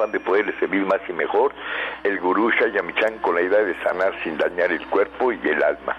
afán 0.00 0.12
de 0.12 0.20
poderle 0.20 0.58
servir 0.58 0.84
más 0.86 1.00
y 1.08 1.12
mejor, 1.12 1.52
el 2.04 2.18
gurú 2.20 2.50
Shayamichan 2.50 3.18
con 3.18 3.34
la 3.34 3.42
idea 3.42 3.62
de 3.62 3.74
sanar 3.82 4.12
sin 4.24 4.36
dañar 4.38 4.72
el 4.72 4.84
cuerpo 4.88 5.32
y 5.32 5.38
el 5.46 5.62
alma. 5.62 5.96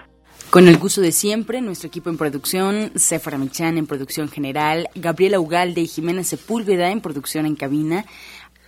Con 0.50 0.68
el 0.68 0.78
gusto 0.78 1.00
de 1.00 1.14
siempre, 1.14 1.62
nuestro 1.62 1.88
equipo 1.88 2.10
en 2.10 2.18
producción, 2.18 2.92
Sephora 2.96 3.38
Michan 3.38 3.78
en 3.78 3.88
producción 3.88 4.28
general, 4.28 4.90
Gabriela 4.96 5.40
Ugalde 5.40 5.82
y 5.82 5.88
Jimena 5.88 6.24
Sepúlveda 6.24 6.92
en 6.92 7.00
producción 7.00 7.46
en 7.46 7.56
cabina, 7.56 8.04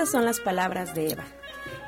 Estas 0.00 0.12
son 0.12 0.24
las 0.24 0.40
palabras 0.40 0.94
de 0.94 1.10
Eva. 1.10 1.26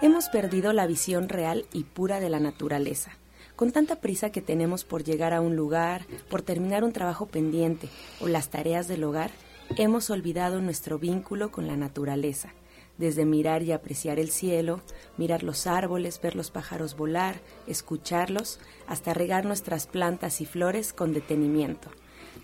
Hemos 0.03 0.29
perdido 0.29 0.75
la 0.75 0.87
visión 0.87 1.31
real 1.31 1.65
y 1.73 1.85
pura 1.85 2.21
de 2.21 2.29
la 2.29 2.41
naturaleza. 2.41 3.13
Con 3.57 3.73
tanta 3.73 4.03
prisa 4.03 4.29
que 4.29 4.43
tenemos 4.43 4.85
por 4.85 5.03
llegar 5.03 5.33
a 5.33 5.41
un 5.41 5.57
lugar, 5.57 6.05
por 6.29 6.43
terminar 6.43 6.85
un 6.85 6.93
trabajo 6.93 7.25
pendiente 7.25 7.89
o 8.21 8.29
las 8.29 8.51
tareas 8.51 8.87
del 8.87 9.05
hogar, 9.05 9.31
hemos 9.79 10.11
olvidado 10.11 10.61
nuestro 10.61 10.99
vínculo 10.99 11.51
con 11.51 11.67
la 11.67 11.79
naturaleza 11.79 12.53
desde 12.99 13.25
mirar 13.25 13.63
y 13.63 13.73
apreciar 13.73 14.19
el 14.19 14.29
cielo, 14.29 14.83
mirar 15.17 15.43
los 15.43 15.67
árboles, 15.67 16.21
ver 16.21 16.37
los 16.37 16.51
pájaros 16.51 16.99
volar, 16.99 17.41
escucharlos, 17.67 18.61
hasta 18.87 19.15
regar 19.15 19.47
nuestras 19.47 19.87
plantas 19.87 20.43
y 20.43 20.45
flores 20.45 20.93
con 20.93 21.15
detenimiento. 21.15 21.89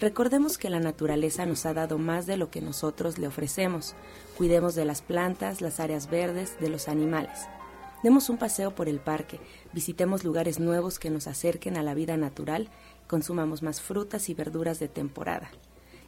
Recordemos 0.00 0.58
que 0.58 0.70
la 0.70 0.78
naturaleza 0.78 1.44
nos 1.44 1.66
ha 1.66 1.74
dado 1.74 1.98
más 1.98 2.26
de 2.26 2.36
lo 2.36 2.50
que 2.50 2.60
nosotros 2.60 3.18
le 3.18 3.26
ofrecemos. 3.26 3.96
Cuidemos 4.36 4.76
de 4.76 4.84
las 4.84 5.02
plantas, 5.02 5.60
las 5.60 5.80
áreas 5.80 6.08
verdes, 6.08 6.58
de 6.60 6.68
los 6.68 6.86
animales. 6.86 7.48
Demos 8.04 8.30
un 8.30 8.38
paseo 8.38 8.76
por 8.76 8.88
el 8.88 9.00
parque, 9.00 9.40
visitemos 9.72 10.22
lugares 10.22 10.60
nuevos 10.60 11.00
que 11.00 11.10
nos 11.10 11.26
acerquen 11.26 11.76
a 11.76 11.82
la 11.82 11.94
vida 11.94 12.16
natural, 12.16 12.68
consumamos 13.08 13.64
más 13.64 13.80
frutas 13.80 14.28
y 14.28 14.34
verduras 14.34 14.78
de 14.78 14.86
temporada. 14.86 15.50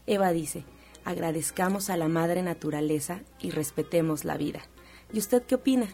Eva 0.06 0.30
dice, 0.30 0.62
agradezcamos 1.04 1.90
a 1.90 1.96
la 1.96 2.06
madre 2.06 2.42
naturaleza 2.42 3.22
y 3.40 3.50
respetemos 3.50 4.24
la 4.24 4.36
vida. 4.36 4.60
¿Y 5.12 5.18
usted 5.18 5.42
qué 5.42 5.56
opina? 5.56 5.88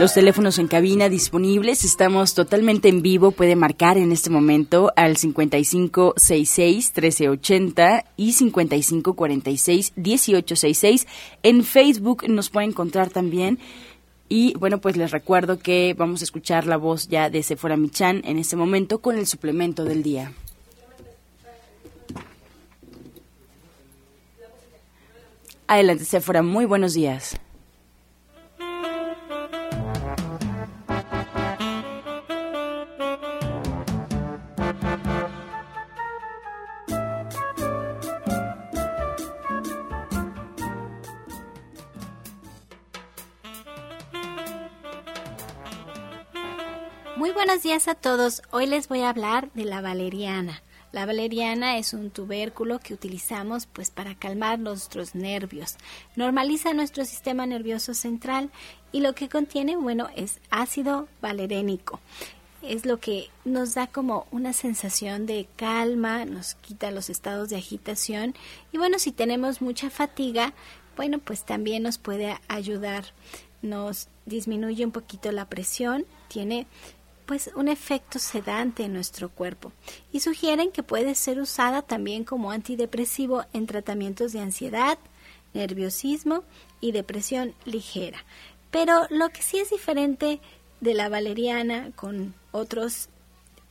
Los 0.00 0.14
teléfonos 0.14 0.58
en 0.58 0.66
cabina 0.66 1.08
disponibles, 1.10 1.84
estamos 1.84 2.32
totalmente 2.32 2.88
en 2.88 3.02
vivo, 3.02 3.32
puede 3.32 3.54
marcar 3.54 3.98
en 3.98 4.12
este 4.12 4.30
momento 4.30 4.94
al 4.96 5.18
5566-1380 5.18 8.04
y 8.16 8.32
5546-1866. 8.32 11.06
En 11.42 11.64
Facebook 11.64 12.26
nos 12.30 12.48
puede 12.48 12.68
encontrar 12.68 13.10
también 13.10 13.58
y 14.26 14.54
bueno, 14.54 14.80
pues 14.80 14.96
les 14.96 15.10
recuerdo 15.10 15.58
que 15.58 15.94
vamos 15.98 16.22
a 16.22 16.24
escuchar 16.24 16.66
la 16.66 16.78
voz 16.78 17.08
ya 17.08 17.28
de 17.28 17.42
Sephora 17.42 17.76
Michan 17.76 18.22
en 18.24 18.38
este 18.38 18.56
momento 18.56 19.00
con 19.00 19.18
el 19.18 19.26
suplemento 19.26 19.84
del 19.84 20.02
día. 20.02 20.32
Adelante, 25.66 26.06
Sephora, 26.06 26.40
muy 26.40 26.64
buenos 26.64 26.94
días. 26.94 27.38
Buenos 47.60 47.84
días 47.84 47.94
a 47.94 47.94
todos. 47.94 48.40
Hoy 48.52 48.64
les 48.64 48.88
voy 48.88 49.02
a 49.02 49.10
hablar 49.10 49.52
de 49.52 49.66
la 49.66 49.82
valeriana. 49.82 50.62
La 50.92 51.04
valeriana 51.04 51.76
es 51.76 51.92
un 51.92 52.10
tubérculo 52.10 52.78
que 52.78 52.94
utilizamos 52.94 53.66
pues 53.66 53.90
para 53.90 54.14
calmar 54.14 54.58
nuestros 54.58 55.14
nervios. 55.14 55.76
Normaliza 56.16 56.72
nuestro 56.72 57.04
sistema 57.04 57.44
nervioso 57.44 57.92
central 57.92 58.50
y 58.92 59.00
lo 59.00 59.14
que 59.14 59.28
contiene, 59.28 59.76
bueno, 59.76 60.08
es 60.16 60.40
ácido 60.48 61.06
valerénico. 61.20 62.00
Es 62.62 62.86
lo 62.86 62.98
que 62.98 63.28
nos 63.44 63.74
da 63.74 63.88
como 63.88 64.26
una 64.30 64.54
sensación 64.54 65.26
de 65.26 65.46
calma, 65.56 66.24
nos 66.24 66.54
quita 66.54 66.90
los 66.90 67.10
estados 67.10 67.50
de 67.50 67.56
agitación 67.56 68.34
y 68.72 68.78
bueno, 68.78 68.98
si 68.98 69.12
tenemos 69.12 69.60
mucha 69.60 69.90
fatiga, 69.90 70.54
bueno, 70.96 71.18
pues 71.18 71.44
también 71.44 71.82
nos 71.82 71.98
puede 71.98 72.38
ayudar. 72.48 73.04
Nos 73.60 74.08
disminuye 74.24 74.86
un 74.86 74.92
poquito 74.92 75.30
la 75.30 75.44
presión, 75.44 76.06
tiene 76.28 76.66
pues 77.30 77.48
un 77.54 77.68
efecto 77.68 78.18
sedante 78.18 78.82
en 78.82 78.92
nuestro 78.92 79.28
cuerpo 79.28 79.70
y 80.10 80.18
sugieren 80.18 80.72
que 80.72 80.82
puede 80.82 81.14
ser 81.14 81.38
usada 81.38 81.80
también 81.80 82.24
como 82.24 82.50
antidepresivo 82.50 83.44
en 83.52 83.68
tratamientos 83.68 84.32
de 84.32 84.40
ansiedad, 84.40 84.98
nerviosismo 85.54 86.42
y 86.80 86.90
depresión 86.90 87.54
ligera. 87.64 88.24
Pero 88.72 89.06
lo 89.10 89.28
que 89.28 89.42
sí 89.42 89.60
es 89.60 89.70
diferente 89.70 90.40
de 90.80 90.94
la 90.94 91.08
valeriana 91.08 91.92
con 91.94 92.34
otros 92.50 93.10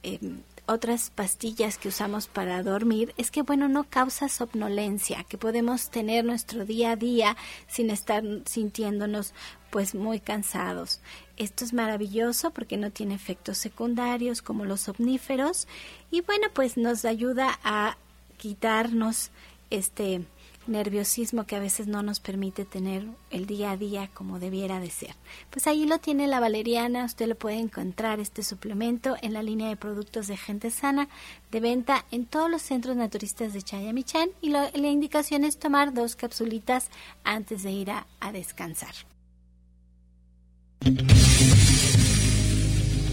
em, 0.04 0.42
otras 0.70 1.10
pastillas 1.10 1.78
que 1.78 1.88
usamos 1.88 2.28
para 2.28 2.62
dormir 2.62 3.14
es 3.18 3.32
que, 3.32 3.42
bueno, 3.42 3.68
no 3.68 3.86
causa 3.86 4.30
somnolencia, 4.30 5.24
que 5.24 5.38
podemos 5.38 5.90
tener 5.90 6.24
nuestro 6.24 6.64
día 6.64 6.92
a 6.92 6.96
día 6.96 7.38
sin 7.68 7.90
estar 7.90 8.24
sintiéndonos 8.46 9.34
pues 9.72 9.96
muy 9.96 10.20
cansados. 10.20 11.02
Esto 11.38 11.66
es 11.66 11.74
maravilloso 11.74 12.52
porque 12.52 12.78
no 12.78 12.92
tiene 12.92 13.16
efectos 13.16 13.58
secundarios 13.58 14.42
como 14.42 14.66
los 14.66 14.82
somníferos 14.82 15.68
y 16.12 16.22
bueno, 16.22 16.48
pues 16.54 16.78
nos 16.78 17.04
ayuda 17.04 17.60
a 17.64 17.98
quitarnos 18.38 19.32
este 19.72 20.22
nerviosismo 20.70 21.46
que 21.46 21.56
a 21.56 21.60
veces 21.60 21.88
no 21.88 22.04
nos 22.04 22.20
permite 22.20 22.66
tener 22.66 23.06
el 23.32 23.46
día 23.46 23.72
a 23.72 23.78
día 23.78 24.10
como 24.14 24.40
debiera 24.40 24.80
de 24.80 24.90
ser. 24.90 25.16
Pues 25.50 25.68
ahí 25.68 25.86
lo 25.86 26.00
tiene 26.00 26.28
la 26.28 26.40
valeriana, 26.40 27.06
usted 27.06 27.28
lo 27.28 27.36
puede 27.36 27.60
encontrar 27.60 28.20
este 28.20 28.44
suplemento 28.44 29.16
en 29.22 29.34
la 29.34 29.44
línea 29.44 29.68
de 29.68 29.76
productos 29.76 30.28
de 30.28 30.38
gente 30.38 30.72
sana 30.72 31.10
de 31.52 31.60
venta 31.60 32.06
en 32.12 32.26
todos 32.26 32.50
los 32.50 32.62
centros 32.62 32.96
naturistas 32.96 33.54
de 33.54 33.62
Chayamichán 33.62 34.30
y 34.42 34.50
la 34.50 34.70
indicación 34.76 35.44
es 35.44 35.58
tomar 35.58 35.94
dos 35.94 36.16
capsulitas 36.16 36.90
antes 37.24 37.64
de 37.64 37.72
ir 37.72 37.92
a 37.92 38.32
descansar. 38.32 38.94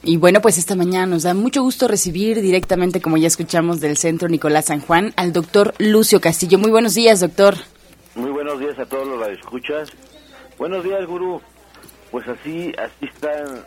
Y 0.04 0.16
bueno, 0.16 0.40
pues 0.40 0.58
esta 0.58 0.74
mañana 0.74 1.06
nos 1.06 1.22
da 1.22 1.32
mucho 1.32 1.62
gusto 1.62 1.86
recibir 1.86 2.42
directamente, 2.42 3.00
como 3.00 3.18
ya 3.18 3.28
escuchamos, 3.28 3.80
del 3.80 3.96
Centro 3.96 4.28
Nicolás 4.28 4.64
San 4.66 4.80
Juan, 4.80 5.12
al 5.16 5.32
doctor 5.32 5.74
Lucio 5.78 6.20
Castillo. 6.20 6.58
Muy 6.58 6.72
buenos 6.72 6.94
días, 6.94 7.20
doctor. 7.20 7.54
Muy 8.16 8.30
buenos 8.30 8.58
días 8.58 8.76
a 8.80 8.86
todos 8.86 9.06
los 9.06 9.24
que 9.24 9.32
escuchas. 9.34 9.90
Buenos 10.58 10.82
días, 10.82 11.06
gurú. 11.06 11.40
Pues 12.10 12.26
así, 12.26 12.72
así 12.78 13.06
están, 13.06 13.64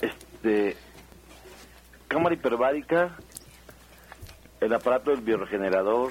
este, 0.00 0.74
cámara 2.08 2.34
hiperbárica, 2.34 3.16
el 4.60 4.72
aparato 4.72 5.10
del 5.10 5.20
bioregenerador, 5.20 6.10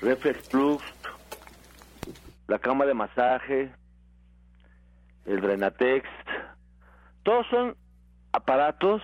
reflex 0.00 0.48
plus, 0.48 0.82
la 2.46 2.58
cama 2.58 2.84
de 2.84 2.94
masaje, 2.94 3.72
el 5.24 5.40
Drenatex, 5.40 6.08
todos 7.22 7.46
son 7.48 7.76
aparatos 8.32 9.02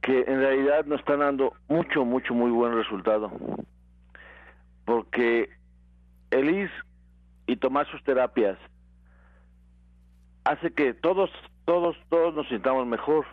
que 0.00 0.20
en 0.20 0.40
realidad 0.40 0.84
nos 0.86 1.00
están 1.00 1.20
dando 1.20 1.54
mucho, 1.68 2.04
mucho, 2.04 2.34
muy 2.34 2.50
buen 2.50 2.74
resultado. 2.74 3.30
Porque 4.84 5.50
el 6.30 6.50
ir 6.50 6.70
y 7.46 7.56
tomar 7.56 7.86
sus 7.90 8.02
terapias 8.02 8.58
hace 10.44 10.72
que 10.72 10.94
todos, 10.94 11.30
todos, 11.66 11.96
todos 12.08 12.34
nos 12.34 12.48
sintamos 12.48 12.86
mejor. 12.86 13.26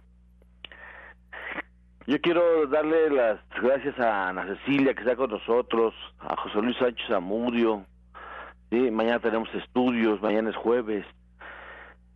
Yo 2.07 2.21
quiero 2.21 2.67
darle 2.67 3.09
las 3.09 3.39
gracias 3.61 3.99
a 3.99 4.29
Ana 4.29 4.45
Cecilia 4.45 4.93
que 4.93 5.01
está 5.01 5.15
con 5.15 5.31
nosotros, 5.31 5.93
a 6.19 6.35
José 6.35 6.61
Luis 6.61 6.77
Sánchez 6.77 7.09
Amudio. 7.09 7.85
¿sí? 8.69 8.91
Mañana 8.91 9.19
tenemos 9.19 9.53
estudios, 9.55 10.21
mañana 10.21 10.51
es 10.51 10.55
jueves. 10.55 11.05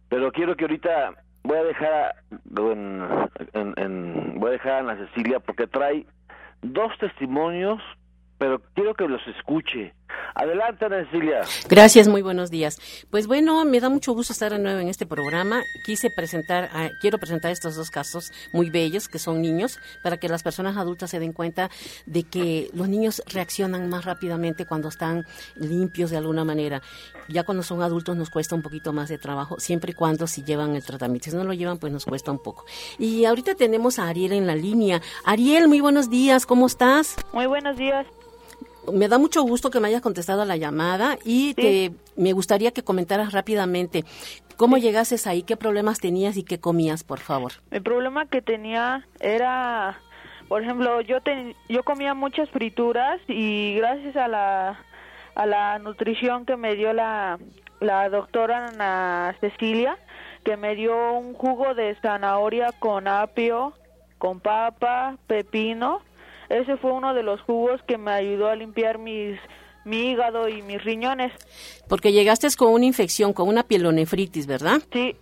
Pero 0.10 0.32
quiero 0.32 0.56
que 0.56 0.66
ahorita 0.66 1.16
voy 1.44 1.58
a 1.58 1.64
dejar 1.64 2.16
en, 3.54 3.74
en, 3.78 4.40
voy 4.40 4.50
a 4.50 4.54
dejar 4.54 4.72
a 4.74 4.80
Ana 4.80 5.08
Cecilia 5.08 5.40
porque 5.40 5.66
trae 5.66 6.06
dos 6.62 6.96
testimonios 7.00 7.82
pero 8.40 8.62
quiero 8.74 8.96
que 8.96 9.08
los 9.08 9.22
escuche. 9.28 9.94
Adelante, 10.36 10.88
Cecilia. 10.88 11.42
Gracias, 11.68 12.08
muy 12.08 12.22
buenos 12.22 12.50
días. 12.50 12.80
Pues 13.10 13.28
bueno, 13.28 13.66
me 13.66 13.80
da 13.80 13.90
mucho 13.90 14.14
gusto 14.14 14.34
estar 14.34 14.52
de 14.52 14.60
nuevo 14.60 14.80
en 14.80 14.88
este 14.88 15.06
programa. 15.06 15.64
Quise 15.86 16.10
presentar, 16.10 16.70
ah, 16.74 16.90
quiero 17.02 17.18
presentar 17.18 17.52
estos 17.52 17.76
dos 17.76 17.90
casos 17.90 18.32
muy 18.54 18.70
bellos, 18.70 19.08
que 19.08 19.20
son 19.20 19.42
niños, 19.42 19.80
para 20.04 20.18
que 20.18 20.30
las 20.30 20.44
personas 20.44 20.78
adultas 20.78 21.10
se 21.10 21.20
den 21.20 21.34
cuenta 21.34 21.70
de 22.06 22.24
que 22.24 22.70
los 22.74 22.88
niños 22.88 23.22
reaccionan 23.28 23.90
más 23.90 24.06
rápidamente 24.06 24.66
cuando 24.66 24.88
están 24.90 25.26
limpios 25.56 26.12
de 26.12 26.18
alguna 26.18 26.46
manera. 26.46 26.82
Ya 27.28 27.44
cuando 27.44 27.64
son 27.64 27.82
adultos 27.82 28.16
nos 28.16 28.30
cuesta 28.30 28.56
un 28.56 28.62
poquito 28.62 28.94
más 28.94 29.10
de 29.10 29.18
trabajo, 29.18 29.60
siempre 29.60 29.92
y 29.92 29.96
cuando 29.96 30.28
si 30.28 30.44
llevan 30.44 30.76
el 30.76 30.84
tratamiento. 30.84 31.30
Si 31.30 31.36
no 31.36 31.44
lo 31.44 31.54
llevan, 31.54 31.80
pues 31.80 31.92
nos 31.92 32.06
cuesta 32.06 32.32
un 32.32 32.40
poco. 32.40 32.66
Y 32.98 33.26
ahorita 33.26 33.56
tenemos 33.56 34.00
a 34.00 34.08
Ariel 34.08 34.34
en 34.34 34.48
la 34.48 34.56
línea. 34.56 35.02
Ariel, 35.26 35.68
muy 35.68 35.82
buenos 35.82 36.10
días, 36.10 36.46
¿cómo 36.46 36.68
estás? 36.68 37.18
Muy 37.34 37.46
buenos 37.46 37.78
días 37.78 38.06
me 38.92 39.08
da 39.08 39.18
mucho 39.18 39.44
gusto 39.44 39.70
que 39.70 39.80
me 39.80 39.88
hayas 39.88 40.02
contestado 40.02 40.42
a 40.42 40.46
la 40.46 40.58
llamada 40.58 41.18
y 41.24 41.54
te, 41.54 41.92
me 42.16 42.34
gustaría 42.34 42.72
que 42.72 42.84
comentaras 42.84 43.32
rápidamente 43.32 44.06
cómo 44.58 44.78
llegases 44.78 45.28
ahí, 45.28 45.44
qué 45.44 45.56
problemas 45.56 46.00
tenías 46.00 46.38
y 46.38 46.44
qué 46.44 46.60
comías, 46.60 47.04
por 47.04 47.20
favor. 47.20 47.54
El 47.72 47.82
problema 47.82 48.26
que 48.26 48.42
tenía 48.42 49.08
era, 49.20 50.00
por 50.48 50.62
ejemplo, 50.62 51.02
yo 51.02 51.18
yo 51.70 51.84
comía 51.84 52.14
muchas 52.14 52.50
frituras 52.50 53.20
y 53.28 53.76
gracias 53.76 54.16
a 54.16 54.28
la 54.28 54.86
a 55.36 55.46
la 55.46 55.80
nutrición 55.80 56.46
que 56.46 56.58
me 56.58 56.76
dio 56.76 56.92
la 56.94 57.40
la 57.80 58.10
doctora 58.10 58.68
Ana 58.68 59.36
Cecilia, 59.40 59.98
que 60.44 60.58
me 60.58 60.76
dio 60.76 61.14
un 61.14 61.34
jugo 61.34 61.74
de 61.74 61.96
zanahoria 62.02 62.74
con 62.80 63.08
apio, 63.08 63.74
con 64.18 64.42
papa, 64.42 65.18
pepino 65.28 66.02
ese 66.50 66.78
fue 66.78 66.92
uno 66.92 67.14
de 67.14 67.24
los 67.24 67.42
jugos 67.42 67.82
que 67.88 67.98
me 67.98 68.12
ayudó 68.12 68.48
a 68.48 68.56
limpiar 68.56 68.98
mis 68.98 69.40
mi 69.86 70.12
hígado 70.12 70.48
y 70.50 70.62
mis 70.62 70.84
riñones. 70.84 71.32
Porque 71.88 72.12
llegaste 72.12 72.48
con 72.58 72.74
una 72.74 72.86
infección, 72.86 73.34
con 73.34 73.48
una 73.48 73.64
pielonefritis, 73.64 74.46
¿verdad? 74.46 74.82
Sí. 74.92 75.16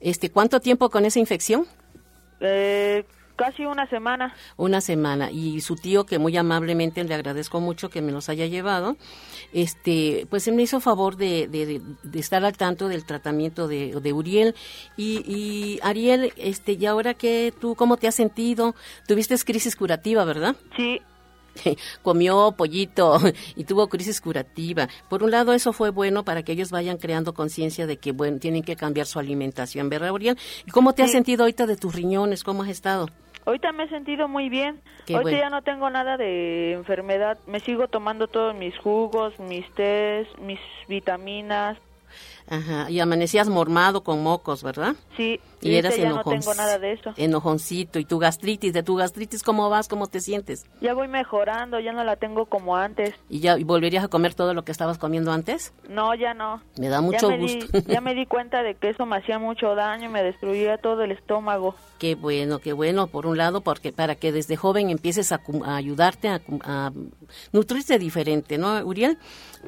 Este, 0.00 0.30
¿cuánto 0.30 0.60
tiempo 0.60 0.90
con 0.90 1.04
esa 1.04 1.18
infección? 1.18 1.66
Eh, 2.40 3.04
Casi 3.36 3.64
una 3.66 3.86
semana. 3.88 4.34
Una 4.56 4.80
semana. 4.80 5.30
Y 5.30 5.60
su 5.60 5.74
tío, 5.74 6.06
que 6.06 6.18
muy 6.18 6.36
amablemente 6.36 7.02
le 7.02 7.14
agradezco 7.14 7.60
mucho 7.60 7.90
que 7.90 8.00
me 8.00 8.12
los 8.12 8.28
haya 8.28 8.46
llevado, 8.46 8.96
este, 9.52 10.26
pues 10.30 10.46
me 10.48 10.62
hizo 10.62 10.80
favor 10.80 11.16
de, 11.16 11.48
de, 11.48 12.18
estar 12.18 12.44
al 12.44 12.56
tanto 12.56 12.88
del 12.88 13.04
tratamiento 13.04 13.66
de, 13.66 14.00
de 14.00 14.12
Uriel. 14.12 14.54
Y, 14.96 15.24
y, 15.26 15.80
Ariel, 15.82 16.32
este, 16.36 16.72
¿y 16.72 16.86
ahora 16.86 17.14
qué 17.14 17.52
tú, 17.60 17.74
cómo 17.74 17.96
te 17.96 18.06
has 18.06 18.14
sentido? 18.14 18.76
Tuviste 19.08 19.36
crisis 19.38 19.74
curativa, 19.74 20.24
¿verdad? 20.24 20.54
Sí, 20.76 21.00
comió 22.02 22.52
pollito 22.52 23.18
y 23.56 23.64
tuvo 23.64 23.88
crisis 23.88 24.20
curativa. 24.20 24.88
Por 25.08 25.22
un 25.22 25.30
lado, 25.30 25.52
eso 25.52 25.72
fue 25.72 25.90
bueno 25.90 26.24
para 26.24 26.42
que 26.42 26.52
ellos 26.52 26.70
vayan 26.70 26.98
creando 26.98 27.34
conciencia 27.34 27.86
de 27.86 27.96
que 27.96 28.12
bueno, 28.12 28.38
tienen 28.38 28.62
que 28.62 28.76
cambiar 28.76 29.06
su 29.06 29.18
alimentación, 29.18 29.88
¿verdad, 29.88 30.12
Uriel? 30.12 30.38
¿Y 30.66 30.70
cómo 30.70 30.92
te 30.92 31.02
has 31.02 31.10
sentido 31.10 31.44
ahorita 31.44 31.66
de 31.66 31.76
tus 31.76 31.94
riñones? 31.94 32.44
¿Cómo 32.44 32.62
has 32.62 32.68
estado? 32.68 33.08
Ahorita 33.46 33.72
me 33.72 33.84
he 33.84 33.88
sentido 33.88 34.28
muy 34.28 34.48
bien. 34.48 34.80
ahorita 35.12 35.38
ya 35.38 35.50
no 35.50 35.62
tengo 35.62 35.90
nada 35.90 36.16
de 36.16 36.72
enfermedad. 36.72 37.38
Me 37.46 37.60
sigo 37.60 37.88
tomando 37.88 38.26
todos 38.26 38.54
mis 38.54 38.76
jugos, 38.78 39.38
mis 39.38 39.70
tés, 39.74 40.26
mis 40.38 40.60
vitaminas. 40.88 41.78
Ajá, 42.48 42.90
y 42.90 43.00
amanecías 43.00 43.48
mormado 43.48 44.02
con 44.02 44.22
mocos, 44.22 44.62
¿verdad? 44.62 44.94
Sí, 45.16 45.40
y 45.62 45.76
eras 45.76 45.96
ya 45.96 46.10
no 46.10 46.22
tengo 46.22 46.54
nada 46.54 46.78
de 46.78 46.92
eso. 46.92 47.14
Enojoncito. 47.16 47.98
¿Y 47.98 48.04
tu 48.04 48.18
gastritis? 48.18 48.72
¿De 48.72 48.82
tu 48.82 48.96
gastritis 48.96 49.42
cómo 49.42 49.70
vas? 49.70 49.88
¿Cómo 49.88 50.08
te 50.08 50.20
sientes? 50.20 50.66
Ya 50.80 50.92
voy 50.92 51.08
mejorando, 51.08 51.80
ya 51.80 51.92
no 51.92 52.04
la 52.04 52.16
tengo 52.16 52.46
como 52.46 52.76
antes. 52.76 53.14
¿Y 53.30 53.40
ya 53.40 53.56
volverías 53.64 54.04
a 54.04 54.08
comer 54.08 54.34
todo 54.34 54.52
lo 54.52 54.62
que 54.62 54.72
estabas 54.72 54.98
comiendo 54.98 55.32
antes? 55.32 55.72
No, 55.88 56.14
ya 56.14 56.34
no. 56.34 56.60
Me 56.78 56.88
da 56.88 57.00
mucho 57.00 57.30
gusto. 57.30 57.66
ya 57.86 58.00
me 58.02 58.14
di 58.14 58.26
cuenta 58.26 58.62
de 58.62 58.74
que 58.74 58.90
eso 58.90 59.06
me 59.06 59.16
hacía 59.16 59.38
mucho 59.38 59.74
daño, 59.74 60.10
me 60.10 60.22
destruía 60.22 60.76
todo 60.76 61.02
el 61.02 61.12
estómago. 61.12 61.74
Qué 61.98 62.14
bueno, 62.14 62.58
qué 62.58 62.74
bueno, 62.74 63.06
por 63.06 63.26
un 63.26 63.38
lado, 63.38 63.62
porque 63.62 63.90
para 63.90 64.16
que 64.16 64.32
desde 64.32 64.56
joven 64.56 64.90
empieces 64.90 65.32
a, 65.32 65.40
ayudarte 65.64 66.28
a, 66.28 66.92
nutrirte 67.52 67.98
diferente, 67.98 68.58
¿no, 68.58 68.84
Uriel? 68.84 69.16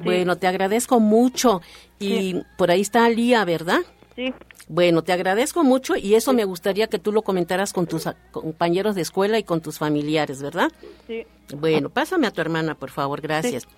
Bueno, 0.03 0.37
te 0.37 0.47
agradezco 0.47 1.01
mucho. 1.01 1.63
Y 1.99 2.43
por 2.59 2.66
ahí 2.73 2.81
está 2.81 3.09
Lía, 3.09 3.45
¿verdad? 3.45 3.81
Sí. 4.15 4.33
Bueno, 4.69 5.03
te 5.03 5.13
agradezco 5.13 5.63
mucho 5.63 5.97
y 5.97 6.15
eso 6.15 6.33
me 6.33 6.45
gustaría 6.45 6.89
que 6.89 6.99
tú 6.99 7.13
lo 7.13 7.23
comentaras 7.23 7.73
con 7.73 7.87
tus 7.87 8.09
compañeros 8.33 8.95
de 8.95 9.03
escuela 9.03 9.39
y 9.39 9.45
con 9.45 9.61
tus 9.61 9.79
familiares, 9.79 10.43
¿verdad? 10.43 10.73
Sí. 11.07 11.27
Bueno, 11.55 11.91
pásame 11.91 12.27
a 12.27 12.31
tu 12.33 12.41
hermana, 12.41 12.75
por 12.75 12.91
favor, 12.91 13.21
gracias. 13.21 13.69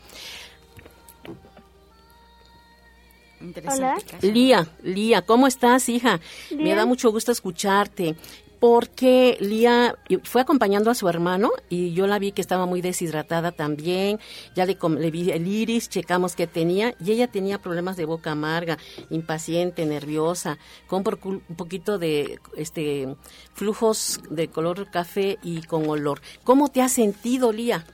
Hola. 3.40 3.98
Lía, 4.22 4.66
Lía, 4.82 5.22
¿cómo 5.22 5.46
estás, 5.46 5.88
hija? 5.88 6.20
Me 6.50 6.74
da 6.74 6.86
mucho 6.86 7.12
gusto 7.12 7.30
escucharte 7.30 8.16
porque 8.60 9.36
Lía 9.40 9.94
fue 10.24 10.40
acompañando 10.40 10.90
a 10.90 10.94
su 10.94 11.08
hermano 11.08 11.50
y 11.68 11.92
yo 11.92 12.06
la 12.06 12.18
vi 12.18 12.32
que 12.32 12.40
estaba 12.40 12.66
muy 12.66 12.80
deshidratada 12.80 13.52
también, 13.52 14.18
ya 14.54 14.66
le, 14.66 14.76
vi 15.10 15.30
el 15.30 15.46
iris, 15.46 15.88
checamos 15.88 16.34
qué 16.34 16.46
tenía 16.46 16.94
y 17.00 17.12
ella 17.12 17.28
tenía 17.28 17.58
problemas 17.58 17.96
de 17.96 18.04
boca 18.04 18.32
amarga, 18.32 18.78
impaciente, 19.10 19.86
nerviosa, 19.86 20.58
con 20.86 21.04
un 21.24 21.56
poquito 21.56 21.98
de 21.98 22.38
este 22.56 23.16
flujos 23.54 24.20
de 24.30 24.48
color 24.48 24.90
café 24.90 25.38
y 25.42 25.62
con 25.62 25.88
olor. 25.88 26.20
¿Cómo 26.44 26.68
te 26.68 26.82
has 26.82 26.92
sentido, 26.92 27.52
Lía? 27.52 27.84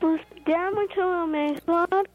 Pues 0.00 0.20
ya 0.46 0.70
mucho 0.70 1.26
mejor, 1.26 2.08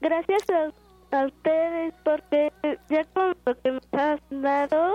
gracias 0.00 0.42
a, 0.50 1.16
a 1.16 1.26
ustedes 1.26 1.94
porque 2.04 2.52
ya 2.90 3.04
con 3.14 3.34
lo 3.46 3.60
que 3.60 3.72
me 3.72 3.80
has 3.92 4.20
dado 4.30 4.94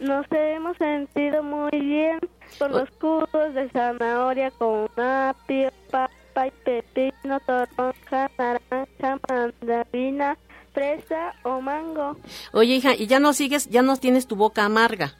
nos 0.00 0.26
hemos 0.30 0.76
sentido 0.78 1.42
muy 1.42 1.70
bien 1.70 2.18
con 2.58 2.72
los 2.72 2.88
jugos 3.00 3.54
de 3.54 3.68
zanahoria 3.70 4.50
con 4.52 4.88
apio, 4.96 5.70
papa 5.90 6.46
y 6.46 6.50
pepino, 6.64 7.40
toronja, 7.40 8.30
naranja, 8.38 9.20
mandarina, 9.28 10.36
fresa 10.72 11.34
o 11.42 11.60
mango. 11.60 12.16
Oye, 12.52 12.76
hija, 12.76 12.94
¿y 12.94 13.06
ya 13.06 13.20
no 13.20 13.32
sigues, 13.32 13.68
ya 13.68 13.82
no 13.82 13.96
tienes 13.96 14.26
tu 14.26 14.36
boca 14.36 14.64
amarga? 14.64 15.14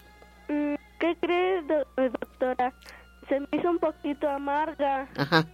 Mm, 0.49 0.75
¿qué 0.99 1.17
cree, 1.21 1.63
doctora? 1.63 2.73
Se 3.29 3.41
me 3.41 3.47
hizo 3.53 3.71
un 3.71 3.79
poquito 3.79 4.29
amarga. 4.29 5.09
Ajá. 5.17 5.47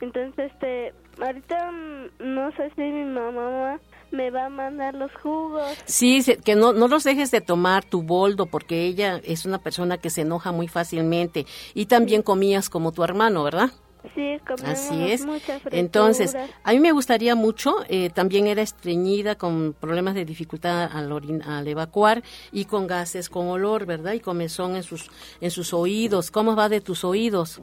Entonces, 0.00 0.52
este, 0.52 0.94
ahorita 1.20 1.70
mm, 1.70 2.34
no 2.34 2.50
sé 2.52 2.70
si 2.76 2.82
mi 2.82 3.04
mamá 3.04 3.78
me 4.10 4.30
va 4.30 4.46
a 4.46 4.48
mandar 4.48 4.94
los 4.94 5.12
jugos. 5.14 5.76
Sí, 5.84 6.22
que 6.44 6.54
no, 6.54 6.72
no 6.72 6.88
los 6.88 7.04
dejes 7.04 7.30
de 7.30 7.40
tomar 7.40 7.84
tu 7.84 8.02
boldo 8.02 8.46
porque 8.46 8.84
ella 8.86 9.20
es 9.24 9.44
una 9.44 9.58
persona 9.58 9.98
que 9.98 10.10
se 10.10 10.22
enoja 10.22 10.52
muy 10.52 10.68
fácilmente 10.68 11.46
y 11.74 11.86
también 11.86 12.22
comías 12.22 12.70
como 12.70 12.92
tu 12.92 13.04
hermano, 13.04 13.44
¿verdad? 13.44 13.70
Sí, 14.14 14.38
Así 14.64 15.12
es. 15.12 15.26
Entonces, 15.70 16.34
a 16.64 16.72
mí 16.72 16.80
me 16.80 16.92
gustaría 16.92 17.34
mucho, 17.34 17.76
eh, 17.88 18.08
también 18.08 18.46
era 18.46 18.62
estreñida 18.62 19.34
con 19.34 19.74
problemas 19.78 20.14
de 20.14 20.24
dificultad 20.24 20.90
al, 20.90 21.12
al 21.44 21.68
evacuar 21.68 22.22
y 22.50 22.64
con 22.64 22.86
gases 22.86 23.28
con 23.28 23.48
olor, 23.48 23.84
¿verdad? 23.84 24.14
Y 24.14 24.20
comezón 24.20 24.74
en 24.74 24.82
sus, 24.82 25.10
en 25.42 25.50
sus 25.50 25.74
oídos. 25.74 26.30
¿Cómo 26.30 26.56
va 26.56 26.70
de 26.70 26.80
tus 26.80 27.04
oídos? 27.04 27.60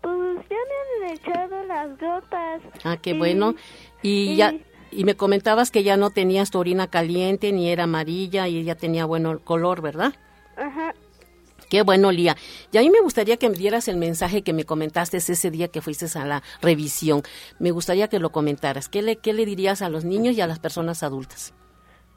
Pues 0.00 0.36
ya 0.48 0.56
me 0.56 1.06
han 1.06 1.12
echado 1.12 1.64
las 1.64 1.90
gotas. 1.98 2.62
Ah, 2.82 2.96
qué 2.96 3.12
bueno. 3.12 3.54
Y, 4.00 4.36
ya 4.36 4.54
y 4.94 5.04
me 5.04 5.16
comentabas 5.16 5.70
que 5.70 5.82
ya 5.82 5.96
no 5.96 6.10
tenías 6.10 6.50
tu 6.50 6.58
orina 6.58 6.88
caliente 6.88 7.52
ni 7.52 7.70
era 7.70 7.84
amarilla 7.84 8.48
y 8.48 8.62
ya 8.64 8.74
tenía 8.74 9.04
bueno 9.04 9.38
color, 9.40 9.82
¿verdad? 9.82 10.14
Ajá. 10.56 10.94
Qué 11.68 11.82
bueno, 11.82 12.12
Lía. 12.12 12.36
Y 12.72 12.78
a 12.78 12.82
mí 12.82 12.90
me 12.90 13.00
gustaría 13.00 13.36
que 13.36 13.48
me 13.48 13.56
dieras 13.56 13.88
el 13.88 13.96
mensaje 13.96 14.42
que 14.42 14.52
me 14.52 14.64
comentaste 14.64 15.16
ese 15.16 15.50
día 15.50 15.68
que 15.68 15.80
fuiste 15.80 16.06
a 16.18 16.24
la 16.24 16.42
revisión. 16.62 17.22
Me 17.58 17.70
gustaría 17.70 18.08
que 18.08 18.18
lo 18.18 18.30
comentaras. 18.30 18.88
¿Qué 18.88 19.02
le, 19.02 19.16
qué 19.16 19.32
le 19.32 19.44
dirías 19.44 19.82
a 19.82 19.88
los 19.88 20.04
niños 20.04 20.36
y 20.36 20.40
a 20.40 20.46
las 20.46 20.58
personas 20.58 21.02
adultas? 21.02 21.52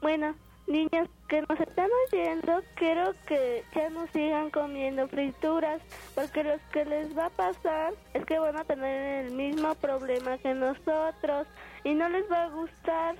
Bueno, 0.00 0.34
niños 0.68 1.08
que 1.28 1.42
nos 1.48 1.58
están 1.58 1.88
oyendo, 2.06 2.62
quiero 2.76 3.12
que 3.26 3.64
ya 3.74 3.90
no 3.90 4.06
sigan 4.12 4.50
comiendo 4.50 5.08
frituras, 5.08 5.80
porque 6.14 6.44
lo 6.44 6.54
que 6.72 6.84
les 6.84 7.16
va 7.16 7.26
a 7.26 7.30
pasar 7.30 7.94
es 8.14 8.24
que 8.26 8.38
van 8.38 8.56
a 8.56 8.64
tener 8.64 9.26
el 9.26 9.32
mismo 9.32 9.74
problema 9.74 10.38
que 10.38 10.54
nosotros 10.54 11.46
y 11.88 11.94
no 11.94 12.08
les 12.08 12.30
va 12.30 12.44
a 12.44 12.48
gustar 12.50 13.16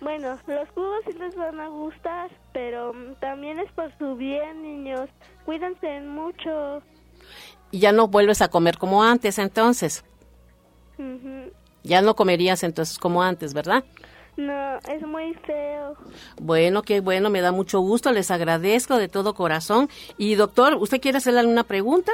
bueno, 0.00 0.38
los 0.46 0.68
jugos 0.70 1.00
sí 1.06 1.12
les 1.18 1.34
van 1.34 1.58
a 1.58 1.68
gustar, 1.68 2.30
pero 2.52 2.92
mm, 2.94 3.14
también 3.20 3.58
es 3.58 3.70
por 3.72 3.96
su 3.98 4.14
bien, 4.14 4.62
niños. 4.62 5.08
Cuídense 5.44 6.00
mucho. 6.02 6.82
Y 7.72 7.80
ya 7.80 7.92
no 7.92 8.06
vuelves 8.06 8.40
a 8.40 8.48
comer 8.48 8.78
como 8.78 9.02
antes, 9.02 9.38
entonces. 9.38 10.04
Ya 11.82 12.00
no 12.02 12.14
comerías 12.14 12.62
entonces 12.62 12.98
como 12.98 13.22
antes, 13.22 13.54
¿verdad? 13.54 13.84
No, 14.36 14.78
es 14.88 15.02
muy 15.04 15.34
feo. 15.34 15.96
Bueno, 16.40 16.82
qué 16.82 17.00
bueno, 17.00 17.28
me 17.28 17.40
da 17.40 17.50
mucho 17.50 17.80
gusto, 17.80 18.12
les 18.12 18.30
agradezco 18.30 18.96
de 18.96 19.08
todo 19.08 19.34
corazón. 19.34 19.88
Y 20.16 20.36
doctor, 20.36 20.74
¿usted 20.74 21.00
quiere 21.00 21.18
hacerle 21.18 21.40
alguna 21.40 21.64
pregunta? 21.64 22.12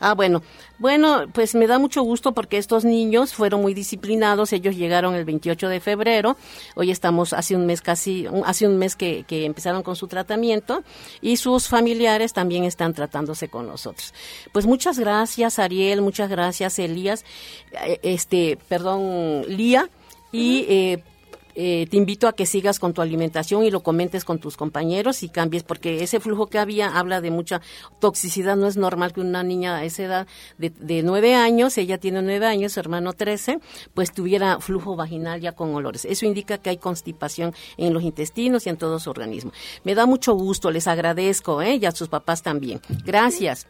Ah, 0.00 0.14
bueno. 0.14 0.42
Bueno, 0.78 1.26
pues 1.34 1.54
me 1.54 1.66
da 1.66 1.78
mucho 1.78 2.02
gusto 2.02 2.32
porque 2.32 2.56
estos 2.56 2.86
niños 2.86 3.34
fueron 3.34 3.60
muy 3.60 3.74
disciplinados. 3.74 4.52
Ellos 4.54 4.74
llegaron 4.74 5.14
el 5.14 5.26
28 5.26 5.68
de 5.68 5.78
febrero. 5.78 6.38
Hoy 6.74 6.90
estamos 6.90 7.34
hace 7.34 7.54
un 7.54 7.66
mes 7.66 7.82
casi, 7.82 8.26
hace 8.46 8.66
un 8.66 8.78
mes 8.78 8.96
que, 8.96 9.24
que 9.28 9.44
empezaron 9.44 9.82
con 9.82 9.96
su 9.96 10.08
tratamiento 10.08 10.82
y 11.20 11.36
sus 11.36 11.68
familiares 11.68 12.32
también 12.32 12.64
están 12.64 12.94
tratándose 12.94 13.48
con 13.48 13.66
nosotros. 13.66 14.14
Pues 14.52 14.64
muchas 14.64 14.98
gracias, 14.98 15.58
Ariel. 15.58 16.00
Muchas 16.00 16.30
gracias, 16.30 16.78
Elías. 16.78 17.26
Eh, 17.84 18.00
este, 18.02 18.58
perdón, 18.68 19.44
Lía. 19.48 19.90
Y 20.32 20.64
eh, 20.68 21.04
eh, 21.62 21.86
te 21.90 21.98
invito 21.98 22.26
a 22.26 22.32
que 22.32 22.46
sigas 22.46 22.78
con 22.78 22.94
tu 22.94 23.02
alimentación 23.02 23.64
y 23.64 23.70
lo 23.70 23.82
comentes 23.82 24.24
con 24.24 24.38
tus 24.38 24.56
compañeros 24.56 25.22
y 25.22 25.28
cambies, 25.28 25.62
porque 25.62 26.02
ese 26.02 26.18
flujo 26.18 26.46
que 26.46 26.58
había 26.58 26.98
habla 26.98 27.20
de 27.20 27.30
mucha 27.30 27.60
toxicidad. 27.98 28.56
No 28.56 28.66
es 28.66 28.78
normal 28.78 29.12
que 29.12 29.20
una 29.20 29.42
niña 29.42 29.76
a 29.76 29.84
esa 29.84 30.02
edad 30.04 30.26
de, 30.56 31.02
nueve 31.02 31.34
años, 31.34 31.76
ella 31.76 31.98
tiene 31.98 32.22
nueve 32.22 32.46
años, 32.46 32.72
su 32.72 32.80
hermano 32.80 33.12
trece, 33.12 33.58
pues 33.92 34.10
tuviera 34.10 34.58
flujo 34.60 34.96
vaginal 34.96 35.42
ya 35.42 35.52
con 35.52 35.74
olores. 35.74 36.06
Eso 36.06 36.24
indica 36.24 36.56
que 36.56 36.70
hay 36.70 36.78
constipación 36.78 37.52
en 37.76 37.92
los 37.92 38.04
intestinos 38.04 38.66
y 38.66 38.70
en 38.70 38.78
todo 38.78 38.98
su 38.98 39.10
organismo. 39.10 39.52
Me 39.84 39.94
da 39.94 40.06
mucho 40.06 40.32
gusto, 40.32 40.70
les 40.70 40.86
agradezco, 40.86 41.60
¿eh? 41.60 41.74
y 41.74 41.84
a 41.84 41.92
sus 41.92 42.08
papás 42.08 42.42
también. 42.42 42.80
Gracias. 43.04 43.66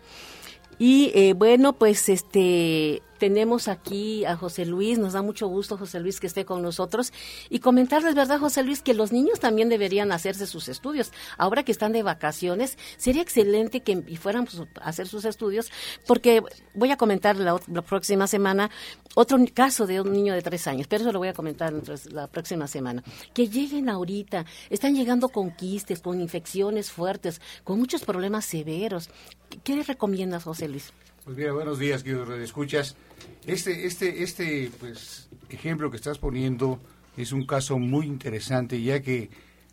Y 0.78 1.10
eh, 1.16 1.32
bueno, 1.32 1.72
pues 1.72 2.08
este 2.08 3.02
tenemos 3.20 3.68
aquí 3.68 4.24
a 4.24 4.34
José 4.34 4.64
Luis, 4.64 4.98
nos 4.98 5.12
da 5.12 5.20
mucho 5.20 5.46
gusto 5.46 5.76
José 5.76 6.00
Luis 6.00 6.18
que 6.18 6.26
esté 6.26 6.46
con 6.46 6.62
nosotros 6.62 7.12
y 7.50 7.60
comentarles, 7.60 8.14
¿verdad 8.14 8.40
José 8.40 8.64
Luis? 8.64 8.80
Que 8.80 8.94
los 8.94 9.12
niños 9.12 9.38
también 9.38 9.68
deberían 9.68 10.10
hacerse 10.10 10.46
sus 10.46 10.68
estudios. 10.68 11.12
Ahora 11.36 11.62
que 11.62 11.70
están 11.70 11.92
de 11.92 12.02
vacaciones, 12.02 12.78
sería 12.96 13.20
excelente 13.20 13.82
que 13.82 14.02
fueran 14.16 14.46
pues, 14.46 14.62
a 14.80 14.88
hacer 14.88 15.06
sus 15.06 15.26
estudios 15.26 15.70
porque 16.06 16.42
voy 16.74 16.90
a 16.90 16.96
comentar 16.96 17.36
la, 17.36 17.58
próxima 17.82 18.26
semana 18.26 18.70
otro 19.14 19.38
caso 19.52 19.86
de 19.86 20.00
un 20.00 20.12
niño 20.12 20.32
de 20.32 20.40
tres 20.40 20.66
años, 20.66 20.86
pero 20.88 21.02
eso 21.02 21.12
lo 21.12 21.18
voy 21.18 21.28
a 21.28 21.34
comentar 21.34 21.74
la 22.10 22.26
próxima 22.26 22.66
semana. 22.68 23.04
Que 23.34 23.48
lleguen 23.48 23.90
ahorita, 23.90 24.46
están 24.70 24.94
llegando 24.94 25.28
con 25.28 25.50
quistes, 25.50 26.00
con 26.00 26.22
infecciones 26.22 26.90
fuertes, 26.90 27.42
con 27.64 27.78
muchos 27.78 28.02
problemas 28.02 28.46
severos. 28.46 29.10
¿Qué 29.62 29.76
le 29.76 29.82
recomiendas, 29.82 30.44
José 30.44 30.68
Luis? 30.68 30.90
Pues 31.24 31.36
mira, 31.36 31.52
buenos 31.52 31.78
días, 31.78 32.02
queridos 32.02 32.30
escuchas. 32.40 32.96
Este, 33.46 33.86
este, 33.86 34.22
este 34.22 34.70
pues, 34.78 35.28
ejemplo 35.48 35.90
que 35.90 35.96
estás 35.96 36.18
poniendo 36.18 36.78
es 37.16 37.32
un 37.32 37.46
caso 37.46 37.78
muy 37.78 38.06
interesante, 38.06 38.82
ya 38.82 39.00
que 39.00 39.30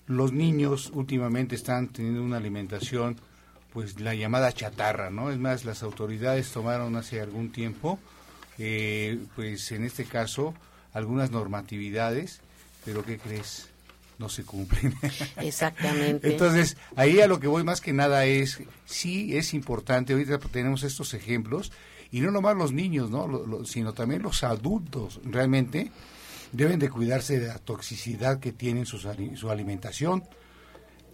los 0.07 0.31
niños 0.31 0.91
últimamente 0.93 1.55
están 1.55 1.89
teniendo 1.89 2.23
una 2.23 2.37
alimentación, 2.37 3.17
pues 3.73 3.99
la 3.99 4.15
llamada 4.15 4.51
chatarra, 4.51 5.09
¿no? 5.09 5.29
Es 5.31 5.37
más, 5.37 5.65
las 5.65 5.83
autoridades 5.83 6.51
tomaron 6.51 6.95
hace 6.95 7.21
algún 7.21 7.51
tiempo, 7.51 7.99
eh, 8.57 9.19
pues 9.35 9.71
en 9.71 9.83
este 9.83 10.05
caso, 10.05 10.53
algunas 10.93 11.31
normatividades, 11.31 12.39
pero 12.85 13.03
¿qué 13.03 13.17
crees? 13.17 13.69
no 14.19 14.29
se 14.29 14.43
cumplen. 14.43 14.93
Exactamente. 15.37 16.31
Entonces, 16.31 16.77
ahí 16.95 17.21
a 17.21 17.27
lo 17.27 17.39
que 17.39 17.47
voy 17.47 17.63
más 17.63 17.81
que 17.81 17.93
nada 17.93 18.25
es, 18.25 18.59
sí 18.85 19.37
es 19.37 19.53
importante, 19.53 20.13
ahorita 20.13 20.39
tenemos 20.39 20.83
estos 20.83 21.13
ejemplos, 21.13 21.71
y 22.11 22.21
no 22.21 22.31
nomás 22.31 22.55
los 22.55 22.71
niños, 22.71 23.09
¿no? 23.09 23.65
sino 23.65 23.93
también 23.93 24.21
los 24.21 24.43
adultos, 24.43 25.19
realmente 25.23 25.91
deben 26.51 26.79
de 26.79 26.89
cuidarse 26.89 27.39
de 27.39 27.47
la 27.47 27.59
toxicidad 27.59 28.39
que 28.39 28.53
tienen 28.53 28.85
su, 28.85 28.97
su 29.35 29.49
alimentación. 29.49 30.23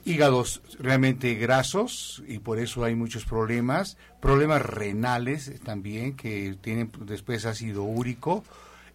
Hígados 0.06 0.62
realmente 0.80 1.34
grasos 1.36 2.22
y 2.28 2.40
por 2.40 2.60
eso 2.60 2.84
hay 2.84 2.94
muchos 2.94 3.26
problemas, 3.26 3.98
problemas 4.20 4.62
renales 4.62 5.52
también 5.64 6.16
que 6.16 6.58
tienen 6.62 6.92
después 7.06 7.46
ácido 7.46 7.84
úrico 7.84 8.44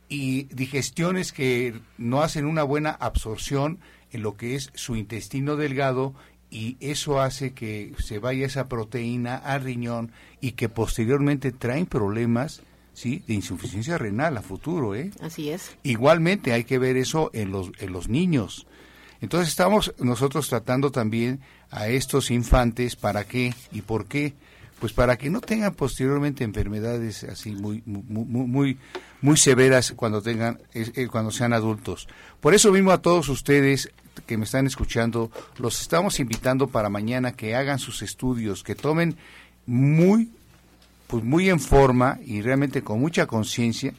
y 0.08 0.44
digestiones 0.54 1.32
que 1.32 1.80
no 1.96 2.22
hacen 2.22 2.46
una 2.46 2.62
buena 2.62 2.90
absorción 2.90 3.78
en 4.12 4.22
lo 4.22 4.36
que 4.36 4.54
es 4.54 4.70
su 4.74 4.96
intestino 4.96 5.56
delgado 5.56 6.14
y 6.50 6.76
eso 6.80 7.20
hace 7.20 7.52
que 7.52 7.92
se 7.98 8.18
vaya 8.18 8.46
esa 8.46 8.68
proteína 8.68 9.36
al 9.36 9.62
riñón 9.62 10.12
y 10.40 10.52
que 10.52 10.68
posteriormente 10.68 11.52
traen 11.52 11.86
problemas 11.86 12.62
¿sí? 12.94 13.22
de 13.26 13.34
insuficiencia 13.34 13.98
renal 13.98 14.36
a 14.36 14.42
futuro. 14.42 14.94
¿eh? 14.94 15.10
Así 15.20 15.50
es. 15.50 15.76
Igualmente 15.82 16.52
hay 16.52 16.64
que 16.64 16.78
ver 16.78 16.96
eso 16.96 17.30
en 17.34 17.50
los, 17.50 17.70
en 17.78 17.92
los 17.92 18.08
niños. 18.08 18.66
Entonces 19.20 19.48
estamos 19.48 19.94
nosotros 19.98 20.48
tratando 20.48 20.90
también 20.90 21.40
a 21.70 21.88
estos 21.88 22.30
infantes 22.30 22.96
para 22.96 23.24
qué 23.24 23.54
y 23.72 23.82
por 23.82 24.06
qué. 24.06 24.34
Pues 24.80 24.92
para 24.92 25.16
que 25.16 25.28
no 25.28 25.40
tengan 25.40 25.74
posteriormente 25.74 26.44
enfermedades 26.44 27.24
así 27.24 27.52
muy 27.52 27.82
muy 27.86 28.78
muy, 29.20 29.36
severas 29.36 29.92
cuando 29.96 30.22
tengan 30.22 30.60
eh, 30.72 31.08
cuando 31.10 31.32
sean 31.32 31.52
adultos. 31.52 32.08
Por 32.40 32.54
eso 32.54 32.70
mismo 32.70 32.92
a 32.92 33.02
todos 33.02 33.28
ustedes 33.28 33.90
que 34.26 34.36
me 34.36 34.44
están 34.44 34.66
escuchando, 34.66 35.30
los 35.58 35.80
estamos 35.80 36.20
invitando 36.20 36.68
para 36.68 36.88
mañana 36.88 37.32
que 37.32 37.54
hagan 37.54 37.78
sus 37.78 38.02
estudios, 38.02 38.62
que 38.62 38.74
tomen 38.74 39.16
muy, 39.66 40.30
pues 41.06 41.24
muy 41.24 41.48
en 41.48 41.60
forma 41.60 42.18
y 42.24 42.42
realmente 42.42 42.82
con 42.82 43.00
mucha 43.00 43.26
conciencia, 43.26 43.92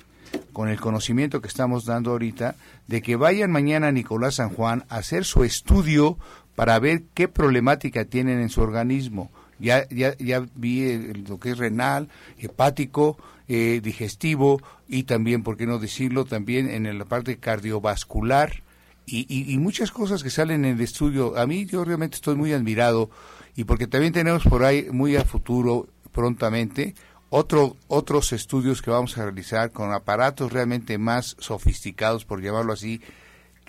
con 0.53 0.69
el 0.69 0.79
conocimiento 0.79 1.41
que 1.41 1.47
estamos 1.47 1.85
dando 1.85 2.11
ahorita, 2.11 2.55
de 2.87 3.01
que 3.01 3.15
vayan 3.15 3.51
mañana 3.51 3.87
a 3.87 3.91
Nicolás 3.91 4.35
San 4.35 4.49
Juan 4.49 4.85
a 4.89 4.97
hacer 4.97 5.25
su 5.25 5.43
estudio 5.43 6.17
para 6.55 6.77
ver 6.79 7.03
qué 7.13 7.27
problemática 7.27 8.05
tienen 8.05 8.39
en 8.41 8.49
su 8.49 8.61
organismo. 8.61 9.31
Ya, 9.59 9.87
ya, 9.89 10.15
ya 10.17 10.45
vi 10.55 11.11
lo 11.27 11.39
que 11.39 11.51
es 11.51 11.57
renal, 11.57 12.09
hepático, 12.37 13.17
eh, 13.47 13.81
digestivo 13.83 14.61
y 14.87 15.03
también, 15.03 15.43
¿por 15.43 15.57
qué 15.57 15.65
no 15.65 15.79
decirlo?, 15.79 16.25
también 16.25 16.69
en 16.69 16.97
la 16.97 17.05
parte 17.05 17.37
cardiovascular 17.37 18.63
y, 19.11 19.57
muchas 19.57 19.91
cosas 19.91 20.23
que 20.23 20.29
salen 20.29 20.65
en 20.65 20.75
el 20.75 20.81
estudio. 20.81 21.37
A 21.37 21.47
mí 21.47 21.65
yo 21.65 21.83
realmente 21.83 22.15
estoy 22.15 22.35
muy 22.35 22.53
admirado 22.53 23.09
y 23.55 23.63
porque 23.63 23.87
también 23.87 24.13
tenemos 24.13 24.43
por 24.43 24.63
ahí 24.63 24.87
muy 24.91 25.15
a 25.15 25.25
futuro, 25.25 25.87
prontamente, 26.11 26.95
otro, 27.29 27.77
otros 27.87 28.33
estudios 28.33 28.81
que 28.81 28.91
vamos 28.91 29.17
a 29.17 29.23
realizar 29.23 29.71
con 29.71 29.93
aparatos 29.93 30.51
realmente 30.51 30.97
más 30.97 31.35
sofisticados, 31.39 32.25
por 32.25 32.41
llamarlo 32.41 32.73
así, 32.73 33.01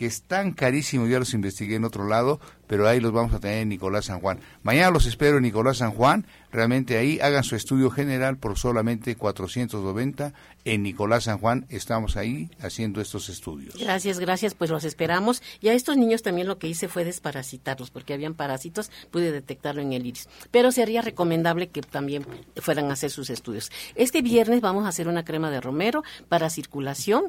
que 0.00 0.06
están 0.06 0.52
carísimos, 0.52 1.10
ya 1.10 1.18
los 1.18 1.34
investigué 1.34 1.74
en 1.74 1.84
otro 1.84 2.08
lado, 2.08 2.40
pero 2.66 2.88
ahí 2.88 3.00
los 3.00 3.12
vamos 3.12 3.34
a 3.34 3.38
tener 3.38 3.58
en 3.58 3.68
Nicolás 3.68 4.06
San 4.06 4.20
Juan. 4.20 4.40
Mañana 4.62 4.90
los 4.90 5.04
espero 5.04 5.36
en 5.36 5.42
Nicolás 5.42 5.76
San 5.76 5.90
Juan, 5.90 6.24
realmente 6.50 6.96
ahí 6.96 7.20
hagan 7.20 7.44
su 7.44 7.54
estudio 7.54 7.90
general 7.90 8.38
por 8.38 8.56
solamente 8.56 9.14
490 9.14 10.32
en 10.64 10.82
Nicolás 10.82 11.24
San 11.24 11.38
Juan, 11.38 11.66
estamos 11.68 12.16
ahí 12.16 12.50
haciendo 12.60 13.02
estos 13.02 13.28
estudios. 13.28 13.74
Gracias, 13.78 14.18
gracias, 14.18 14.54
pues 14.54 14.70
los 14.70 14.84
esperamos. 14.84 15.42
Y 15.60 15.68
a 15.68 15.74
estos 15.74 15.96
niños 15.96 16.22
también 16.22 16.46
lo 16.46 16.58
que 16.58 16.68
hice 16.68 16.88
fue 16.88 17.04
desparasitarlos, 17.04 17.90
porque 17.90 18.14
habían 18.14 18.34
parásitos, 18.34 18.90
pude 19.10 19.32
detectarlo 19.32 19.82
en 19.82 19.92
el 19.92 20.06
iris. 20.06 20.28
Pero 20.50 20.72
sería 20.72 21.02
recomendable 21.02 21.68
que 21.68 21.82
también 21.82 22.24
fueran 22.56 22.88
a 22.90 22.94
hacer 22.94 23.10
sus 23.10 23.28
estudios. 23.28 23.70
Este 23.96 24.22
viernes 24.22 24.60
vamos 24.60 24.86
a 24.86 24.88
hacer 24.88 25.08
una 25.08 25.24
crema 25.24 25.50
de 25.50 25.60
romero 25.60 26.04
para 26.28 26.48
circulación, 26.48 27.24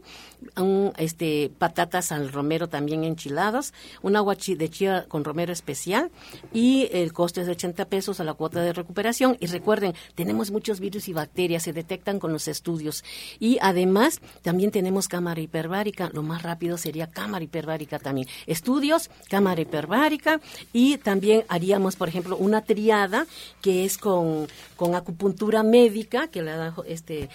un, 0.56 0.94
este, 0.98 1.52
patatas 1.58 2.12
al 2.12 2.32
romero 2.32 2.61
también 2.68 3.04
enchiladas, 3.04 3.74
un 4.02 4.16
agua 4.16 4.36
de 4.36 4.70
chía 4.70 5.06
con 5.08 5.24
romero 5.24 5.54
especial 5.54 6.12
y 6.54 6.90
el 6.92 7.14
coste 7.14 7.42
es 7.42 7.48
de 7.48 7.54
80 7.54 7.86
pesos 7.86 8.20
a 8.20 8.24
la 8.24 8.34
cuota 8.34 8.62
de 8.62 8.74
recuperación. 8.74 9.38
Y 9.40 9.48
recuerden, 9.48 9.94
tenemos 10.16 10.52
muchos 10.52 10.80
virus 10.80 11.08
y 11.08 11.14
bacterias, 11.14 11.64
se 11.64 11.74
detectan 11.74 12.20
con 12.20 12.32
los 12.34 12.48
estudios. 12.48 13.04
Y 13.40 13.58
además, 13.62 14.22
también 14.42 14.72
tenemos 14.72 15.08
cámara 15.08 15.42
hiperbárica. 15.42 16.10
Lo 16.14 16.24
más 16.24 16.44
rápido 16.44 16.78
sería 16.78 17.08
cámara 17.08 17.44
hiperbárica 17.44 18.00
también. 18.00 18.28
Estudios, 18.48 19.10
cámara 19.30 19.62
hiperbárica. 19.62 20.42
Y 20.74 20.98
también 20.98 21.44
haríamos, 21.48 21.96
por 21.96 22.10
ejemplo, 22.10 22.38
una 22.38 22.62
triada 22.62 23.26
que 23.62 23.86
es 23.86 23.98
con, 23.98 24.48
con 24.76 24.96
acupuntura 24.96 25.64
médica, 25.64 26.28
que 26.28 26.42
la 26.42 26.56
da 26.58 26.76
este 26.88 27.30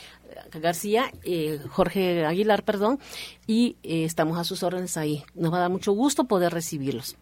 García, 0.61 1.11
eh, 1.25 1.61
Jorge 1.71 2.25
Aguilar, 2.25 2.65
perdón, 2.65 2.99
y 3.47 3.77
eh, 3.83 4.05
estamos 4.05 4.39
a 4.39 4.45
sus 4.45 4.63
órdenes 4.63 4.97
ahí. 4.97 5.25
Nos 5.35 5.53
va 5.53 5.59
a 5.59 5.61
dar 5.61 5.71
mucho 5.71 5.93
gusto 5.93 6.25
poder 6.25 6.53
recibirlos. 6.53 7.17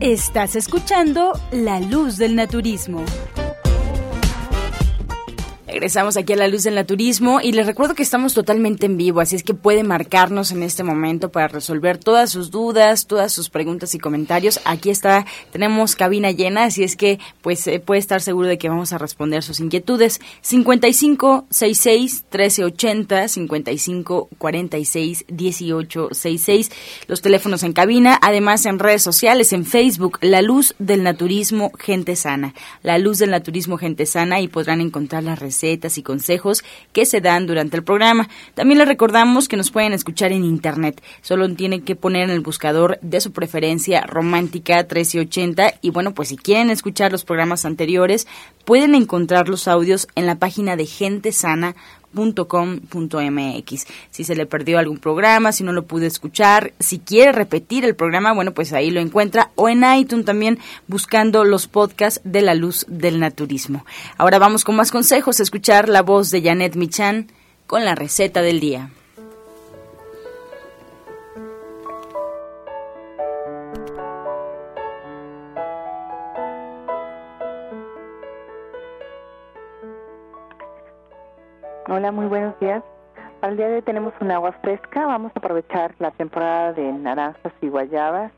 Estás 0.00 0.56
escuchando 0.56 1.32
La 1.52 1.80
Luz 1.80 2.16
del 2.16 2.34
Naturismo. 2.34 3.04
Regresamos 5.72 6.18
aquí 6.18 6.34
a 6.34 6.36
la 6.36 6.48
luz 6.48 6.64
del 6.64 6.74
naturismo 6.74 7.40
y 7.40 7.52
les 7.52 7.66
recuerdo 7.66 7.94
que 7.94 8.02
estamos 8.02 8.34
totalmente 8.34 8.84
en 8.84 8.98
vivo, 8.98 9.20
así 9.20 9.36
es 9.36 9.42
que 9.42 9.54
puede 9.54 9.82
marcarnos 9.84 10.52
en 10.52 10.62
este 10.62 10.84
momento 10.84 11.32
para 11.32 11.48
resolver 11.48 11.96
todas 11.96 12.30
sus 12.30 12.50
dudas, 12.50 13.06
todas 13.06 13.32
sus 13.32 13.48
preguntas 13.48 13.94
y 13.94 13.98
comentarios. 13.98 14.60
Aquí 14.66 14.90
está, 14.90 15.24
tenemos 15.50 15.96
cabina 15.96 16.30
llena, 16.30 16.64
así 16.64 16.84
es 16.84 16.94
que 16.94 17.18
pues 17.40 17.66
eh, 17.68 17.80
puede 17.80 18.00
estar 18.00 18.20
seguro 18.20 18.48
de 18.48 18.58
que 18.58 18.68
vamos 18.68 18.92
a 18.92 18.98
responder 18.98 19.42
sus 19.42 19.60
inquietudes. 19.60 20.20
55 20.42 21.46
66 21.48 22.24
1380 22.30 23.28
55 23.28 24.28
46 24.36 25.24
18 25.26 26.08
66 26.12 26.70
los 27.08 27.22
teléfonos 27.22 27.62
en 27.62 27.72
cabina, 27.72 28.18
además 28.20 28.66
en 28.66 28.78
redes 28.78 29.02
sociales, 29.02 29.54
en 29.54 29.64
Facebook, 29.64 30.18
La 30.20 30.42
Luz 30.42 30.74
del 30.78 31.02
Naturismo 31.02 31.72
Gente 31.78 32.14
Sana. 32.14 32.52
La 32.82 32.98
Luz 32.98 33.18
del 33.20 33.30
Naturismo 33.30 33.78
Gente 33.78 34.04
Sana 34.04 34.42
y 34.42 34.48
podrán 34.48 34.82
encontrar 34.82 35.22
las 35.22 35.38
recetas 35.38 35.61
y 35.62 36.02
consejos 36.02 36.64
que 36.92 37.06
se 37.06 37.20
dan 37.20 37.46
durante 37.46 37.76
el 37.76 37.84
programa. 37.84 38.28
También 38.54 38.78
les 38.78 38.88
recordamos 38.88 39.48
que 39.48 39.56
nos 39.56 39.70
pueden 39.70 39.92
escuchar 39.92 40.32
en 40.32 40.44
internet. 40.44 41.00
Solo 41.20 41.48
tienen 41.54 41.82
que 41.82 41.94
poner 41.94 42.24
en 42.24 42.30
el 42.30 42.40
buscador 42.40 42.98
de 43.00 43.20
su 43.20 43.32
preferencia 43.32 44.00
Romántica 44.02 44.78
1380 44.78 45.74
y 45.80 45.90
bueno, 45.90 46.14
pues 46.14 46.28
si 46.30 46.36
quieren 46.36 46.70
escuchar 46.70 47.12
los 47.12 47.24
programas 47.24 47.64
anteriores, 47.64 48.26
pueden 48.64 48.94
encontrar 48.94 49.48
los 49.48 49.68
audios 49.68 50.08
en 50.16 50.26
la 50.26 50.36
página 50.36 50.76
de 50.76 50.86
Gente 50.86 51.32
Sana 51.32 51.76
.com.mx. 52.14 53.86
Si 54.10 54.24
se 54.24 54.34
le 54.34 54.46
perdió 54.46 54.78
algún 54.78 54.98
programa, 54.98 55.52
si 55.52 55.64
no 55.64 55.72
lo 55.72 55.84
pude 55.84 56.06
escuchar, 56.06 56.72
si 56.78 56.98
quiere 56.98 57.32
repetir 57.32 57.84
el 57.84 57.96
programa, 57.96 58.32
bueno, 58.32 58.52
pues 58.52 58.72
ahí 58.72 58.90
lo 58.90 59.00
encuentra 59.00 59.50
o 59.54 59.68
en 59.68 59.84
iTunes 59.84 60.24
también 60.24 60.58
buscando 60.86 61.44
los 61.44 61.66
podcasts 61.66 62.20
de 62.24 62.42
la 62.42 62.54
luz 62.54 62.84
del 62.88 63.20
naturismo. 63.20 63.84
Ahora 64.18 64.38
vamos 64.38 64.64
con 64.64 64.76
más 64.76 64.90
consejos, 64.90 65.40
a 65.40 65.42
escuchar 65.42 65.88
la 65.88 66.02
voz 66.02 66.30
de 66.30 66.42
Janet 66.42 66.76
Michan 66.76 67.30
con 67.66 67.84
la 67.84 67.94
receta 67.94 68.42
del 68.42 68.60
día. 68.60 68.90
Hola, 81.94 82.10
muy 82.10 82.24
buenos 82.24 82.58
días. 82.58 82.82
Para 83.38 83.50
el 83.50 83.58
día 83.58 83.68
de 83.68 83.74
hoy 83.74 83.82
tenemos 83.82 84.14
un 84.18 84.30
agua 84.30 84.52
fresca. 84.62 85.04
Vamos 85.04 85.30
a 85.34 85.38
aprovechar 85.38 85.94
la 85.98 86.10
temporada 86.12 86.72
de 86.72 86.90
naranjas 86.90 87.52
y 87.60 87.68
guayabas. 87.68 88.32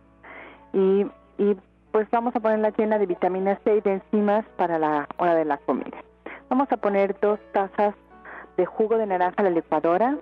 Y, 0.72 1.06
y 1.38 1.56
pues 1.92 2.10
vamos 2.10 2.34
a 2.34 2.40
ponerla 2.40 2.70
llena 2.70 2.98
de 2.98 3.06
vitamina 3.06 3.56
C 3.62 3.76
y 3.76 3.80
de 3.80 3.92
enzimas 3.92 4.44
para 4.56 4.76
la 4.80 5.06
hora 5.18 5.36
de 5.36 5.44
la 5.44 5.58
comida. 5.58 5.96
Vamos 6.48 6.66
a 6.72 6.78
poner 6.78 7.14
dos 7.20 7.38
tazas 7.52 7.94
de 8.56 8.66
jugo 8.66 8.98
de 8.98 9.06
naranja 9.06 9.36
a 9.36 9.44
la 9.44 9.50
licuadora, 9.50 10.18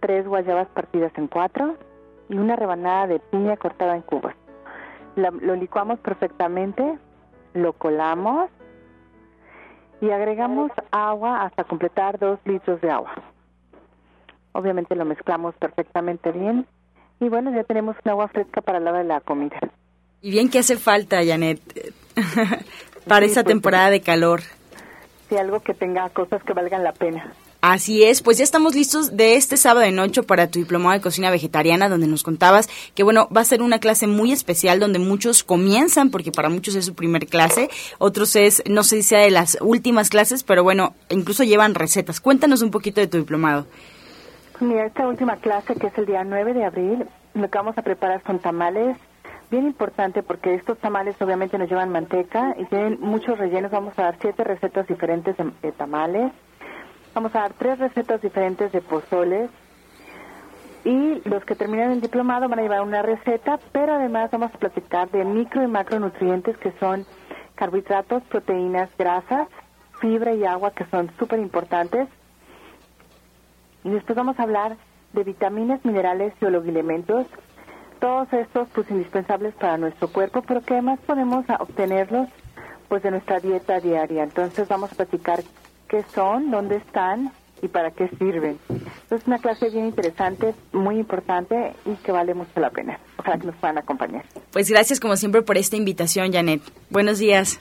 tres 0.00 0.28
guayabas 0.28 0.68
partidas 0.68 1.12
en 1.16 1.28
cuatro 1.28 1.76
y 2.28 2.36
una 2.36 2.56
rebanada 2.56 3.06
de 3.06 3.20
piña 3.20 3.56
cortada 3.56 3.96
en 3.96 4.02
cubos. 4.02 4.34
lo 5.16 5.54
licuamos 5.54 5.98
perfectamente, 6.00 6.98
lo 7.54 7.72
colamos 7.72 8.50
y 10.04 10.10
agregamos 10.10 10.70
agua 10.90 11.44
hasta 11.44 11.64
completar 11.64 12.18
dos 12.18 12.38
litros 12.44 12.80
de 12.82 12.90
agua. 12.90 13.14
Obviamente 14.52 14.94
lo 14.94 15.04
mezclamos 15.04 15.54
perfectamente 15.56 16.30
bien 16.30 16.66
y 17.20 17.28
bueno, 17.28 17.50
ya 17.54 17.64
tenemos 17.64 17.96
un 18.04 18.10
agua 18.10 18.28
fresca 18.28 18.60
para 18.60 18.80
la 18.80 18.90
hora 18.90 18.98
de 18.98 19.06
la 19.06 19.20
comida. 19.20 19.56
Y 20.20 20.30
bien 20.30 20.50
que 20.50 20.58
hace 20.58 20.76
falta, 20.76 21.24
Janet, 21.24 21.60
para 23.08 23.24
esa 23.24 23.42
pues, 23.42 23.52
temporada 23.52 23.90
de 23.90 24.00
calor. 24.02 24.40
Sí, 25.28 25.36
algo 25.36 25.60
que 25.60 25.72
tenga 25.72 26.08
cosas 26.10 26.42
que 26.42 26.52
valgan 26.52 26.84
la 26.84 26.92
pena. 26.92 27.32
Así 27.66 28.04
es, 28.04 28.20
pues 28.20 28.36
ya 28.36 28.44
estamos 28.44 28.74
listos 28.74 29.16
de 29.16 29.36
este 29.36 29.56
sábado 29.56 29.86
en 29.86 29.98
ocho 29.98 30.24
para 30.24 30.48
tu 30.48 30.58
diplomado 30.58 30.92
de 30.92 31.00
cocina 31.00 31.30
vegetariana, 31.30 31.88
donde 31.88 32.06
nos 32.06 32.22
contabas 32.22 32.68
que, 32.94 33.02
bueno, 33.02 33.26
va 33.34 33.40
a 33.40 33.44
ser 33.44 33.62
una 33.62 33.78
clase 33.78 34.06
muy 34.06 34.32
especial 34.32 34.78
donde 34.78 34.98
muchos 34.98 35.42
comienzan, 35.42 36.10
porque 36.10 36.30
para 36.30 36.50
muchos 36.50 36.74
es 36.74 36.84
su 36.84 36.94
primer 36.94 37.26
clase, 37.26 37.70
otros 37.96 38.36
es, 38.36 38.62
no 38.68 38.82
sé 38.82 38.96
si 38.96 39.04
sea 39.04 39.20
de 39.20 39.30
las 39.30 39.56
últimas 39.62 40.10
clases, 40.10 40.42
pero 40.44 40.62
bueno, 40.62 40.92
incluso 41.08 41.42
llevan 41.42 41.74
recetas. 41.74 42.20
Cuéntanos 42.20 42.60
un 42.60 42.70
poquito 42.70 43.00
de 43.00 43.06
tu 43.06 43.16
diplomado. 43.16 43.64
Mira, 44.60 44.84
esta 44.84 45.08
última 45.08 45.36
clase, 45.36 45.74
que 45.76 45.86
es 45.86 45.96
el 45.96 46.04
día 46.04 46.22
9 46.22 46.52
de 46.52 46.66
abril, 46.66 47.06
lo 47.32 47.48
que 47.48 47.56
vamos 47.56 47.78
a 47.78 47.82
preparar 47.82 48.22
son 48.26 48.40
tamales, 48.40 48.98
bien 49.50 49.66
importante 49.66 50.22
porque 50.22 50.54
estos 50.54 50.76
tamales 50.80 51.16
obviamente 51.18 51.56
nos 51.56 51.70
llevan 51.70 51.88
manteca 51.88 52.54
y 52.58 52.66
tienen 52.66 52.98
muchos 53.00 53.38
rellenos. 53.38 53.70
Vamos 53.70 53.98
a 53.98 54.02
dar 54.02 54.18
siete 54.20 54.44
recetas 54.44 54.86
diferentes 54.86 55.34
de 55.62 55.72
tamales 55.72 56.30
Vamos 57.14 57.34
a 57.36 57.40
dar 57.40 57.52
tres 57.52 57.78
recetas 57.78 58.20
diferentes 58.20 58.72
de 58.72 58.80
pozoles 58.80 59.48
y 60.84 61.22
los 61.28 61.44
que 61.44 61.54
terminan 61.54 61.92
el 61.92 62.00
diplomado 62.00 62.48
van 62.48 62.58
a 62.58 62.62
llevar 62.62 62.82
una 62.82 63.02
receta, 63.02 63.58
pero 63.70 63.94
además 63.94 64.30
vamos 64.32 64.52
a 64.52 64.58
platicar 64.58 65.08
de 65.10 65.24
micro 65.24 65.62
y 65.62 65.68
macronutrientes 65.68 66.58
que 66.58 66.72
son 66.80 67.06
carbohidratos, 67.54 68.24
proteínas, 68.24 68.90
grasas, 68.98 69.48
fibra 70.00 70.34
y 70.34 70.44
agua 70.44 70.72
que 70.72 70.84
son 70.86 71.10
súper 71.18 71.38
importantes. 71.38 72.08
Y 73.84 73.90
después 73.90 74.16
vamos 74.16 74.38
a 74.40 74.42
hablar 74.42 74.76
de 75.12 75.22
vitaminas, 75.22 75.84
minerales 75.84 76.34
y 76.40 76.44
oligoelementos, 76.44 77.26
todos 78.00 78.30
estos 78.32 78.68
pues 78.74 78.90
indispensables 78.90 79.54
para 79.54 79.78
nuestro 79.78 80.08
cuerpo, 80.08 80.42
pero 80.42 80.62
que 80.62 80.74
además 80.74 80.98
podemos 81.06 81.46
obtenerlos 81.60 82.28
pues 82.88 83.04
de 83.04 83.12
nuestra 83.12 83.38
dieta 83.38 83.78
diaria. 83.78 84.24
Entonces 84.24 84.66
vamos 84.68 84.92
a 84.92 84.96
platicar 84.96 85.40
qué 85.88 86.04
son, 86.14 86.50
dónde 86.50 86.76
están 86.76 87.32
y 87.62 87.68
para 87.68 87.90
qué 87.90 88.08
sirven. 88.18 88.58
Es 89.10 89.26
una 89.26 89.38
clase 89.38 89.70
bien 89.70 89.86
interesante, 89.86 90.54
muy 90.72 90.98
importante 90.98 91.72
y 91.86 91.94
que 91.96 92.12
vale 92.12 92.34
mucho 92.34 92.60
la 92.60 92.70
pena. 92.70 92.98
Ojalá 93.18 93.38
que 93.38 93.46
nos 93.46 93.56
puedan 93.56 93.78
acompañar. 93.78 94.24
Pues 94.52 94.70
gracias 94.70 95.00
como 95.00 95.16
siempre 95.16 95.42
por 95.42 95.56
esta 95.56 95.76
invitación, 95.76 96.32
Janet. 96.32 96.60
Buenos 96.90 97.18
días. 97.18 97.60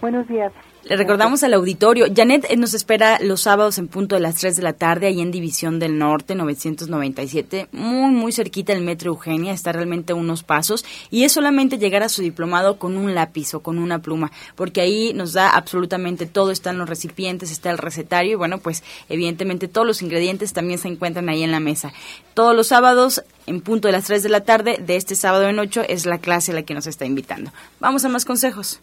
Buenos 0.00 0.26
días. 0.28 0.52
Le 0.84 0.96
recordamos 0.96 1.42
al 1.42 1.54
auditorio, 1.54 2.04
Janet 2.14 2.44
eh, 2.50 2.58
nos 2.58 2.74
espera 2.74 3.18
los 3.18 3.40
sábados 3.40 3.78
en 3.78 3.88
punto 3.88 4.16
de 4.16 4.20
las 4.20 4.34
3 4.34 4.54
de 4.54 4.62
la 4.62 4.74
tarde, 4.74 5.06
ahí 5.06 5.22
en 5.22 5.30
División 5.30 5.78
del 5.78 5.96
Norte, 5.96 6.34
997, 6.34 7.68
muy, 7.72 8.10
muy 8.10 8.32
cerquita 8.32 8.74
del 8.74 8.84
Metro 8.84 9.12
Eugenia, 9.12 9.54
está 9.54 9.72
realmente 9.72 10.12
a 10.12 10.16
unos 10.16 10.42
pasos, 10.42 10.84
y 11.10 11.24
es 11.24 11.32
solamente 11.32 11.78
llegar 11.78 12.02
a 12.02 12.10
su 12.10 12.20
diplomado 12.20 12.78
con 12.78 12.98
un 12.98 13.14
lápiz 13.14 13.54
o 13.54 13.60
con 13.60 13.78
una 13.78 14.00
pluma, 14.00 14.30
porque 14.56 14.82
ahí 14.82 15.14
nos 15.14 15.32
da 15.32 15.48
absolutamente 15.48 16.26
todo, 16.26 16.50
están 16.50 16.76
los 16.76 16.86
recipientes, 16.86 17.50
está 17.50 17.70
el 17.70 17.78
recetario, 17.78 18.32
y 18.32 18.36
bueno, 18.36 18.58
pues 18.58 18.82
evidentemente 19.08 19.68
todos 19.68 19.86
los 19.86 20.02
ingredientes 20.02 20.52
también 20.52 20.78
se 20.78 20.88
encuentran 20.88 21.30
ahí 21.30 21.42
en 21.42 21.52
la 21.52 21.60
mesa. 21.60 21.94
Todos 22.34 22.54
los 22.54 22.66
sábados, 22.66 23.24
en 23.46 23.62
punto 23.62 23.88
de 23.88 23.92
las 23.92 24.04
3 24.04 24.22
de 24.22 24.28
la 24.28 24.42
tarde, 24.42 24.76
de 24.84 24.96
este 24.96 25.14
sábado 25.14 25.48
en 25.48 25.58
8, 25.58 25.84
es 25.88 26.04
la 26.04 26.18
clase 26.18 26.52
a 26.52 26.56
la 26.56 26.62
que 26.62 26.74
nos 26.74 26.86
está 26.86 27.06
invitando. 27.06 27.52
Vamos 27.80 28.04
a 28.04 28.10
más 28.10 28.26
consejos. 28.26 28.82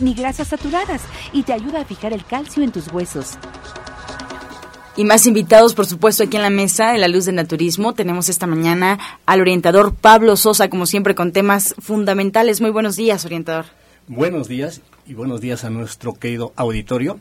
ni 0.00 0.14
grasas 0.14 0.48
saturadas 0.48 1.02
y 1.32 1.42
te 1.42 1.52
ayuda 1.52 1.80
a 1.80 1.84
fijar 1.84 2.12
el 2.12 2.24
calcio 2.24 2.62
en 2.62 2.72
tus 2.72 2.90
huesos. 2.92 3.32
Y 4.96 5.04
más 5.04 5.26
invitados, 5.26 5.74
por 5.74 5.86
supuesto, 5.86 6.24
aquí 6.24 6.36
en 6.36 6.42
la 6.42 6.50
mesa 6.50 6.92
de 6.92 6.98
la 6.98 7.08
luz 7.08 7.24
del 7.24 7.36
naturismo. 7.36 7.94
Tenemos 7.94 8.28
esta 8.28 8.46
mañana 8.46 8.98
al 9.24 9.40
orientador 9.40 9.94
Pablo 9.94 10.36
Sosa, 10.36 10.68
como 10.68 10.86
siempre, 10.86 11.14
con 11.14 11.32
temas 11.32 11.74
fundamentales. 11.78 12.60
Muy 12.60 12.70
buenos 12.70 12.96
días, 12.96 13.24
orientador. 13.24 13.66
Buenos 14.08 14.48
días 14.48 14.80
y 15.06 15.14
buenos 15.14 15.40
días 15.40 15.64
a 15.64 15.70
nuestro 15.70 16.14
querido 16.14 16.52
auditorio. 16.56 17.18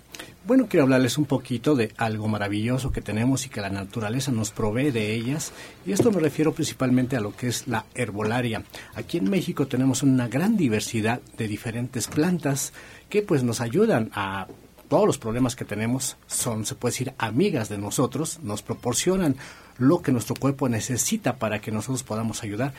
Bueno, 0.49 0.65
quiero 0.67 0.85
hablarles 0.85 1.19
un 1.19 1.25
poquito 1.25 1.75
de 1.75 1.93
algo 1.95 2.27
maravilloso 2.27 2.91
que 2.91 3.03
tenemos 3.03 3.45
y 3.45 3.49
que 3.49 3.61
la 3.61 3.69
naturaleza 3.69 4.31
nos 4.31 4.49
provee 4.49 4.89
de 4.89 5.13
ellas. 5.13 5.53
Y 5.85 5.91
esto 5.91 6.11
me 6.11 6.19
refiero 6.19 6.53
principalmente 6.53 7.15
a 7.15 7.19
lo 7.19 7.35
que 7.35 7.49
es 7.49 7.67
la 7.67 7.85
herbolaria. 7.93 8.63
Aquí 8.95 9.19
en 9.19 9.29
México 9.29 9.67
tenemos 9.67 10.01
una 10.01 10.27
gran 10.27 10.57
diversidad 10.57 11.21
de 11.37 11.47
diferentes 11.47 12.07
plantas 12.07 12.73
que 13.09 13.21
pues 13.21 13.43
nos 13.43 13.61
ayudan 13.61 14.09
a 14.15 14.47
todos 14.87 15.05
los 15.05 15.19
problemas 15.19 15.55
que 15.55 15.65
tenemos 15.65 16.17
son, 16.25 16.65
se 16.65 16.73
puede 16.73 16.93
decir, 16.93 17.13
amigas 17.19 17.69
de 17.69 17.77
nosotros, 17.77 18.39
nos 18.41 18.63
proporcionan 18.63 19.35
lo 19.77 20.01
que 20.01 20.11
nuestro 20.11 20.33
cuerpo 20.33 20.67
necesita 20.67 21.35
para 21.37 21.61
que 21.61 21.71
nosotros 21.71 22.01
podamos 22.01 22.41
ayudar 22.41 22.73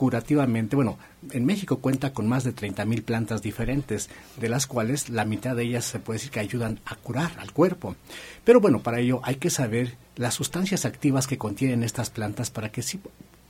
curativamente. 0.00 0.76
Bueno, 0.76 0.96
en 1.30 1.44
México 1.44 1.80
cuenta 1.80 2.14
con 2.14 2.26
más 2.26 2.42
de 2.42 2.54
30.000 2.54 3.02
plantas 3.02 3.42
diferentes, 3.42 4.08
de 4.40 4.48
las 4.48 4.66
cuales 4.66 5.10
la 5.10 5.26
mitad 5.26 5.54
de 5.54 5.64
ellas 5.64 5.84
se 5.84 5.98
puede 5.98 6.16
decir 6.16 6.30
que 6.30 6.40
ayudan 6.40 6.80
a 6.86 6.94
curar 6.94 7.32
al 7.36 7.52
cuerpo. 7.52 7.96
Pero 8.42 8.62
bueno, 8.62 8.80
para 8.80 9.00
ello 9.00 9.20
hay 9.24 9.34
que 9.34 9.50
saber 9.50 9.98
las 10.16 10.32
sustancias 10.32 10.86
activas 10.86 11.26
que 11.26 11.36
contienen 11.36 11.82
estas 11.82 12.08
plantas 12.08 12.50
para 12.50 12.72
que 12.72 12.80
sí 12.80 12.98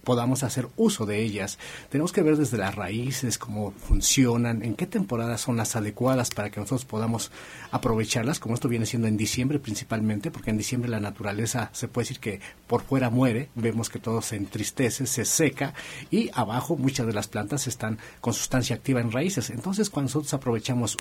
podamos 0.04 0.42
hacer 0.42 0.68
uso 0.76 1.06
de 1.06 1.22
ellas. 1.22 1.58
Tenemos 1.88 2.12
que 2.12 2.22
ver 2.22 2.36
desde 2.36 2.58
las 2.58 2.74
raíces, 2.74 3.38
cómo 3.38 3.72
funcionan, 3.72 4.62
en 4.62 4.74
qué 4.74 4.86
temporadas 4.86 5.40
son 5.40 5.56
las 5.56 5.76
adecuadas 5.76 6.30
para 6.30 6.50
que 6.50 6.60
nosotros 6.60 6.84
podamos 6.84 7.30
aprovecharlas, 7.70 8.40
como 8.40 8.54
esto 8.54 8.68
viene 8.68 8.86
siendo 8.86 9.08
en 9.08 9.16
diciembre 9.16 9.58
principalmente, 9.58 10.30
porque 10.30 10.50
en 10.50 10.58
diciembre 10.58 10.90
la 10.90 11.00
naturaleza 11.00 11.70
se 11.72 11.88
puede 11.88 12.04
decir 12.04 12.20
que 12.20 12.40
por 12.66 12.82
fuera 12.82 13.10
muere, 13.10 13.50
vemos 13.54 13.90
que 13.90 13.98
todo 13.98 14.22
se 14.22 14.36
entristece, 14.36 15.06
se 15.06 15.24
seca 15.24 15.74
y 16.10 16.30
abajo 16.34 16.76
muchas 16.76 17.06
de 17.06 17.12
las 17.12 17.28
plantas 17.28 17.66
están 17.66 17.98
con 18.20 18.34
sustancia 18.34 18.76
activa 18.76 19.00
en 19.00 19.12
raíces. 19.12 19.50
Entonces 19.50 19.90
cuando 19.90 20.08
nosotros 20.08 20.34
aprovechamos 20.34 20.96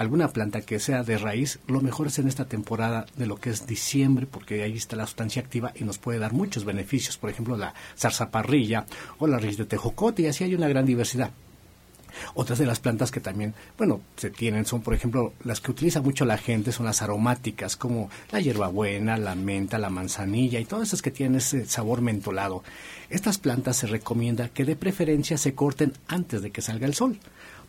alguna 0.00 0.28
planta 0.28 0.62
que 0.62 0.80
sea 0.80 1.02
de 1.02 1.18
raíz, 1.18 1.58
lo 1.66 1.82
mejor 1.82 2.06
es 2.06 2.18
en 2.18 2.26
esta 2.26 2.46
temporada 2.46 3.04
de 3.16 3.26
lo 3.26 3.36
que 3.36 3.50
es 3.50 3.66
diciembre, 3.66 4.26
porque 4.26 4.62
ahí 4.62 4.74
está 4.74 4.96
la 4.96 5.04
sustancia 5.06 5.42
activa 5.42 5.72
y 5.74 5.84
nos 5.84 5.98
puede 5.98 6.18
dar 6.18 6.32
muchos 6.32 6.64
beneficios. 6.64 7.18
Por 7.18 7.28
ejemplo, 7.28 7.54
la 7.54 7.74
zarzaparrilla 7.98 8.86
o 9.18 9.26
la 9.26 9.38
raíz 9.38 9.58
de 9.58 9.66
tejocote, 9.66 10.22
y 10.22 10.26
así 10.26 10.42
hay 10.42 10.54
una 10.54 10.68
gran 10.68 10.86
diversidad. 10.86 11.32
Otras 12.32 12.58
de 12.58 12.64
las 12.64 12.80
plantas 12.80 13.10
que 13.10 13.20
también, 13.20 13.52
bueno, 13.76 14.00
se 14.16 14.30
tienen 14.30 14.64
son, 14.64 14.80
por 14.80 14.94
ejemplo, 14.94 15.34
las 15.44 15.60
que 15.60 15.70
utiliza 15.70 16.00
mucho 16.00 16.24
la 16.24 16.38
gente 16.38 16.72
son 16.72 16.86
las 16.86 17.02
aromáticas, 17.02 17.76
como 17.76 18.08
la 18.32 18.40
hierbabuena, 18.40 19.18
la 19.18 19.34
menta, 19.34 19.76
la 19.76 19.90
manzanilla 19.90 20.60
y 20.60 20.64
todas 20.64 20.88
esas 20.88 21.02
que 21.02 21.10
tienen 21.10 21.36
ese 21.36 21.66
sabor 21.66 22.00
mentolado. 22.00 22.64
Estas 23.10 23.36
plantas 23.36 23.76
se 23.76 23.86
recomienda 23.86 24.48
que 24.48 24.64
de 24.64 24.76
preferencia 24.76 25.36
se 25.36 25.54
corten 25.54 25.92
antes 26.08 26.40
de 26.40 26.50
que 26.50 26.62
salga 26.62 26.86
el 26.86 26.94
sol 26.94 27.18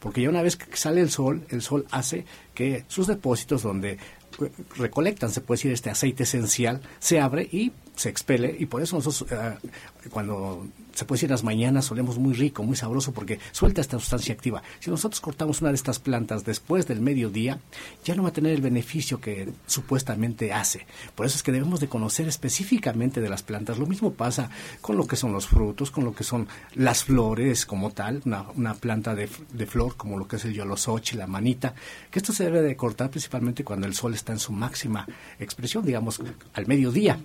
porque 0.01 0.21
ya 0.21 0.29
una 0.29 0.41
vez 0.41 0.57
que 0.57 0.75
sale 0.75 0.99
el 0.99 1.11
sol, 1.11 1.45
el 1.49 1.61
sol 1.61 1.85
hace 1.91 2.25
que 2.55 2.83
sus 2.87 3.07
depósitos 3.07 3.61
donde 3.61 3.99
recolectan, 4.75 5.29
se 5.29 5.41
puede 5.41 5.59
decir, 5.59 5.71
este 5.71 5.91
aceite 5.91 6.23
esencial, 6.23 6.81
se 6.99 7.19
abre 7.19 7.47
y 7.51 7.71
se 8.01 8.09
expele 8.09 8.55
y 8.57 8.65
por 8.65 8.81
eso 8.81 8.95
nosotros 8.95 9.31
eh, 9.31 9.69
cuando 10.09 10.67
se 10.95 11.05
puede 11.05 11.17
decir 11.17 11.29
las 11.29 11.43
mañanas 11.43 11.85
solemos 11.85 12.17
muy 12.17 12.33
rico, 12.33 12.63
muy 12.63 12.75
sabroso 12.75 13.11
porque 13.13 13.39
suelta 13.51 13.79
esta 13.79 13.99
sustancia 13.99 14.33
activa. 14.33 14.63
Si 14.79 14.89
nosotros 14.89 15.21
cortamos 15.21 15.61
una 15.61 15.69
de 15.69 15.75
estas 15.75 15.99
plantas 15.99 16.43
después 16.43 16.87
del 16.87 16.99
mediodía, 16.99 17.59
ya 18.03 18.15
no 18.15 18.23
va 18.23 18.29
a 18.29 18.33
tener 18.33 18.53
el 18.53 18.61
beneficio 18.61 19.21
que 19.21 19.49
supuestamente 19.67 20.51
hace. 20.51 20.87
Por 21.13 21.27
eso 21.27 21.35
es 21.35 21.43
que 21.43 21.51
debemos 21.51 21.79
de 21.79 21.89
conocer 21.89 22.27
específicamente 22.27 23.21
de 23.21 23.29
las 23.29 23.43
plantas. 23.43 23.77
Lo 23.77 23.85
mismo 23.85 24.13
pasa 24.13 24.49
con 24.81 24.97
lo 24.97 25.05
que 25.05 25.15
son 25.15 25.31
los 25.31 25.45
frutos, 25.45 25.91
con 25.91 26.03
lo 26.03 26.15
que 26.15 26.23
son 26.23 26.47
las 26.73 27.03
flores 27.03 27.67
como 27.67 27.91
tal, 27.91 28.23
una, 28.25 28.73
planta 28.73 29.13
de, 29.13 29.29
de, 29.53 29.65
flor 29.67 29.95
como 29.95 30.17
lo 30.17 30.27
que 30.27 30.37
es 30.37 30.45
el 30.45 30.53
yolosochi, 30.53 31.17
la 31.17 31.27
manita, 31.27 31.75
que 32.09 32.17
esto 32.17 32.33
se 32.33 32.45
debe 32.45 32.63
de 32.63 32.75
cortar 32.75 33.11
principalmente 33.11 33.63
cuando 33.63 33.85
el 33.85 33.93
sol 33.93 34.15
está 34.15 34.33
en 34.33 34.39
su 34.39 34.51
máxima 34.51 35.05
expresión, 35.39 35.85
digamos, 35.85 36.19
al 36.53 36.65
mediodía 36.65 37.19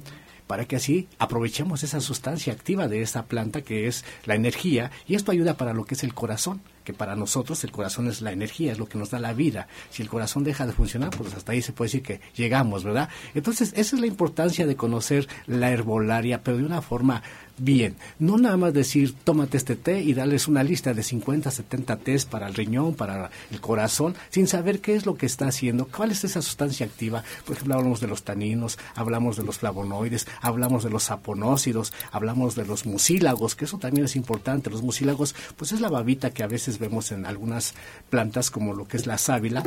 para 0.47 0.65
que 0.65 0.77
así 0.77 1.09
aprovechemos 1.19 1.83
esa 1.83 2.01
sustancia 2.01 2.53
activa 2.53 2.89
de 2.89 3.03
esa 3.03 3.27
planta 3.27 3.63
que 3.63 3.87
es 3.87 4.05
la 4.25 4.35
energía 4.35 4.91
y 5.07 5.15
esto 5.15 5.33
ayuda 5.33 5.57
para 5.57 5.75
lo 5.75 5.85
que 5.85 5.95
es 5.95 6.05
el 6.05 6.15
corazón 6.15 6.61
que 6.87 6.95
para 6.95 7.17
nosotros 7.17 7.63
el 7.65 7.73
corazón 7.73 8.07
es 8.07 8.23
la 8.23 8.33
energía, 8.33 8.73
es 8.73 8.79
lo 8.79 8.89
que 8.89 8.97
nos 8.97 9.11
da 9.11 9.19
la 9.19 9.35
vida. 9.35 9.67
Si 9.91 10.03
el 10.03 10.09
corazón 10.09 10.45
deja 10.45 10.67
de 10.67 10.73
funcionar, 10.73 11.11
pues 11.11 11.35
hasta 11.35 11.53
ahí 11.53 11.61
se 11.61 11.73
puede 11.73 11.89
decir 11.89 12.03
que 12.03 12.21
llegamos, 12.35 12.85
¿verdad? 12.85 13.11
Entonces, 13.35 13.73
esa 13.77 13.97
es 13.97 14.01
la 14.01 14.07
importancia 14.07 14.67
de 14.67 14.77
conocer 14.77 15.29
la 15.47 15.71
herbolaria, 15.71 16.43
pero 16.45 16.59
de 16.59 16.65
una 16.65 16.81
forma 16.81 17.25
bien. 17.59 17.97
No 18.19 18.39
nada 18.39 18.57
más 18.57 18.75
decir, 18.75 19.15
tómate 19.25 19.57
este 19.57 19.77
té 19.77 20.01
y 20.03 20.15
darles 20.15 20.49
una 20.49 20.63
lista 20.63 20.95
de 20.95 21.03
50, 21.03 21.51
70 21.51 21.97
tés 21.99 22.25
para 22.25 22.47
el 22.47 22.55
riñón, 22.55 22.95
para 22.95 23.31
el 23.51 23.61
corazón, 23.61 24.15
sin 24.31 24.47
saber 24.47 24.81
qué 24.81 24.95
es 24.95 25.07
lo 25.07 25.17
que 25.17 25.27
está 25.27 25.49
haciendo, 25.49 25.87
cuál 25.87 26.11
es 26.11 26.25
esa 26.25 26.43
sustancia 26.43 26.87
activa. 26.87 27.25
Por 27.45 27.57
ejemplo, 27.57 27.75
hablamos 27.75 28.01
de 28.01 28.09
los 28.09 28.23
taninos, 28.23 28.79
hablamos 28.95 29.37
de 29.37 29.45
los 29.45 29.59
flavonoides, 29.59 30.27
hablamos 30.41 30.85
de 30.85 30.91
los 30.91 31.05
saponócidos, 31.05 31.93
hablamos 32.13 32.55
de 32.55 32.67
los 32.67 32.87
mucílagos, 32.87 33.55
que 33.55 33.65
eso 33.65 33.79
también 33.79 34.05
es 34.05 34.17
importante. 34.17 34.71
Los 34.71 34.83
mucílagos, 34.83 35.35
pues 35.57 35.73
es 35.73 35.81
la 35.81 35.89
babita 35.89 36.31
que 36.31 36.43
a 36.43 36.49
veces 36.49 36.79
vemos 36.79 37.13
en 37.13 37.27
algunas 37.27 37.75
plantas 38.11 38.51
como 38.51 38.75
lo 38.75 38.87
que 38.87 38.97
es 38.97 39.07
la 39.07 39.19
sábila, 39.19 39.65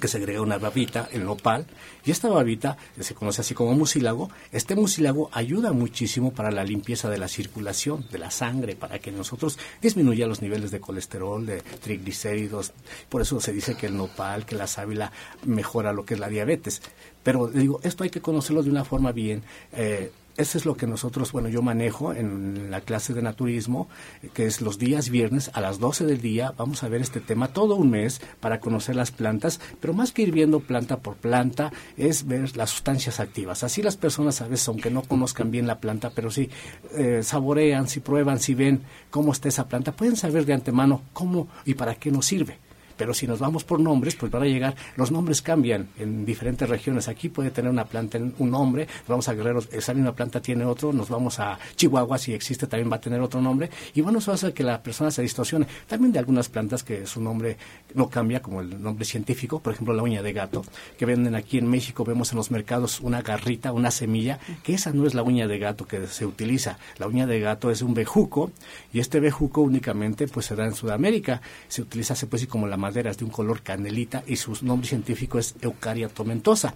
que 0.00 0.08
se 0.08 0.18
agrega 0.18 0.40
una 0.40 0.58
babita, 0.58 1.08
el 1.12 1.24
nopal, 1.24 1.66
y 2.04 2.10
esta 2.10 2.28
babita 2.28 2.76
se 2.98 3.14
conoce 3.14 3.42
así 3.42 3.54
como 3.54 3.74
mucílago. 3.74 4.30
Este 4.50 4.74
mucílago 4.74 5.30
ayuda 5.32 5.72
muchísimo 5.72 6.32
para 6.32 6.50
la 6.50 6.64
limpieza 6.64 7.08
de 7.08 7.18
la 7.18 7.28
circulación, 7.28 8.06
de 8.10 8.18
la 8.18 8.30
sangre, 8.30 8.74
para 8.74 8.98
que 8.98 9.12
nosotros 9.12 9.58
disminuya 9.80 10.26
los 10.26 10.42
niveles 10.42 10.70
de 10.70 10.80
colesterol, 10.80 11.46
de 11.46 11.60
triglicéridos. 11.60 12.72
Por 13.08 13.22
eso 13.22 13.40
se 13.40 13.52
dice 13.52 13.76
que 13.76 13.86
el 13.86 13.96
nopal, 13.96 14.44
que 14.46 14.56
la 14.56 14.66
sábila 14.66 15.12
mejora 15.44 15.92
lo 15.92 16.04
que 16.04 16.14
es 16.14 16.20
la 16.20 16.28
diabetes. 16.28 16.82
Pero 17.22 17.46
digo, 17.48 17.80
esto 17.82 18.04
hay 18.04 18.10
que 18.10 18.20
conocerlo 18.20 18.62
de 18.62 18.70
una 18.70 18.84
forma 18.84 19.12
bien. 19.12 19.42
Eh, 19.72 20.10
eso 20.36 20.56
es 20.58 20.64
lo 20.64 20.76
que 20.76 20.86
nosotros, 20.86 21.32
bueno, 21.32 21.48
yo 21.48 21.62
manejo 21.62 22.14
en 22.14 22.70
la 22.70 22.80
clase 22.80 23.12
de 23.12 23.22
naturismo, 23.22 23.88
que 24.32 24.46
es 24.46 24.60
los 24.60 24.78
días 24.78 25.10
viernes 25.10 25.50
a 25.52 25.60
las 25.60 25.78
12 25.78 26.06
del 26.06 26.20
día. 26.20 26.54
Vamos 26.56 26.82
a 26.82 26.88
ver 26.88 27.02
este 27.02 27.20
tema 27.20 27.48
todo 27.48 27.76
un 27.76 27.90
mes 27.90 28.20
para 28.40 28.60
conocer 28.60 28.96
las 28.96 29.10
plantas, 29.10 29.60
pero 29.80 29.92
más 29.92 30.12
que 30.12 30.22
ir 30.22 30.32
viendo 30.32 30.60
planta 30.60 30.98
por 31.00 31.16
planta, 31.16 31.72
es 31.96 32.26
ver 32.26 32.56
las 32.56 32.70
sustancias 32.70 33.20
activas. 33.20 33.62
Así 33.62 33.82
las 33.82 33.96
personas 33.96 34.40
a 34.40 34.48
veces, 34.48 34.68
aunque 34.68 34.90
no 34.90 35.02
conozcan 35.02 35.50
bien 35.50 35.66
la 35.66 35.80
planta, 35.80 36.10
pero 36.14 36.30
sí 36.30 36.48
eh, 36.96 37.20
saborean, 37.22 37.88
si 37.88 38.00
prueban, 38.00 38.40
si 38.40 38.54
ven 38.54 38.82
cómo 39.10 39.32
está 39.32 39.48
esa 39.48 39.68
planta, 39.68 39.92
pueden 39.92 40.16
saber 40.16 40.46
de 40.46 40.54
antemano 40.54 41.02
cómo 41.12 41.48
y 41.64 41.74
para 41.74 41.94
qué 41.94 42.10
nos 42.10 42.26
sirve. 42.26 42.58
Pero 43.02 43.14
si 43.14 43.26
nos 43.26 43.40
vamos 43.40 43.64
por 43.64 43.80
nombres, 43.80 44.14
pues 44.14 44.30
van 44.30 44.44
a 44.44 44.46
llegar, 44.46 44.76
los 44.94 45.10
nombres 45.10 45.42
cambian 45.42 45.88
en 45.98 46.24
diferentes 46.24 46.68
regiones. 46.68 47.08
Aquí 47.08 47.28
puede 47.30 47.50
tener 47.50 47.68
una 47.68 47.84
planta 47.84 48.16
un 48.38 48.48
nombre, 48.48 48.86
vamos 49.08 49.28
a 49.28 49.34
Guerrero, 49.34 49.60
esa 49.72 49.92
misma 49.92 50.12
planta 50.12 50.40
tiene 50.40 50.64
otro, 50.64 50.92
nos 50.92 51.08
vamos 51.08 51.40
a 51.40 51.58
Chihuahua, 51.74 52.16
si 52.16 52.32
existe 52.32 52.68
también 52.68 52.92
va 52.92 52.98
a 52.98 53.00
tener 53.00 53.20
otro 53.20 53.40
nombre. 53.40 53.70
Y 53.92 54.02
bueno, 54.02 54.20
eso 54.20 54.30
hace 54.30 54.52
que 54.52 54.62
la 54.62 54.80
persona 54.84 55.10
se 55.10 55.20
distorsione. 55.20 55.66
También 55.88 56.12
de 56.12 56.20
algunas 56.20 56.48
plantas 56.48 56.84
que 56.84 57.04
su 57.08 57.20
nombre 57.20 57.56
no 57.92 58.08
cambia, 58.08 58.40
como 58.40 58.60
el 58.60 58.80
nombre 58.80 59.04
científico, 59.04 59.58
por 59.58 59.72
ejemplo 59.72 59.94
la 59.94 60.04
uña 60.04 60.22
de 60.22 60.32
gato, 60.32 60.64
que 60.96 61.04
venden 61.04 61.34
aquí 61.34 61.58
en 61.58 61.66
México, 61.66 62.04
vemos 62.04 62.30
en 62.30 62.36
los 62.36 62.52
mercados 62.52 63.00
una 63.00 63.20
garrita, 63.20 63.72
una 63.72 63.90
semilla, 63.90 64.38
que 64.62 64.74
esa 64.74 64.92
no 64.92 65.08
es 65.08 65.14
la 65.14 65.24
uña 65.24 65.48
de 65.48 65.58
gato 65.58 65.88
que 65.88 66.06
se 66.06 66.24
utiliza. 66.24 66.78
La 66.98 67.08
uña 67.08 67.26
de 67.26 67.40
gato 67.40 67.72
es 67.72 67.82
un 67.82 67.94
bejuco 67.94 68.52
y 68.92 69.00
este 69.00 69.18
bejuco 69.18 69.60
únicamente 69.60 70.28
pues 70.28 70.46
se 70.46 70.54
da 70.54 70.66
en 70.66 70.74
Sudamérica. 70.74 71.42
Se 71.66 71.82
utiliza, 71.82 72.14
se 72.14 72.28
puede 72.28 72.46
como 72.46 72.66
la 72.66 72.76
de 72.92 73.24
un 73.24 73.30
color 73.30 73.62
canelita 73.62 74.22
y 74.26 74.36
su 74.36 74.56
nombre 74.62 74.88
científico 74.88 75.38
es 75.38 75.54
Eucaria 75.60 76.08
tomentosa. 76.08 76.74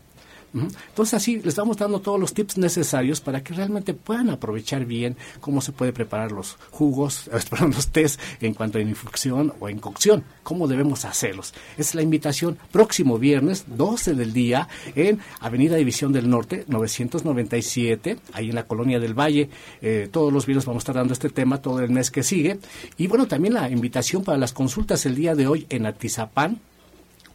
Entonces 0.88 1.14
así 1.14 1.40
les 1.42 1.56
vamos 1.56 1.76
dando 1.76 2.00
todos 2.00 2.18
los 2.18 2.32
tips 2.32 2.58
necesarios 2.58 3.20
para 3.20 3.42
que 3.42 3.54
realmente 3.54 3.94
puedan 3.94 4.30
aprovechar 4.30 4.84
bien 4.84 5.16
cómo 5.40 5.60
se 5.60 5.72
puede 5.72 5.92
preparar 5.92 6.32
los 6.32 6.56
jugos, 6.70 7.30
perdón, 7.50 7.72
los 7.72 7.88
tés 7.88 8.18
en 8.40 8.54
cuanto 8.54 8.78
a 8.78 8.80
infusión 8.80 9.52
o 9.60 9.68
en 9.68 9.78
cocción, 9.78 10.24
cómo 10.42 10.68
debemos 10.68 11.04
hacerlos. 11.04 11.54
Es 11.76 11.94
la 11.94 12.02
invitación 12.02 12.58
próximo 12.72 13.18
viernes 13.18 13.64
12 13.68 14.14
del 14.14 14.32
día 14.32 14.68
en 14.94 15.20
Avenida 15.40 15.76
División 15.76 16.12
del 16.12 16.28
Norte 16.28 16.64
997, 16.68 18.18
ahí 18.32 18.48
en 18.48 18.54
la 18.54 18.66
Colonia 18.66 18.98
del 18.98 19.14
Valle. 19.14 19.48
Eh, 19.80 20.08
todos 20.10 20.32
los 20.32 20.46
viernes 20.46 20.64
vamos 20.64 20.80
a 20.80 20.84
estar 20.84 20.94
dando 20.96 21.12
este 21.12 21.30
tema 21.30 21.60
todo 21.60 21.80
el 21.80 21.90
mes 21.90 22.10
que 22.10 22.22
sigue. 22.22 22.58
Y 22.96 23.06
bueno, 23.06 23.26
también 23.26 23.54
la 23.54 23.70
invitación 23.70 24.24
para 24.24 24.38
las 24.38 24.52
consultas 24.52 25.06
el 25.06 25.14
día 25.14 25.34
de 25.34 25.46
hoy 25.46 25.66
en 25.68 25.86
Atizapán, 25.86 26.60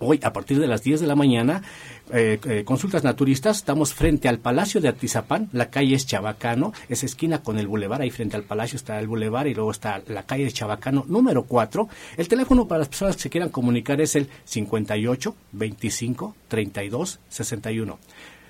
Hoy, 0.04 0.20
a 0.24 0.34
partir 0.34 0.60
de 0.60 0.66
las 0.66 0.82
10 0.82 1.00
de 1.00 1.06
la 1.06 1.16
mañana, 1.16 1.62
eh, 2.12 2.40
eh, 2.46 2.64
consultas 2.66 3.04
naturistas, 3.04 3.58
estamos 3.58 3.94
frente 3.94 4.28
al 4.28 4.40
Palacio 4.40 4.82
de 4.82 4.88
Atizapán, 4.88 5.48
la 5.54 5.70
calle 5.70 5.94
es 5.94 6.08
Chabacano, 6.08 6.74
es 6.90 7.04
esquina 7.04 7.44
con 7.44 7.60
el 7.60 7.68
bulevar, 7.68 8.02
ahí 8.02 8.10
frente 8.10 8.36
al 8.36 8.42
Palacio 8.42 8.78
está 8.78 9.00
el 9.00 9.08
bulevar 9.08 9.48
y 9.48 9.54
luego 9.54 9.70
está 9.70 10.02
la 10.08 10.24
calle 10.24 10.46
de 10.46 10.52
Chabacano 10.52 11.06
número 11.08 11.44
4. 11.44 11.88
El 12.18 12.28
teléfono 12.28 12.68
para 12.68 12.80
las 12.80 12.90
personas 12.90 13.16
que 13.16 13.22
se 13.22 13.30
quieran 13.30 13.50
comunicar 13.50 14.02
es 14.02 14.16
el 14.16 14.28
58 14.46 15.36
25 15.52 16.36
32 16.48 17.20
61. 17.30 18.00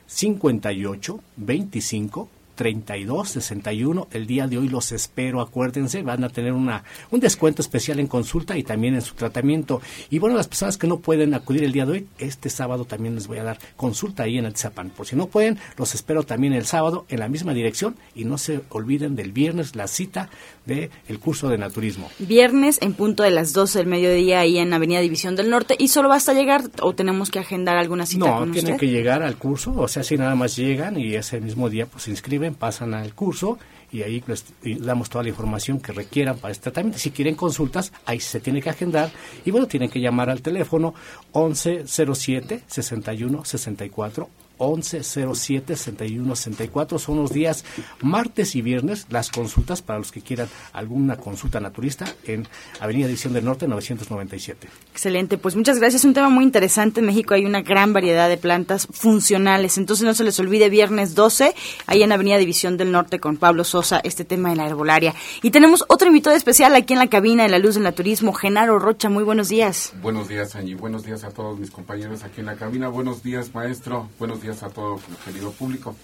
58 0.08 1.20
25 1.36 2.30
3261. 2.62 4.08
El 4.12 4.28
día 4.28 4.46
de 4.46 4.60
hoy 4.60 4.70
los 4.70 4.92
espero, 4.92 5.42
acuérdense, 5.42 6.04
van 6.04 6.24
a 6.24 6.30
tener 6.30 6.54
una, 6.54 6.84
un 7.10 7.20
descuento 7.20 7.64
especial 7.64 8.00
en 8.00 8.06
consulta 8.06 8.56
y 8.56 8.62
también 8.62 8.94
en 8.94 9.02
su 9.02 9.16
tratamiento. 9.16 9.82
Y 10.12 10.20
bueno, 10.20 10.36
las 10.36 10.48
personas 10.48 10.78
que 10.78 10.86
no 10.86 11.00
pueden 11.00 11.34
acudir 11.34 11.64
el 11.64 11.72
día 11.72 11.88
de 11.88 11.92
hoy, 11.92 12.08
este 12.20 12.52
sábado 12.52 12.86
también 12.86 13.16
les 13.16 13.26
voy 13.26 13.40
a 13.40 13.44
dar 13.44 13.58
consulta 13.76 14.24
ahí 14.24 14.38
en 14.38 14.46
Atizapán. 14.46 14.92
Por 14.92 15.08
si 15.08 15.16
no 15.16 15.26
pueden, 15.26 15.58
los 15.76 15.96
espero 15.96 16.22
también 16.22 16.54
el 16.54 16.68
sábado 16.68 17.08
en 17.10 17.22
la 17.22 17.30
misma 17.30 17.56
dirección 17.56 17.96
y 18.14 18.26
no 18.26 18.38
se 18.38 18.62
olviden 18.70 19.16
del 19.16 19.32
viernes 19.32 19.76
la 19.76 19.88
cita 19.88 20.30
del 20.66 20.90
el 21.08 21.20
curso 21.20 21.50
de 21.50 21.58
naturismo. 21.58 22.10
Viernes 22.20 22.80
en 22.82 22.94
punto 22.94 23.24
de 23.24 23.32
las 23.32 23.54
12 23.54 23.80
del 23.80 23.88
mediodía 23.88 24.40
ahí 24.40 24.58
en 24.58 24.74
Avenida 24.74 25.00
División 25.00 25.36
del 25.36 25.50
Norte 25.50 25.76
y 25.78 25.88
solo 25.88 26.10
basta 26.10 26.34
llegar 26.34 26.64
o 26.82 26.94
tenemos 26.94 27.30
que 27.32 27.40
agendar 27.40 27.78
alguna 27.78 28.06
cita 28.06 28.26
no, 28.26 28.52
tienen 28.52 28.78
que 28.78 28.88
llegar 28.88 29.24
al 29.24 29.38
curso, 29.38 29.74
o 29.76 29.88
sea, 29.88 30.04
si 30.04 30.18
nada 30.18 30.36
más 30.36 30.56
llegan 30.56 31.00
y 31.00 31.16
ese 31.16 31.42
mismo 31.42 31.70
día 31.70 31.86
pues 31.86 32.04
se 32.04 32.12
inscriben, 32.12 32.56
pasan 32.56 32.94
al 32.94 33.14
curso 33.14 33.58
y 33.92 34.04
ahí 34.04 34.24
les 34.26 34.46
damos 34.80 35.10
toda 35.10 35.24
la 35.24 35.30
información 35.30 35.80
que 35.80 35.92
requieran 35.92 36.38
para 36.38 36.52
este 36.52 36.64
tratamiento. 36.64 36.98
Si 36.98 37.12
quieren 37.12 37.36
consultas, 37.36 37.92
ahí 38.06 38.20
se 38.20 38.40
tiene 38.40 38.62
que 38.62 38.70
agendar 38.70 39.12
y 39.44 39.52
bueno, 39.52 39.68
tienen 39.68 39.90
que 39.90 40.00
llamar 40.00 40.30
al 40.30 40.42
teléfono 40.42 40.94
1107 41.34 42.64
61 42.68 43.46
64 43.46 44.30
1107 44.62 45.76
6164 45.76 47.00
son 47.00 47.18
los 47.18 47.32
días 47.32 47.66
martes 48.02 48.56
y 48.56 48.62
viernes 48.62 49.08
las 49.10 49.30
consultas 49.30 49.82
para 49.82 50.00
los 50.00 50.12
que 50.12 50.22
quieran 50.22 50.48
alguna 50.74 51.18
consulta 51.18 51.60
naturista 51.60 52.06
en 52.26 52.48
Avenida 52.80 53.08
Edición 53.08 53.34
del 53.34 53.46
Norte 53.46 53.68
997. 53.68 54.68
Excelente, 54.92 55.38
pues 55.38 55.56
muchas 55.56 55.80
gracias. 55.80 56.06
Un 56.06 56.14
tema 56.14 56.30
muy 56.30 56.44
interesante. 56.44 57.00
En 57.00 57.08
México 57.08 57.34
hay 57.34 57.46
una 57.46 57.62
gran 57.62 57.94
variedad 57.94 58.30
de 58.30 58.38
plantas 58.38 58.88
funcionales. 58.92 59.78
Entonces 59.78 60.06
no 60.06 60.14
se 60.14 60.24
les 60.24 60.40
olvide 60.40 60.70
viernes 60.70 61.16
12, 61.16 61.56
ahí 61.88 62.04
en 62.04 62.12
Avenida 62.12 62.38
División 62.38 62.78
del 62.78 62.92
Norte 62.92 63.20
con 63.20 63.38
Pablo 63.38 63.64
Sosa, 63.64 64.00
este 64.04 64.26
tema 64.26 64.50
de 64.50 64.58
la 64.58 64.68
herbolaria. 64.68 65.16
Y 65.42 65.52
tenemos 65.52 65.84
otro 65.88 66.08
invitado 66.08 66.36
especial 66.36 66.76
aquí 66.76 66.94
en 66.94 67.00
la 67.00 67.08
cabina 67.08 67.44
de 67.44 67.50
la 67.50 67.60
luz 67.60 67.76
del 67.76 67.84
naturismo, 67.84 68.34
Genaro 68.34 68.80
Rocha. 68.80 69.10
Muy 69.10 69.24
buenos 69.24 69.50
días. 69.50 69.94
Buenos 70.02 70.28
días, 70.28 70.56
Angie. 70.56 70.76
Buenos 70.76 71.04
días 71.04 71.24
a 71.24 71.32
todos 71.32 71.60
mis 71.60 71.72
compañeros 71.72 72.24
aquí 72.24 72.42
en 72.42 72.48
la 72.48 72.56
cabina. 72.56 72.90
Buenos 72.90 73.24
días, 73.24 73.54
maestro. 73.54 74.10
Buenos 74.20 74.42
a 74.64 74.70
todo 74.70 74.96
el 74.96 75.18
querido 75.26 75.52
público. 75.52 75.96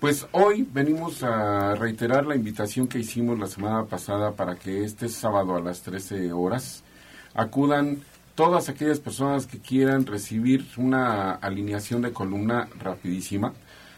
Pues 0.00 0.26
hoy 0.30 0.66
venimos 0.72 1.24
a 1.24 1.74
reiterar 1.74 2.24
la 2.24 2.36
invitación 2.36 2.86
que 2.86 3.00
hicimos 3.00 3.38
la 3.38 3.48
semana 3.48 3.84
pasada 3.86 4.32
para 4.32 4.54
que 4.54 4.84
este 4.84 5.08
sábado 5.08 5.56
a 5.56 5.60
las 5.60 5.82
13 5.82 6.32
horas 6.32 6.84
acudan 7.34 8.02
todas 8.36 8.68
aquellas 8.68 9.00
personas 9.00 9.46
que 9.46 9.58
quieran 9.58 10.06
recibir 10.06 10.64
una 10.76 11.32
alineación 11.32 12.02
de 12.02 12.12
columna 12.12 12.68
rapidísima. 12.78 13.52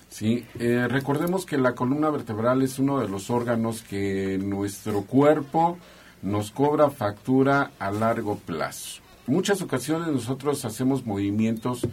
¿sí? 0.09 0.47
Eh, 0.59 0.89
recordemos 0.89 1.45
que 1.45 1.59
la 1.59 1.75
columna 1.75 2.09
vertebral 2.09 2.63
es 2.63 2.79
uno 2.79 3.01
de 3.01 3.09
los 3.09 3.29
órganos 3.29 3.83
que 3.83 4.39
nuestro 4.39 5.03
cuerpo 5.03 5.77
nos 6.23 6.51
cobra 6.51 6.89
factura 6.89 7.73
a 7.79 7.91
largo 7.91 8.37
plazo. 8.37 9.03
Muchas 9.27 9.63
ocasiones 9.63 10.09
nosotros 10.09 10.65
hacemos 10.65 11.07
movimientos, 11.07 11.87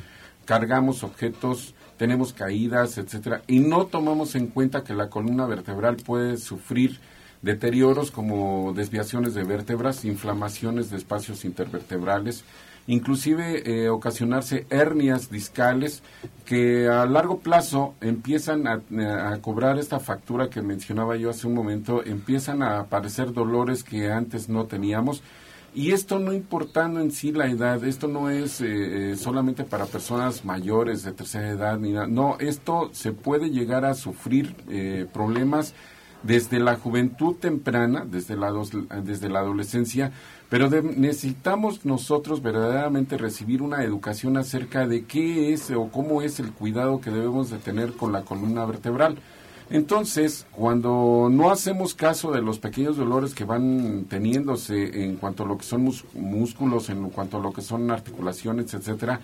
cargamos 0.47 1.03
objetos 1.03 1.75
tenemos 1.97 2.31
caídas, 2.31 2.97
etcétera, 2.97 3.41
y 3.47 3.59
no 3.59 3.87
tomamos 3.87 4.35
en 4.35 4.47
cuenta 4.47 4.83
que 4.83 4.93
la 4.93 5.09
columna 5.09 5.45
vertebral 5.45 5.97
puede 5.97 6.37
sufrir 6.37 6.99
deterioros 7.41 8.11
como 8.11 8.73
desviaciones 8.73 9.33
de 9.33 9.43
vértebras, 9.43 10.05
inflamaciones 10.05 10.89
de 10.89 10.97
espacios 10.97 11.43
intervertebrales, 11.43 12.45
inclusive 12.87 13.63
eh, 13.65 13.89
ocasionarse 13.89 14.65
hernias 14.69 15.29
discales 15.29 16.03
que 16.45 16.87
a 16.87 17.05
largo 17.05 17.39
plazo 17.39 17.95
empiezan 17.99 18.67
a, 18.67 18.81
a, 19.31 19.37
cobrar 19.41 19.77
esta 19.77 19.99
factura 19.99 20.49
que 20.49 20.61
mencionaba 20.61 21.17
yo 21.17 21.29
hace 21.29 21.47
un 21.47 21.53
momento, 21.53 22.03
empiezan 22.05 22.61
a 22.61 22.79
aparecer 22.79 23.33
dolores 23.33 23.83
que 23.83 24.09
antes 24.11 24.49
no 24.49 24.65
teníamos 24.65 25.21
y 25.73 25.91
esto 25.91 26.19
no 26.19 26.33
importando 26.33 26.99
en 26.99 27.11
sí 27.11 27.31
la 27.31 27.47
edad, 27.47 27.83
esto 27.83 28.07
no 28.07 28.29
es 28.29 28.61
eh, 28.61 29.11
eh, 29.11 29.15
solamente 29.15 29.63
para 29.63 29.85
personas 29.85 30.43
mayores 30.43 31.03
de 31.03 31.13
tercera 31.13 31.49
edad, 31.49 31.77
ni 31.77 31.91
nada. 31.91 32.07
No, 32.07 32.37
esto 32.39 32.89
se 32.93 33.11
puede 33.11 33.49
llegar 33.49 33.85
a 33.85 33.93
sufrir 33.93 34.55
eh, 34.69 35.05
problemas 35.11 35.73
desde 36.23 36.59
la 36.59 36.75
juventud 36.75 37.35
temprana, 37.35 38.05
desde 38.09 38.35
la, 38.35 38.51
desde 39.03 39.29
la 39.29 39.39
adolescencia, 39.39 40.11
pero 40.49 40.69
necesitamos 40.69 41.85
nosotros 41.85 42.41
verdaderamente 42.41 43.17
recibir 43.17 43.61
una 43.61 43.83
educación 43.83 44.37
acerca 44.37 44.87
de 44.87 45.05
qué 45.05 45.53
es 45.53 45.69
o 45.71 45.89
cómo 45.89 46.21
es 46.21 46.39
el 46.39 46.51
cuidado 46.53 47.01
que 47.01 47.11
debemos 47.11 47.49
de 47.49 47.57
tener 47.57 47.93
con 47.93 48.13
la 48.13 48.23
columna 48.23 48.65
vertebral. 48.65 49.19
Entonces, 49.69 50.45
cuando 50.51 51.27
no 51.29 51.51
hacemos 51.51 51.93
caso 51.93 52.31
de 52.31 52.41
los 52.41 52.57
pequeños 52.57 52.95
dolores 52.95 53.33
que 53.33 53.43
van 53.43 54.05
teniéndose 54.09 55.03
en 55.03 55.17
cuanto 55.17 55.43
a 55.43 55.45
lo 55.45 55.57
que 55.57 55.65
son 55.65 55.91
músculos, 56.13 56.89
en 56.89 57.09
cuanto 57.09 57.37
a 57.37 57.41
lo 57.41 57.51
que 57.51 57.61
son 57.61 57.91
articulaciones, 57.91 58.73
etcétera, 58.73 59.19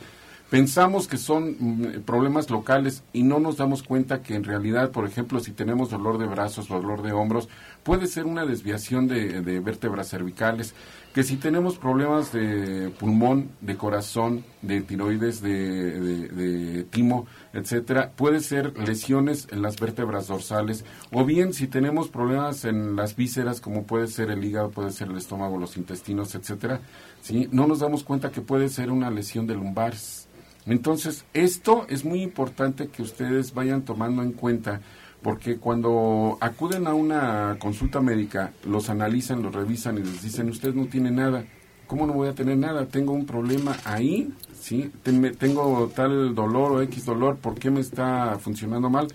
pensamos 0.54 1.08
que 1.08 1.18
son 1.18 1.56
mm, 1.60 2.02
problemas 2.02 2.52
locales 2.52 3.04
y 3.12 3.24
no 3.24 3.40
nos 3.40 3.58
damos 3.58 3.82
cuenta 3.82 4.22
que 4.22 4.36
en 4.36 4.44
realidad, 4.44 4.92
por 4.92 5.08
ejemplo, 5.08 5.40
si 5.40 5.52
tenemos 5.52 5.90
dolor 5.90 6.20
de 6.20 6.28
brazos, 6.28 6.68
dolor 6.68 7.02
de 7.02 7.12
hombros, 7.12 7.50
puede 7.82 8.06
ser 8.06 8.28
una 8.28 8.46
desviación 8.46 9.08
de, 9.08 9.42
de 9.42 9.60
vértebras 9.60 10.10
cervicales, 10.10 10.76
que 11.12 11.24
si 11.24 11.38
tenemos 11.38 11.80
problemas 11.80 12.32
de 12.32 12.92
pulmón, 13.00 13.50
de 13.62 13.78
corazón, 13.78 14.46
de 14.62 14.82
tiroides, 14.82 15.42
de, 15.42 16.00
de, 16.00 16.84
timo, 16.84 17.26
etcétera, 17.52 18.12
puede 18.16 18.40
ser 18.40 18.78
lesiones 18.78 19.48
en 19.52 19.64
las 19.64 19.80
vértebras 19.80 20.28
dorsales, 20.28 20.86
o 21.12 21.26
bien 21.26 21.54
si 21.54 21.66
tenemos 21.66 22.10
problemas 22.10 22.64
en 22.66 22.96
las 22.96 23.16
vísceras, 23.16 23.60
como 23.60 23.86
puede 23.86 24.06
ser 24.06 24.30
el 24.30 24.44
hígado, 24.44 24.70
puede 24.70 24.92
ser 24.92 25.10
el 25.10 25.18
estómago, 25.18 25.58
los 25.58 25.78
intestinos, 25.78 26.36
etcétera, 26.36 26.80
¿sí? 27.24 27.50
no 27.52 27.66
nos 27.66 27.80
damos 27.80 28.04
cuenta 28.04 28.30
que 28.30 28.42
puede 28.42 28.70
ser 28.70 28.92
una 28.92 29.10
lesión 29.10 29.48
de 29.48 29.56
lumbares. 29.56 30.23
Entonces, 30.66 31.26
esto 31.34 31.86
es 31.90 32.06
muy 32.06 32.22
importante 32.22 32.88
que 32.88 33.02
ustedes 33.02 33.54
vayan 33.54 33.84
tomando 33.84 34.24
en 34.24 34.32
cuenta 34.32 34.82
porque 35.22 35.58
cuando 35.58 36.38
acuden 36.42 36.86
a 36.86 36.94
una 36.94 37.56
consulta 37.60 38.02
médica, 38.02 38.52
los 38.66 38.90
analizan, 38.90 39.42
los 39.42 39.56
revisan 39.56 39.98
y 39.98 40.02
les 40.02 40.22
dicen, 40.22 40.50
usted 40.50 40.74
no 40.74 40.86
tiene 40.88 41.12
nada. 41.12 41.46
¿Cómo 41.88 42.06
no 42.06 42.14
voy 42.14 42.28
a 42.28 42.36
tener 42.36 42.58
nada? 42.58 42.86
Tengo 42.88 43.14
un 43.14 43.26
problema 43.26 43.78
ahí, 43.86 44.34
¿sí? 44.60 44.92
Tengo 45.04 45.92
tal 45.96 46.36
dolor 46.36 46.74
o 46.74 46.82
X 46.82 47.06
dolor, 47.06 47.38
¿por 47.38 47.56
qué 47.56 47.72
me 47.72 47.80
está 47.80 48.38
funcionando 48.40 48.90
mal? 48.90 49.08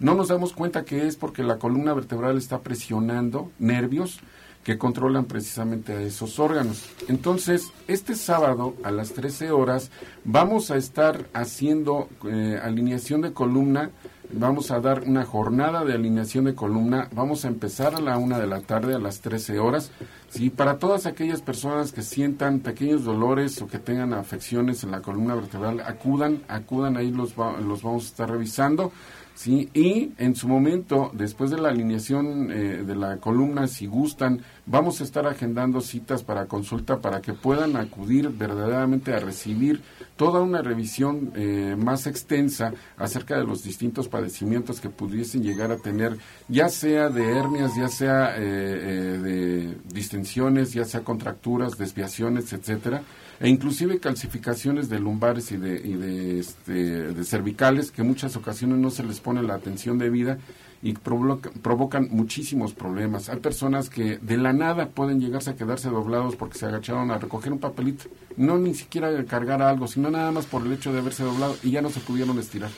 No 0.00 0.14
nos 0.14 0.28
damos 0.28 0.52
cuenta 0.52 0.84
que 0.84 1.06
es 1.06 1.16
porque 1.16 1.42
la 1.42 1.58
columna 1.58 1.94
vertebral 1.94 2.36
está 2.36 2.60
presionando 2.60 3.50
nervios 3.58 4.20
que 4.68 4.76
controlan 4.76 5.24
precisamente 5.24 5.94
a 5.94 6.02
esos 6.02 6.38
órganos. 6.38 6.84
Entonces, 7.08 7.72
este 7.86 8.14
sábado 8.14 8.74
a 8.84 8.90
las 8.90 9.14
13 9.14 9.50
horas 9.50 9.90
vamos 10.26 10.70
a 10.70 10.76
estar 10.76 11.26
haciendo 11.32 12.10
eh, 12.26 12.60
alineación 12.62 13.22
de 13.22 13.32
columna 13.32 13.90
vamos 14.30 14.70
a 14.70 14.80
dar 14.80 15.02
una 15.04 15.24
jornada 15.24 15.84
de 15.84 15.94
alineación 15.94 16.44
de 16.44 16.54
columna. 16.54 17.08
Vamos 17.12 17.44
a 17.44 17.48
empezar 17.48 17.94
a 17.94 18.00
la 18.00 18.18
una 18.18 18.38
de 18.38 18.46
la 18.46 18.60
tarde, 18.60 18.94
a 18.94 18.98
las 18.98 19.20
13 19.20 19.58
horas. 19.58 19.90
¿sí? 20.28 20.50
Para 20.50 20.78
todas 20.78 21.06
aquellas 21.06 21.40
personas 21.40 21.92
que 21.92 22.02
sientan 22.02 22.60
pequeños 22.60 23.04
dolores 23.04 23.60
o 23.62 23.66
que 23.66 23.78
tengan 23.78 24.12
afecciones 24.12 24.84
en 24.84 24.90
la 24.90 25.00
columna 25.00 25.34
vertebral, 25.34 25.80
acudan, 25.80 26.42
acudan 26.48 26.96
ahí, 26.96 27.10
los, 27.10 27.36
los 27.36 27.82
vamos 27.82 28.04
a 28.04 28.08
estar 28.08 28.30
revisando. 28.30 28.92
¿sí? 29.34 29.70
Y 29.72 30.12
en 30.18 30.34
su 30.34 30.48
momento, 30.48 31.10
después 31.14 31.50
de 31.50 31.58
la 31.58 31.70
alineación 31.70 32.50
eh, 32.50 32.82
de 32.84 32.96
la 32.96 33.18
columna, 33.18 33.66
si 33.66 33.86
gustan, 33.86 34.42
vamos 34.70 35.00
a 35.00 35.04
estar 35.04 35.26
agendando 35.26 35.80
citas 35.80 36.22
para 36.22 36.46
consulta 36.46 36.98
para 36.98 37.20
que 37.20 37.32
puedan 37.32 37.76
acudir 37.76 38.28
verdaderamente 38.28 39.14
a 39.14 39.18
recibir 39.18 39.82
toda 40.16 40.40
una 40.40 40.60
revisión 40.60 41.32
eh, 41.34 41.74
más 41.78 42.06
extensa 42.06 42.72
acerca 42.96 43.38
de 43.38 43.44
los 43.44 43.62
distintos 43.62 44.08
padecimientos 44.08 44.80
que 44.80 44.90
pudiesen 44.90 45.42
llegar 45.42 45.72
a 45.72 45.78
tener, 45.78 46.18
ya 46.48 46.68
sea 46.68 47.08
de 47.08 47.38
hernias, 47.38 47.72
ya 47.76 47.88
sea 47.88 48.34
eh, 48.36 48.40
de 48.42 49.78
distensiones, 49.92 50.72
ya 50.72 50.84
sea 50.84 51.00
contracturas, 51.00 51.78
desviaciones, 51.78 52.52
etcétera 52.52 53.02
e 53.40 53.48
inclusive 53.48 54.00
calcificaciones 54.00 54.88
de 54.88 54.98
lumbares 54.98 55.52
y 55.52 55.56
de, 55.56 55.76
y 55.76 55.94
de, 55.94 56.40
este, 56.40 56.72
de 57.12 57.24
cervicales 57.24 57.92
que 57.92 58.02
en 58.02 58.08
muchas 58.08 58.34
ocasiones 58.36 58.78
no 58.78 58.90
se 58.90 59.04
les 59.04 59.20
pone 59.20 59.42
la 59.42 59.54
atención 59.54 59.96
debida 59.96 60.38
y 60.80 60.92
provocan 60.92 62.08
muchísimos 62.10 62.72
problemas. 62.72 63.28
Hay 63.28 63.40
personas 63.40 63.90
que 63.90 64.18
de 64.18 64.36
la 64.36 64.52
nada 64.52 64.88
pueden 64.88 65.20
llegarse 65.20 65.50
a 65.50 65.56
quedarse 65.56 65.88
doblados 65.88 66.36
porque 66.36 66.58
se 66.58 66.66
agacharon 66.66 67.10
a 67.10 67.18
recoger 67.18 67.52
un 67.52 67.58
papelito, 67.58 68.04
no 68.36 68.58
ni 68.58 68.74
siquiera 68.74 69.08
a 69.08 69.24
cargar 69.24 69.60
algo, 69.60 69.88
sino 69.88 70.10
nada 70.10 70.30
más 70.30 70.46
por 70.46 70.64
el 70.64 70.72
hecho 70.72 70.92
de 70.92 71.00
haberse 71.00 71.24
doblado 71.24 71.56
y 71.62 71.70
ya 71.72 71.82
no 71.82 71.90
se 71.90 72.00
pudieron 72.00 72.38
estirar. 72.38 72.70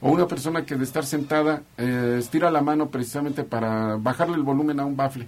O 0.00 0.10
una 0.10 0.26
persona 0.26 0.66
que 0.66 0.76
de 0.76 0.84
estar 0.84 1.06
sentada 1.06 1.62
eh, 1.78 2.16
estira 2.18 2.50
la 2.50 2.60
mano 2.60 2.90
precisamente 2.90 3.42
para 3.42 3.96
bajarle 3.96 4.36
el 4.36 4.42
volumen 4.42 4.80
a 4.80 4.84
un 4.84 4.96
bafle 4.96 5.26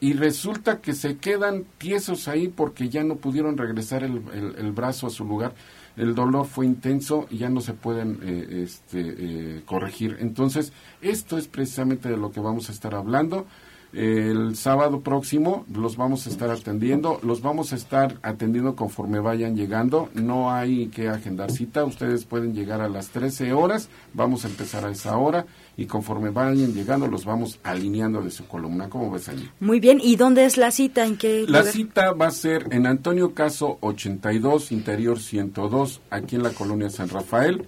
y 0.00 0.14
resulta 0.14 0.80
que 0.80 0.94
se 0.94 1.18
quedan 1.18 1.64
tiesos 1.78 2.26
ahí 2.26 2.48
porque 2.48 2.88
ya 2.88 3.04
no 3.04 3.16
pudieron 3.16 3.56
regresar 3.58 4.02
el, 4.02 4.22
el, 4.32 4.72
brazo 4.72 5.06
a 5.06 5.10
su 5.10 5.24
lugar. 5.26 5.52
El 6.00 6.14
dolor 6.14 6.46
fue 6.46 6.64
intenso 6.64 7.26
y 7.28 7.36
ya 7.36 7.50
no 7.50 7.60
se 7.60 7.74
pueden 7.74 8.20
eh, 8.22 8.62
este, 8.64 9.00
eh, 9.00 9.62
corregir. 9.66 10.16
Entonces, 10.20 10.72
esto 11.02 11.36
es 11.36 11.46
precisamente 11.46 12.08
de 12.08 12.16
lo 12.16 12.32
que 12.32 12.40
vamos 12.40 12.70
a 12.70 12.72
estar 12.72 12.94
hablando. 12.94 13.44
El 13.92 14.56
sábado 14.56 15.00
próximo 15.00 15.66
los 15.70 15.98
vamos 15.98 16.26
a 16.26 16.30
estar 16.30 16.48
atendiendo, 16.48 17.20
los 17.22 17.42
vamos 17.42 17.74
a 17.74 17.76
estar 17.76 18.18
atendiendo 18.22 18.76
conforme 18.76 19.18
vayan 19.18 19.56
llegando, 19.56 20.08
no 20.14 20.50
hay 20.50 20.86
que 20.86 21.08
agendar 21.08 21.50
cita, 21.50 21.84
ustedes 21.84 22.24
pueden 22.24 22.54
llegar 22.54 22.80
a 22.80 22.88
las 22.88 23.08
13 23.08 23.52
horas, 23.52 23.88
vamos 24.14 24.44
a 24.44 24.48
empezar 24.48 24.86
a 24.86 24.90
esa 24.90 25.18
hora 25.18 25.44
y 25.80 25.86
conforme 25.86 26.28
vayan 26.28 26.74
llegando 26.74 27.06
los 27.06 27.24
vamos 27.24 27.58
alineando 27.62 28.20
de 28.20 28.30
su 28.30 28.46
columna. 28.46 28.90
¿Cómo 28.90 29.10
ves 29.10 29.30
allí? 29.30 29.48
Muy 29.60 29.80
bien, 29.80 29.98
¿y 29.98 30.16
dónde 30.16 30.44
es 30.44 30.58
la 30.58 30.70
cita? 30.72 31.06
¿En 31.06 31.16
qué 31.16 31.46
La 31.48 31.62
cita 31.62 32.12
va 32.12 32.26
a 32.26 32.30
ser 32.30 32.66
en 32.70 32.86
Antonio 32.86 33.32
Caso 33.32 33.78
82, 33.80 34.72
Interior 34.72 35.18
102, 35.18 36.02
aquí 36.10 36.36
en 36.36 36.42
la 36.42 36.50
colonia 36.50 36.90
San 36.90 37.08
Rafael. 37.08 37.64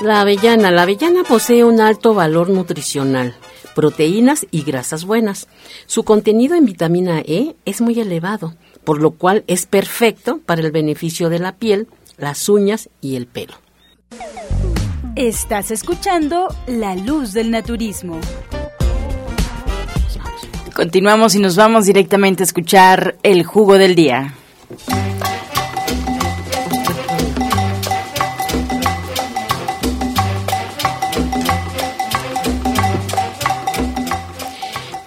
La 0.00 0.20
avellana. 0.20 0.70
La 0.70 0.82
avellana 0.82 1.24
posee 1.24 1.64
un 1.64 1.80
alto 1.80 2.14
valor 2.14 2.48
nutricional, 2.50 3.34
proteínas 3.74 4.46
y 4.52 4.62
grasas 4.62 5.04
buenas. 5.04 5.48
Su 5.86 6.04
contenido 6.04 6.54
en 6.54 6.64
vitamina 6.64 7.20
E 7.20 7.56
es 7.64 7.80
muy 7.80 7.98
elevado, 7.98 8.54
por 8.84 9.02
lo 9.02 9.10
cual 9.10 9.42
es 9.48 9.66
perfecto 9.66 10.40
para 10.46 10.60
el 10.60 10.70
beneficio 10.70 11.28
de 11.30 11.40
la 11.40 11.56
piel, 11.56 11.88
las 12.16 12.48
uñas 12.48 12.88
y 13.00 13.16
el 13.16 13.26
pelo. 13.26 13.67
Estás 15.16 15.72
escuchando 15.72 16.46
La 16.68 16.94
Luz 16.94 17.32
del 17.32 17.50
Naturismo. 17.50 18.20
Continuamos 20.74 21.34
y 21.34 21.40
nos 21.40 21.56
vamos 21.56 21.86
directamente 21.86 22.42
a 22.42 22.46
escuchar 22.46 23.16
el 23.24 23.42
jugo 23.44 23.78
del 23.78 23.96
día. 23.96 24.34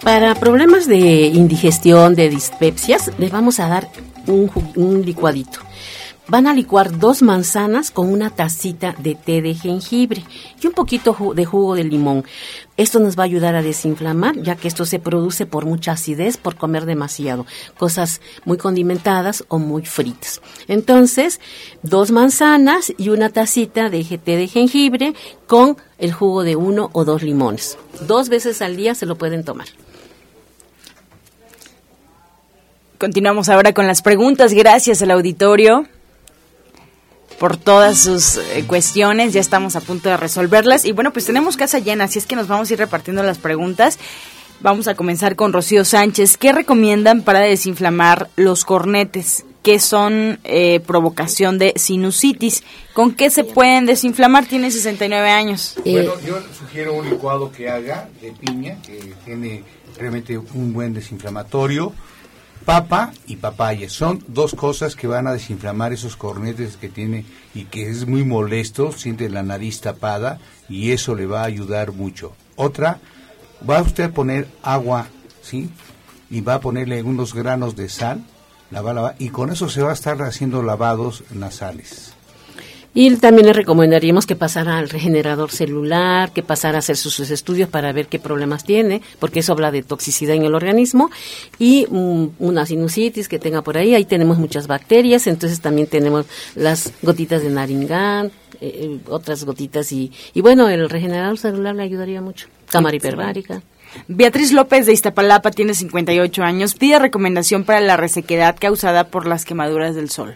Para 0.02 0.34
problemas 0.34 0.86
de 0.86 1.28
indigestión, 1.28 2.14
de 2.14 2.28
dispepsias, 2.28 3.10
les 3.18 3.30
vamos 3.30 3.60
a 3.60 3.68
dar 3.68 3.88
un, 4.26 4.50
un 4.76 5.06
licuadito 5.06 5.60
van 6.28 6.46
a 6.46 6.54
licuar 6.54 6.98
dos 6.98 7.22
manzanas 7.22 7.90
con 7.90 8.12
una 8.12 8.30
tacita 8.30 8.94
de 8.98 9.14
té 9.14 9.42
de 9.42 9.54
jengibre 9.54 10.24
y 10.62 10.66
un 10.66 10.72
poquito 10.72 11.16
de 11.34 11.44
jugo 11.44 11.74
de 11.74 11.84
limón. 11.84 12.24
Esto 12.76 13.00
nos 13.00 13.18
va 13.18 13.24
a 13.24 13.26
ayudar 13.26 13.54
a 13.54 13.62
desinflamar, 13.62 14.40
ya 14.40 14.56
que 14.56 14.68
esto 14.68 14.86
se 14.86 14.98
produce 14.98 15.46
por 15.46 15.66
mucha 15.66 15.92
acidez, 15.92 16.36
por 16.36 16.56
comer 16.56 16.86
demasiado, 16.86 17.44
cosas 17.76 18.20
muy 18.44 18.56
condimentadas 18.56 19.44
o 19.48 19.58
muy 19.58 19.84
fritas. 19.84 20.40
Entonces, 20.68 21.40
dos 21.82 22.10
manzanas 22.10 22.92
y 22.96 23.08
una 23.08 23.28
tacita 23.28 23.90
de 23.90 24.04
té 24.04 24.36
de 24.36 24.48
jengibre 24.48 25.14
con 25.46 25.76
el 25.98 26.12
jugo 26.12 26.44
de 26.44 26.56
uno 26.56 26.90
o 26.92 27.04
dos 27.04 27.22
limones. 27.22 27.78
Dos 28.06 28.28
veces 28.28 28.62
al 28.62 28.76
día 28.76 28.94
se 28.94 29.06
lo 29.06 29.16
pueden 29.16 29.44
tomar. 29.44 29.66
Continuamos 32.98 33.48
ahora 33.48 33.74
con 33.74 33.88
las 33.88 34.00
preguntas. 34.00 34.54
Gracias 34.54 35.02
al 35.02 35.10
auditorio 35.10 35.88
por 37.38 37.56
todas 37.56 37.98
sus 37.98 38.36
eh, 38.36 38.64
cuestiones. 38.66 39.32
Ya 39.32 39.40
estamos 39.40 39.76
a 39.76 39.80
punto 39.80 40.08
de 40.08 40.16
resolverlas. 40.16 40.84
Y 40.84 40.92
bueno, 40.92 41.12
pues 41.12 41.24
tenemos 41.24 41.56
casa 41.56 41.78
llena, 41.78 42.04
así 42.04 42.18
es 42.18 42.26
que 42.26 42.36
nos 42.36 42.48
vamos 42.48 42.70
a 42.70 42.72
ir 42.72 42.78
repartiendo 42.78 43.22
las 43.22 43.38
preguntas. 43.38 43.98
Vamos 44.60 44.86
a 44.86 44.94
comenzar 44.94 45.34
con 45.34 45.52
Rocío 45.52 45.84
Sánchez. 45.84 46.36
¿Qué 46.36 46.52
recomiendan 46.52 47.22
para 47.22 47.40
desinflamar 47.40 48.28
los 48.36 48.64
cornetes? 48.64 49.44
que 49.62 49.78
son 49.78 50.40
eh, 50.42 50.80
provocación 50.80 51.56
de 51.56 51.72
sinusitis. 51.76 52.64
¿Con 52.94 53.14
qué 53.14 53.30
se 53.30 53.44
pueden 53.44 53.86
desinflamar? 53.86 54.46
Tiene 54.46 54.72
69 54.72 55.30
años. 55.30 55.76
Bueno, 55.84 56.14
yo 56.26 56.42
sugiero 56.58 56.94
un 56.94 57.08
licuado 57.08 57.52
que 57.52 57.70
haga 57.70 58.08
de 58.20 58.32
piña, 58.32 58.82
que 58.82 59.14
tiene 59.24 59.62
realmente 59.96 60.36
un 60.36 60.72
buen 60.72 60.92
desinflamatorio 60.94 61.92
papa 62.64 63.12
y 63.26 63.36
papaya. 63.36 63.88
Son 63.88 64.24
dos 64.28 64.54
cosas 64.54 64.96
que 64.96 65.06
van 65.06 65.26
a 65.26 65.32
desinflamar 65.32 65.92
esos 65.92 66.16
cornetes 66.16 66.76
que 66.76 66.88
tiene 66.88 67.24
y 67.54 67.64
que 67.64 67.90
es 67.90 68.06
muy 68.06 68.24
molesto, 68.24 68.92
siente 68.92 69.28
la 69.28 69.42
nariz 69.42 69.80
tapada 69.80 70.38
y 70.68 70.92
eso 70.92 71.14
le 71.14 71.26
va 71.26 71.42
a 71.42 71.46
ayudar 71.46 71.92
mucho. 71.92 72.32
Otra, 72.56 73.00
va 73.68 73.82
usted 73.82 74.04
a 74.04 74.12
poner 74.12 74.48
agua, 74.62 75.06
¿sí? 75.42 75.70
Y 76.30 76.40
va 76.40 76.54
a 76.54 76.60
ponerle 76.60 77.02
unos 77.02 77.34
granos 77.34 77.76
de 77.76 77.88
sal, 77.88 78.24
la 78.70 78.80
va 78.80 78.92
a 78.92 78.94
lavar, 78.94 79.16
y 79.18 79.28
con 79.28 79.50
eso 79.50 79.68
se 79.68 79.82
va 79.82 79.90
a 79.90 79.94
estar 79.94 80.20
haciendo 80.22 80.62
lavados 80.62 81.24
nasales. 81.30 82.11
Y 82.94 83.16
también 83.16 83.46
le 83.46 83.52
recomendaríamos 83.54 84.26
que 84.26 84.36
pasara 84.36 84.76
al 84.76 84.90
regenerador 84.90 85.50
celular, 85.50 86.32
que 86.32 86.42
pasara 86.42 86.76
a 86.76 86.78
hacer 86.80 86.96
sus, 86.96 87.18
estudios 87.30 87.70
para 87.70 87.92
ver 87.92 88.06
qué 88.06 88.18
problemas 88.18 88.64
tiene, 88.64 89.00
porque 89.18 89.40
eso 89.40 89.52
habla 89.52 89.70
de 89.70 89.82
toxicidad 89.82 90.36
en 90.36 90.44
el 90.44 90.54
organismo, 90.54 91.10
y 91.58 91.86
una 91.88 92.66
sinusitis 92.66 93.28
que 93.28 93.38
tenga 93.38 93.62
por 93.62 93.78
ahí, 93.78 93.94
ahí 93.94 94.04
tenemos 94.04 94.38
muchas 94.38 94.66
bacterias, 94.66 95.26
entonces 95.26 95.60
también 95.60 95.86
tenemos 95.86 96.26
las 96.54 96.92
gotitas 97.00 97.42
de 97.42 97.48
naringán, 97.48 98.26
eh, 98.60 98.60
eh, 98.60 99.00
otras 99.08 99.44
gotitas, 99.44 99.90
y, 99.92 100.12
y 100.34 100.42
bueno, 100.42 100.68
el 100.68 100.90
regenerador 100.90 101.38
celular 101.38 101.74
le 101.74 101.84
ayudaría 101.84 102.20
mucho, 102.20 102.48
cámara 102.70 102.96
hiperbárica. 102.96 103.62
Beatriz 104.08 104.52
López 104.52 104.86
de 104.86 104.92
Iztapalapa 104.92 105.50
tiene 105.50 105.74
58 105.74 106.42
años. 106.42 106.74
Pide 106.74 106.98
recomendación 106.98 107.64
para 107.64 107.80
la 107.80 107.98
resequedad 107.98 108.56
causada 108.58 109.08
por 109.08 109.26
las 109.26 109.44
quemaduras 109.44 109.94
del 109.94 110.08
sol. 110.08 110.34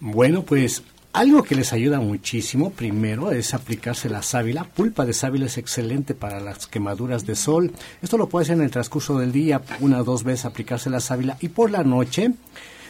Bueno, 0.00 0.42
pues 0.42 0.82
algo 1.14 1.44
que 1.44 1.54
les 1.54 1.72
ayuda 1.72 2.00
muchísimo, 2.00 2.70
primero, 2.70 3.30
es 3.30 3.54
aplicarse 3.54 4.10
la 4.10 4.20
sábila. 4.20 4.64
Pulpa 4.64 5.06
de 5.06 5.12
sábila 5.12 5.46
es 5.46 5.58
excelente 5.58 6.12
para 6.12 6.40
las 6.40 6.66
quemaduras 6.66 7.24
de 7.24 7.36
sol. 7.36 7.72
Esto 8.02 8.18
lo 8.18 8.28
puede 8.28 8.42
hacer 8.42 8.56
en 8.56 8.64
el 8.64 8.72
transcurso 8.72 9.16
del 9.18 9.30
día, 9.30 9.62
una 9.78 10.00
o 10.00 10.04
dos 10.04 10.24
veces 10.24 10.44
aplicarse 10.44 10.90
la 10.90 10.98
sábila. 10.98 11.36
Y 11.40 11.50
por 11.50 11.70
la 11.70 11.84
noche 11.84 12.32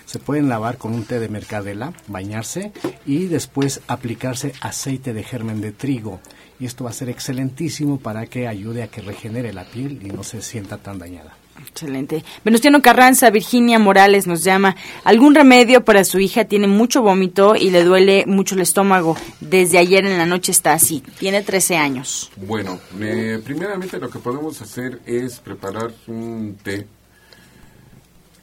se 0.07 0.19
pueden 0.19 0.49
lavar 0.49 0.79
con 0.79 0.95
un 0.95 1.05
té 1.05 1.21
de 1.21 1.29
mercadela, 1.29 1.93
bañarse 2.09 2.73
y 3.05 3.27
después 3.27 3.83
aplicarse 3.89 4.55
aceite 4.63 5.13
de 5.13 5.23
germen 5.23 5.61
de 5.61 5.73
trigo. 5.73 6.21
Y 6.59 6.65
esto 6.65 6.85
va 6.85 6.91
a 6.91 6.95
ser 6.95 7.11
excelentísimo 7.11 7.99
para 7.99 8.27
que 8.27 8.49
ayude 8.49 8.83
a 8.83 8.89
que 8.89 9.03
regenere 9.03 9.53
la 9.53 9.65
piel 9.65 10.01
y 10.03 10.09
no 10.09 10.23
se 10.23 10.41
sienta 10.41 10.79
tan 10.79 10.99
dañada. 10.99 11.44
Excelente. 11.61 12.25
Venustiano 12.45 12.83
Carranza, 12.83 13.31
Virginia 13.31 13.79
Morales 13.79 14.27
nos 14.27 14.43
llama. 14.43 14.77
¿Algún 15.05 15.35
remedio 15.35 15.85
para 15.85 16.05
su 16.05 16.19
hija? 16.19 16.45
Tiene 16.45 16.67
mucho 16.67 17.03
vómito 17.03 17.55
y 17.57 17.71
le 17.71 17.85
duele 17.85 18.25
mucho 18.27 18.55
el 18.55 18.63
estómago. 18.63 19.17
Desde 19.41 19.79
ayer 19.79 20.05
en 20.05 20.19
la 20.19 20.27
noche 20.27 20.53
está 20.53 20.73
así. 20.73 21.03
Tiene 21.19 21.43
13 21.43 21.77
años. 21.77 22.31
Bueno, 22.37 22.81
eh, 23.01 23.41
primeramente 23.45 23.99
lo 23.99 24.11
que 24.11 24.19
podemos 24.19 24.61
hacer 24.63 25.01
es 25.07 25.39
preparar 25.39 25.93
un 26.07 26.57
té 26.63 26.87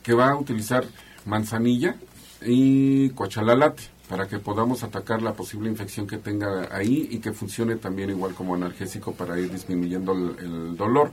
que 0.03 0.14
va 0.14 0.32
a 0.32 0.36
utilizar 0.36 0.86
manzanilla 1.26 1.95
y 2.43 3.09
cochalalate 3.09 3.84
para 4.09 4.28
que 4.28 4.39
podamos 4.39 4.84
atacar 4.84 5.22
la 5.22 5.34
posible 5.34 5.70
infección 5.70 6.07
que 6.07 6.18
tenga 6.18 6.68
ahí 6.76 7.07
y 7.12 7.20
que 7.20 7.32
funcione 7.32 7.76
también 7.76 8.09
igual 8.09 8.34
como 8.34 8.55
analgésico 8.55 9.14
para 9.14 9.39
ir 9.39 9.51
disminuyendo 9.51 10.12
el 10.12 10.76
dolor 10.76 11.12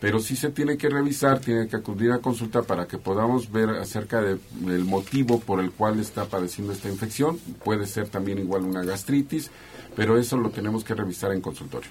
pero 0.00 0.18
sí 0.18 0.34
se 0.34 0.50
tiene 0.50 0.78
que 0.78 0.88
revisar, 0.88 1.40
tiene 1.40 1.68
que 1.68 1.76
acudir 1.76 2.10
a 2.12 2.18
consulta 2.18 2.62
para 2.62 2.86
que 2.86 2.98
podamos 2.98 3.52
ver 3.52 3.68
acerca 3.70 4.22
del 4.22 4.84
motivo 4.84 5.40
por 5.40 5.60
el 5.60 5.70
cual 5.70 6.00
está 6.00 6.24
padeciendo 6.24 6.72
esta 6.72 6.88
infección. 6.88 7.38
Puede 7.62 7.86
ser 7.86 8.08
también 8.08 8.38
igual 8.38 8.64
una 8.64 8.82
gastritis, 8.82 9.50
pero 9.94 10.18
eso 10.18 10.38
lo 10.38 10.50
tenemos 10.50 10.84
que 10.84 10.94
revisar 10.94 11.32
en 11.32 11.42
consultorio. 11.42 11.90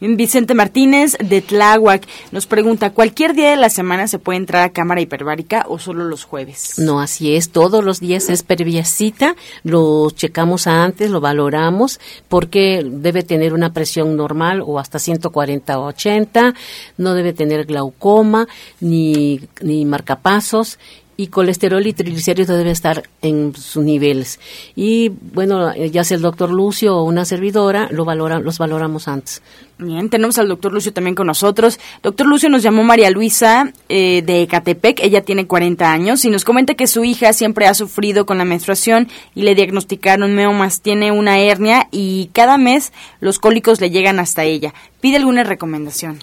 Vicente 0.00 0.54
Martínez 0.54 1.16
de 1.18 1.40
Tláhuac 1.40 2.06
nos 2.30 2.46
pregunta, 2.46 2.90
¿cualquier 2.90 3.34
día 3.34 3.50
de 3.50 3.56
la 3.56 3.68
semana 3.68 4.06
se 4.06 4.18
puede 4.18 4.38
entrar 4.38 4.62
a 4.62 4.72
cámara 4.72 5.00
hiperbárica 5.00 5.66
o 5.68 5.78
solo 5.78 6.04
los 6.04 6.24
jueves? 6.24 6.78
No, 6.78 7.00
así 7.00 7.34
es, 7.34 7.50
todos 7.50 7.82
los 7.82 7.98
días 7.98 8.28
es 8.28 8.44
previa 8.44 8.84
cita, 8.84 9.34
lo 9.64 10.10
checamos 10.10 10.68
antes, 10.68 11.10
lo 11.10 11.20
valoramos, 11.20 11.98
porque 12.28 12.86
debe 12.88 13.24
tener 13.24 13.52
una 13.54 13.72
presión 13.72 14.16
normal 14.16 14.62
o 14.64 14.78
hasta 14.78 15.00
140 15.00 15.78
o 15.78 15.86
80, 15.86 16.54
no 16.96 17.14
debe 17.14 17.32
tener 17.32 17.66
glaucoma 17.66 18.46
ni, 18.80 19.40
ni 19.60 19.84
marcapasos 19.84 20.78
y 21.20 21.26
colesterol 21.26 21.84
y 21.84 21.92
triglicéridos 21.92 22.56
debe 22.56 22.70
estar 22.70 23.02
en 23.22 23.52
sus 23.56 23.82
niveles. 23.84 24.38
Y 24.76 25.08
bueno, 25.08 25.74
ya 25.74 26.04
sea 26.04 26.16
el 26.16 26.22
doctor 26.22 26.48
Lucio 26.48 26.96
o 26.96 27.02
una 27.02 27.24
servidora, 27.24 27.88
lo 27.90 28.04
valora, 28.04 28.38
los 28.38 28.58
valoramos 28.58 29.08
antes. 29.08 29.42
Bien, 29.78 30.10
tenemos 30.10 30.38
al 30.38 30.46
doctor 30.46 30.72
Lucio 30.72 30.92
también 30.92 31.16
con 31.16 31.26
nosotros. 31.26 31.80
Doctor 32.04 32.28
Lucio 32.28 32.48
nos 32.48 32.62
llamó 32.62 32.84
María 32.84 33.10
Luisa 33.10 33.72
eh, 33.88 34.22
de 34.22 34.42
Ecatepec, 34.42 35.00
ella 35.00 35.22
tiene 35.22 35.48
40 35.48 35.90
años 35.90 36.24
y 36.24 36.30
nos 36.30 36.44
comenta 36.44 36.74
que 36.74 36.86
su 36.86 37.02
hija 37.02 37.32
siempre 37.32 37.66
ha 37.66 37.74
sufrido 37.74 38.24
con 38.24 38.38
la 38.38 38.44
menstruación 38.44 39.08
y 39.34 39.42
le 39.42 39.56
diagnosticaron 39.56 40.36
meomas, 40.36 40.82
tiene 40.82 41.10
una 41.10 41.40
hernia 41.40 41.88
y 41.90 42.30
cada 42.32 42.58
mes 42.58 42.92
los 43.18 43.40
cólicos 43.40 43.80
le 43.80 43.90
llegan 43.90 44.20
hasta 44.20 44.44
ella. 44.44 44.72
¿Pide 45.00 45.16
alguna 45.16 45.42
recomendación? 45.42 46.20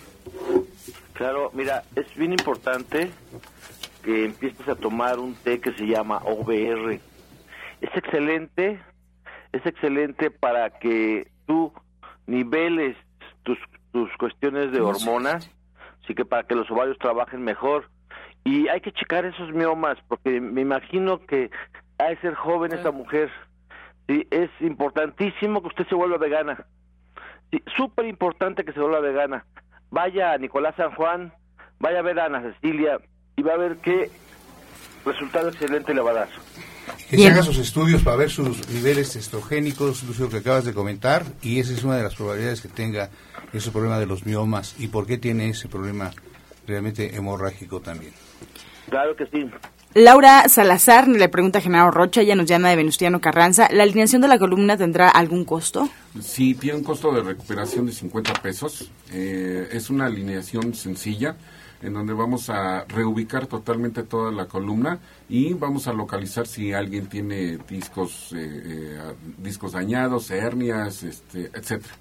Claro, 1.11 1.51
mira, 1.53 1.83
es 1.97 2.05
bien 2.15 2.31
importante 2.31 3.11
que 4.05 4.25
empieces 4.25 4.67
a 4.67 4.75
tomar 4.75 5.17
un 5.17 5.33
té 5.33 5.59
que 5.59 5.73
se 5.73 5.87
llama 5.87 6.21
OBR. 6.23 6.99
Es 7.81 7.89
excelente, 7.95 8.79
es 9.51 9.65
excelente 9.65 10.29
para 10.29 10.69
que 10.69 11.27
tú 11.47 11.73
niveles 12.27 12.95
tus, 13.41 13.57
tus 13.91 14.15
cuestiones 14.17 14.71
de 14.71 14.79
hormonas, 14.79 15.49
así 16.03 16.13
que 16.13 16.23
para 16.23 16.43
que 16.43 16.53
los 16.53 16.69
ovarios 16.69 16.99
trabajen 16.99 17.43
mejor. 17.43 17.89
Y 18.43 18.67
hay 18.67 18.79
que 18.79 18.91
checar 18.91 19.25
esos 19.25 19.51
miomas, 19.51 19.97
porque 20.07 20.39
me 20.39 20.61
imagino 20.61 21.25
que 21.25 21.49
ha 21.97 22.05
de 22.05 22.17
ser 22.17 22.35
joven 22.35 22.73
esa 22.73 22.91
mujer. 22.91 23.31
Sí, 24.07 24.27
es 24.29 24.51
importantísimo 24.59 25.63
que 25.63 25.69
usted 25.69 25.87
se 25.87 25.95
vuelva 25.95 26.19
vegana. 26.19 26.67
Sí, 27.51 27.63
súper 27.75 28.05
importante 28.05 28.63
que 28.63 28.71
se 28.71 28.79
vuelva 28.79 28.99
vegana. 28.99 29.47
Vaya 29.89 30.33
a 30.33 30.37
Nicolás 30.37 30.75
San 30.75 30.91
Juan, 30.91 31.33
vaya 31.79 31.99
a 31.99 32.03
ver 32.03 32.19
a 32.19 32.25
Ana 32.25 32.43
Cecilia, 32.43 32.99
y 33.37 33.41
va 33.41 33.53
a 33.53 33.57
ver 33.57 33.77
qué 33.77 34.09
resultado 35.05 35.49
excelente 35.49 35.93
le 35.93 36.01
va 36.01 36.11
a 36.11 36.13
dar. 36.13 36.29
Que 37.09 37.17
se 37.17 37.27
haga 37.27 37.43
sus 37.43 37.57
estudios 37.57 38.01
para 38.01 38.17
ver 38.17 38.29
sus 38.29 38.67
niveles 38.69 39.15
estrogénicos, 39.15 40.03
Lucio, 40.03 40.29
que 40.29 40.37
acabas 40.37 40.65
de 40.65 40.73
comentar, 40.73 41.23
y 41.41 41.59
esa 41.59 41.73
es 41.73 41.83
una 41.83 41.97
de 41.97 42.03
las 42.03 42.15
probabilidades 42.15 42.61
que 42.61 42.67
tenga 42.67 43.09
ese 43.53 43.71
problema 43.71 43.99
de 43.99 44.05
los 44.05 44.25
miomas 44.25 44.75
y 44.79 44.87
por 44.87 45.05
qué 45.05 45.17
tiene 45.17 45.49
ese 45.49 45.67
problema 45.67 46.11
realmente 46.67 47.15
hemorrágico 47.15 47.79
también. 47.79 48.13
Claro 48.89 49.15
que 49.15 49.25
sí. 49.27 49.49
Laura 49.93 50.49
Salazar 50.49 51.07
le 51.07 51.29
pregunta 51.29 51.59
a 51.59 51.61
Genaro 51.61 51.89
Rocha, 51.89 52.21
ella 52.21 52.35
nos 52.35 52.47
llama 52.47 52.69
de 52.69 52.75
Venustiano 52.75 53.21
Carranza, 53.21 53.69
¿la 53.71 53.83
alineación 53.83 54.21
de 54.21 54.27
la 54.27 54.37
columna 54.37 54.75
tendrá 54.75 55.09
algún 55.09 55.45
costo? 55.45 55.87
Sí, 56.19 56.53
tiene 56.53 56.79
un 56.79 56.83
costo 56.83 57.13
de 57.13 57.21
recuperación 57.21 57.85
de 57.85 57.93
50 57.93 58.33
pesos. 58.41 58.91
Eh, 59.11 59.69
es 59.71 59.89
una 59.89 60.07
alineación 60.07 60.73
sencilla 60.73 61.37
en 61.85 61.93
donde 61.93 62.13
vamos 62.13 62.49
a 62.49 62.85
reubicar 62.87 63.47
totalmente 63.47 64.03
toda 64.03 64.31
la 64.31 64.45
columna 64.45 64.99
y 65.29 65.53
vamos 65.53 65.87
a 65.87 65.93
localizar 65.93 66.47
si 66.47 66.73
alguien 66.73 67.07
tiene 67.07 67.57
discos 67.69 68.33
eh, 68.33 68.37
eh, 68.65 68.99
discos 69.37 69.73
dañados, 69.73 70.31
hernias, 70.31 71.03
este, 71.03 71.51
etcétera. 71.53 71.93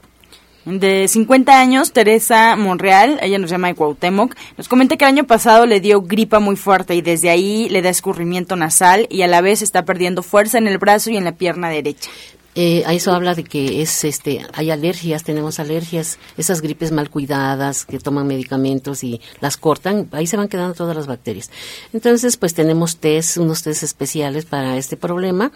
De 0.65 1.09
50 1.09 1.61
años, 1.61 1.93
Teresa 1.93 2.57
Monreal, 2.57 3.19
ella 3.21 3.39
nos 3.39 3.51
llama 3.51 3.69
de 3.69 3.75
Cuauhtémoc, 3.75 4.35
nos 4.57 4.67
comenta 4.67 4.97
que 4.97 5.05
el 5.05 5.11
año 5.11 5.25
pasado 5.25 5.67
le 5.67 5.81
dio 5.81 6.01
gripa 6.01 6.39
muy 6.39 6.57
fuerte 6.57 6.95
y 6.95 7.03
desde 7.03 7.29
ahí 7.29 7.69
le 7.69 7.83
da 7.83 7.91
escurrimiento 7.91 8.57
nasal 8.57 9.07
y 9.11 9.21
a 9.21 9.27
la 9.27 9.43
vez 9.43 9.61
está 9.61 9.85
perdiendo 9.85 10.23
fuerza 10.23 10.57
en 10.57 10.67
el 10.67 10.79
brazo 10.79 11.11
y 11.11 11.19
en 11.19 11.25
la 11.25 11.33
pierna 11.33 11.69
derecha. 11.69 12.11
Eh, 12.57 12.85
eso 12.89 13.13
habla 13.13 13.35
de 13.35 13.43
que 13.43 13.83
es 13.83 14.05
este 14.05 14.47
hay 14.53 14.71
alergias 14.71 15.25
tenemos 15.25 15.59
alergias 15.59 16.21
esas 16.37 16.61
gripes 16.61 16.93
mal 16.93 17.11
cuidadas 17.11 17.85
que 17.85 17.99
toman 17.99 18.29
medicamentos 18.29 19.03
y 19.03 19.21
las 19.41 19.57
cortan 19.57 20.09
ahí 20.13 20.29
se 20.29 20.37
van 20.37 20.49
quedando 20.49 20.73
todas 20.75 20.95
las 20.95 21.09
bacterias. 21.09 21.51
Entonces 21.93 22.37
pues 22.37 22.55
tenemos 22.55 22.99
test 22.99 23.39
unos 23.39 23.65
test 23.65 23.83
especiales 23.83 24.45
para 24.45 24.77
este 24.77 24.97
problema 24.97 25.51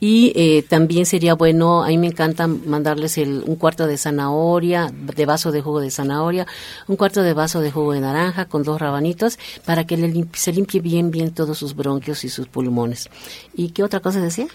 y 0.00 0.32
eh, 0.34 0.64
también 0.68 1.06
sería 1.06 1.34
bueno 1.34 1.84
a 1.84 1.88
mí 1.88 1.98
me 1.98 2.08
encanta 2.08 2.48
mandarles 2.48 3.18
el, 3.18 3.44
un 3.46 3.54
cuarto 3.54 3.86
de 3.86 3.96
zanahoria 3.96 4.92
de 4.92 5.26
vaso 5.26 5.52
de 5.52 5.60
jugo 5.60 5.78
de 5.78 5.92
zanahoria 5.92 6.48
un 6.88 6.96
cuarto 6.96 7.22
de 7.22 7.34
vaso 7.34 7.60
de 7.60 7.70
jugo 7.70 7.92
de 7.92 8.00
naranja 8.00 8.46
con 8.46 8.64
dos 8.64 8.80
rabanitos 8.80 9.38
para 9.64 9.86
que 9.86 9.96
le 9.96 10.26
se 10.32 10.52
limpie 10.52 10.80
bien 10.80 11.12
bien 11.12 11.32
todos 11.32 11.56
sus 11.56 11.76
bronquios 11.76 12.24
y 12.24 12.28
sus 12.28 12.48
pulmones. 12.48 13.10
Y 13.54 13.70
qué 13.70 13.84
otra 13.84 14.00
cosa 14.00 14.20
decía 14.20 14.48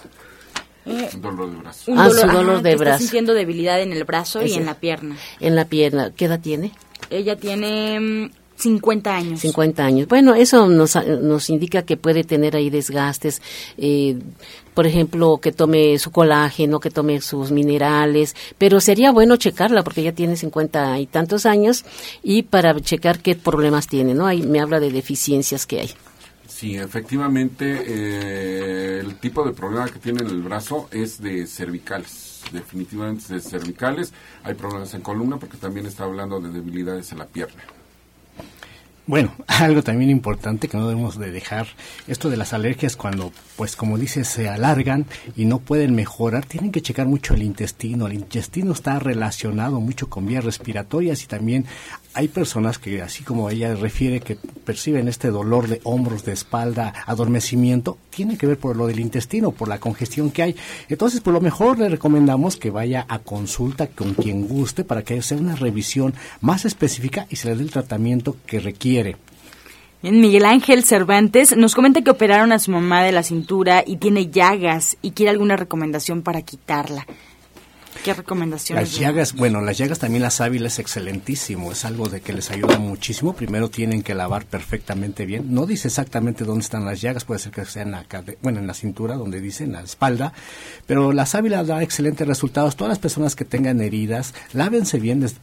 dolor 1.19 1.51
de 1.51 1.57
brazo. 1.57 1.91
Un 1.91 1.99
Ah, 1.99 2.07
dolor, 2.07 2.21
su 2.21 2.27
dolor 2.27 2.53
ajá, 2.55 2.61
de 2.61 2.69
que 2.69 2.69
está 2.75 2.83
brazo. 2.85 2.99
sintiendo 2.99 3.33
debilidad 3.33 3.81
en 3.81 3.93
el 3.93 4.03
brazo 4.03 4.41
y 4.41 4.45
Ese. 4.45 4.55
en 4.59 4.65
la 4.65 4.75
pierna. 4.75 5.17
En 5.39 5.55
la 5.55 5.65
pierna. 5.65 6.11
¿Qué 6.15 6.25
edad 6.25 6.39
tiene? 6.39 6.71
Ella 7.09 7.35
tiene 7.37 7.99
mm, 7.99 8.29
50 8.55 9.15
años. 9.15 9.39
50 9.41 9.85
años. 9.85 10.07
Bueno, 10.07 10.33
eso 10.35 10.67
nos, 10.67 10.95
nos 10.95 11.49
indica 11.49 11.83
que 11.83 11.97
puede 11.97 12.23
tener 12.23 12.55
ahí 12.55 12.69
desgastes. 12.69 13.41
eh, 13.77 14.17
por 14.73 14.85
ejemplo, 14.85 15.39
que 15.41 15.51
tome 15.51 15.97
su 15.97 16.11
colágeno, 16.11 16.79
que 16.79 16.91
tome 16.91 17.19
sus 17.19 17.49
minerales, 17.51 18.35
pero 18.59 18.79
sería 18.79 19.11
bueno 19.11 19.35
checarla 19.35 19.83
porque 19.83 20.03
ya 20.03 20.11
tiene 20.11 20.37
50 20.37 20.99
y 20.99 21.07
tantos 21.07 21.47
años 21.47 21.83
y 22.21 22.43
para 22.43 22.79
checar 22.79 23.17
qué 23.19 23.33
problemas 23.35 23.87
tiene, 23.87 24.13
¿no? 24.13 24.27
Ahí 24.27 24.43
me 24.43 24.59
habla 24.59 24.79
de 24.79 24.91
deficiencias 24.91 25.65
que 25.65 25.79
hay. 25.79 25.89
Sí, 26.57 26.75
efectivamente, 26.75 27.83
eh, 27.85 28.99
el 29.01 29.17
tipo 29.17 29.45
de 29.45 29.53
problema 29.53 29.87
que 29.89 29.99
tiene 29.99 30.23
en 30.23 30.29
el 30.29 30.41
brazo 30.41 30.89
es 30.91 31.21
de 31.21 31.45
cervicales. 31.45 32.41
Definitivamente 32.51 33.31
de 33.35 33.41
cervicales. 33.41 34.11
Hay 34.43 34.55
problemas 34.55 34.91
en 34.95 35.01
columna 35.01 35.37
porque 35.37 35.57
también 35.57 35.85
está 35.85 36.05
hablando 36.05 36.39
de 36.39 36.49
debilidades 36.49 37.11
en 37.11 37.19
la 37.19 37.27
pierna. 37.27 37.61
Bueno, 39.07 39.33
algo 39.47 39.83
también 39.83 40.09
importante 40.09 40.67
que 40.67 40.77
no 40.77 40.87
debemos 40.87 41.19
de 41.19 41.31
dejar, 41.31 41.67
esto 42.07 42.29
de 42.29 42.37
las 42.37 42.53
alergias 42.53 42.97
cuando, 42.97 43.31
pues 43.55 43.75
como 43.75 43.99
dices, 43.99 44.27
se 44.27 44.49
alargan 44.49 45.05
y 45.35 45.45
no 45.45 45.59
pueden 45.59 45.95
mejorar, 45.95 46.45
tienen 46.45 46.71
que 46.71 46.81
checar 46.81 47.05
mucho 47.05 47.35
el 47.35 47.43
intestino. 47.43 48.07
El 48.07 48.13
intestino 48.13 48.73
está 48.73 48.97
relacionado 48.97 49.79
mucho 49.79 50.09
con 50.09 50.25
vías 50.25 50.43
respiratorias 50.43 51.23
y 51.23 51.27
también 51.27 51.65
hay 52.17 52.29
personas 52.29 52.79
que, 52.79 53.03
así 53.03 53.23
como 53.23 53.47
ella 53.47 53.75
refiere, 53.75 54.21
que 54.21 54.35
perciben 54.35 55.07
este 55.07 55.29
dolor 55.29 55.67
de 55.67 55.81
hombros, 55.83 56.25
de 56.25 56.33
espalda, 56.33 56.91
adormecimiento, 57.05 57.99
tiene 58.09 58.39
que 58.39 58.47
ver 58.47 58.57
por 58.57 58.75
lo 58.75 58.87
del 58.87 58.99
intestino, 58.99 59.51
por 59.51 59.67
la 59.67 59.77
congestión 59.77 60.31
que 60.31 60.41
hay. 60.41 60.55
Entonces, 60.89 61.21
por 61.21 61.33
lo 61.35 61.41
mejor 61.41 61.77
le 61.77 61.89
recomendamos 61.89 62.57
que 62.57 62.71
vaya 62.71 63.05
a 63.07 63.19
consulta 63.19 63.85
con 63.85 64.15
quien 64.15 64.47
guste 64.47 64.83
para 64.83 65.03
que 65.03 65.21
sea 65.21 65.37
una 65.37 65.55
revisión 65.55 66.15
más 66.41 66.65
específica 66.65 67.27
y 67.29 67.35
se 67.35 67.49
le 67.49 67.55
dé 67.55 67.61
el 67.61 67.71
tratamiento 67.71 68.35
que 68.47 68.61
requiere. 68.61 69.17
Miguel 70.01 70.45
Ángel 70.45 70.83
Cervantes 70.85 71.55
nos 71.55 71.75
comenta 71.75 72.01
que 72.01 72.09
operaron 72.09 72.51
a 72.51 72.57
su 72.57 72.71
mamá 72.71 73.03
de 73.03 73.11
la 73.11 73.21
cintura 73.21 73.83
y 73.85 73.97
tiene 73.97 74.31
llagas 74.31 74.97
y 75.03 75.11
quiere 75.11 75.29
alguna 75.29 75.55
recomendación 75.55 76.23
para 76.23 76.41
quitarla. 76.41 77.05
¿Qué 78.03 78.13
recomendaciones? 78.13 78.91
Las 78.91 78.99
llagas, 78.99 79.33
bueno, 79.33 79.61
las 79.61 79.77
llagas 79.77 79.99
también 79.99 80.23
la 80.23 80.29
sábila 80.29 80.67
es 80.67 80.79
excelentísimo, 80.79 81.71
es 81.71 81.85
algo 81.85 82.07
de 82.09 82.21
que 82.21 82.33
les 82.33 82.51
ayuda 82.51 82.77
muchísimo. 82.79 83.33
Primero 83.33 83.69
tienen 83.69 84.03
que 84.03 84.15
lavar 84.15 84.45
perfectamente 84.45 85.25
bien. 85.25 85.53
No 85.53 85.65
dice 85.65 85.87
exactamente 85.87 86.45
dónde 86.45 86.63
están 86.63 86.85
las 86.85 87.01
llagas, 87.01 87.25
puede 87.25 87.39
ser 87.39 87.51
que 87.51 87.65
sean 87.65 87.95
acá, 87.95 88.23
bueno, 88.41 88.59
en 88.59 88.67
la 88.67 88.73
cintura, 88.73 89.15
donde 89.15 89.41
dice, 89.41 89.63
en 89.63 89.73
la 89.73 89.81
espalda, 89.81 90.33
pero 90.85 91.11
la 91.11 91.25
sábila 91.25 91.63
da 91.63 91.83
excelentes 91.83 92.27
resultados. 92.27 92.75
Todas 92.75 92.89
las 92.89 92.99
personas 92.99 93.35
que 93.35 93.45
tengan 93.45 93.81
heridas, 93.81 94.33
lávense 94.53 94.99
bien. 94.99 95.21
Les 95.21 95.35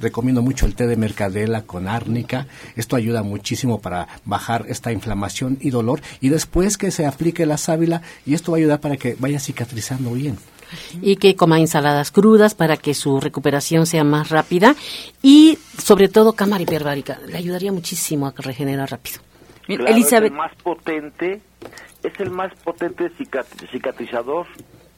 recomiendo 0.00 0.42
mucho 0.42 0.66
el 0.66 0.74
té 0.74 0.86
de 0.86 0.96
mercadela 0.96 1.62
con 1.62 1.88
árnica. 1.88 2.46
Esto 2.76 2.96
ayuda 2.96 3.22
muchísimo 3.22 3.80
para 3.80 4.08
bajar 4.24 4.66
esta 4.68 4.92
inflamación 4.92 5.58
y 5.60 5.70
dolor. 5.70 6.00
Y 6.20 6.28
después 6.30 6.78
que 6.78 6.90
se 6.90 7.06
aplique 7.06 7.46
la 7.46 7.58
sábila, 7.58 8.02
y 8.26 8.34
esto 8.34 8.52
va 8.52 8.58
a 8.58 8.60
ayudar 8.60 8.80
para 8.80 8.96
que 8.96 9.16
vaya 9.18 9.40
cicatrizando 9.40 10.12
bien 10.12 10.38
y 11.00 11.16
que 11.16 11.36
coma 11.36 11.60
ensaladas 11.60 12.10
crudas 12.10 12.54
para 12.54 12.76
que 12.76 12.94
su 12.94 13.20
recuperación 13.20 13.86
sea 13.86 14.04
más 14.04 14.30
rápida 14.30 14.74
y 15.22 15.58
sobre 15.78 16.08
todo 16.08 16.34
cámara 16.34 16.62
hiperbárica 16.62 17.18
le 17.26 17.36
ayudaría 17.36 17.72
muchísimo 17.72 18.26
a 18.26 18.34
regenerar 18.36 18.90
rápido. 18.90 19.20
Elizabeth. 19.68 20.32
Es 20.32 20.32
el 20.32 20.36
más 20.36 20.54
potente, 20.62 21.40
es 22.02 22.20
el 22.20 22.30
más 22.30 22.54
potente 22.62 23.10
cicatrizador. 23.70 24.46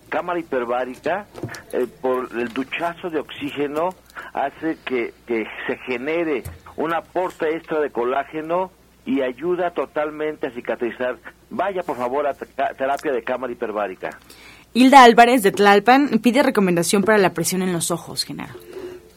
Cámara 0.08 0.40
hiperbárica, 0.40 1.26
eh, 1.72 1.86
por 2.00 2.30
el 2.36 2.48
duchazo 2.48 3.10
de 3.10 3.20
oxígeno, 3.20 3.90
hace 4.32 4.76
que, 4.84 5.14
que 5.26 5.46
se 5.68 5.76
genere 5.86 6.42
un 6.76 6.92
aporte 6.92 7.48
extra 7.54 7.80
de 7.80 7.90
colágeno 7.90 8.72
y 9.06 9.22
ayuda 9.22 9.70
totalmente 9.70 10.48
a 10.48 10.50
cicatrizar. 10.50 11.16
Vaya 11.50 11.82
por 11.82 11.96
favor 11.96 12.26
a 12.26 12.34
terapia 12.34 13.12
de 13.12 13.22
cámara 13.22 13.52
hiperbárica. 13.52 14.10
Hilda 14.72 15.02
Álvarez 15.02 15.42
de 15.42 15.50
Tlalpan 15.50 16.20
pide 16.22 16.44
recomendación 16.44 17.02
para 17.02 17.18
la 17.18 17.34
presión 17.34 17.62
en 17.62 17.72
los 17.72 17.90
ojos, 17.90 18.24
Genaro. 18.24 18.54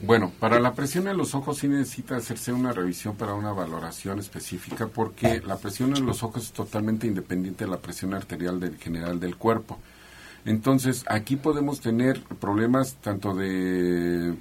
Bueno, 0.01 0.31
para 0.39 0.59
la 0.59 0.73
presión 0.73 1.07
en 1.07 1.15
los 1.15 1.35
ojos 1.35 1.59
sí 1.59 1.67
necesita 1.67 2.17
hacerse 2.17 2.51
una 2.51 2.73
revisión 2.73 3.15
para 3.15 3.35
una 3.35 3.53
valoración 3.53 4.19
específica 4.19 4.87
porque 4.87 5.41
la 5.45 5.57
presión 5.57 5.95
en 5.95 6.05
los 6.05 6.23
ojos 6.23 6.45
es 6.45 6.51
totalmente 6.51 7.07
independiente 7.07 7.65
de 7.65 7.71
la 7.71 7.77
presión 7.77 8.13
arterial 8.13 8.59
del 8.59 8.77
general 8.77 9.19
del 9.19 9.37
cuerpo. 9.37 9.77
Entonces, 10.43 11.05
aquí 11.07 11.37
podemos 11.37 11.79
tener 11.79 12.19
problemas 12.41 12.95
tanto 12.95 13.33
de 13.33 14.33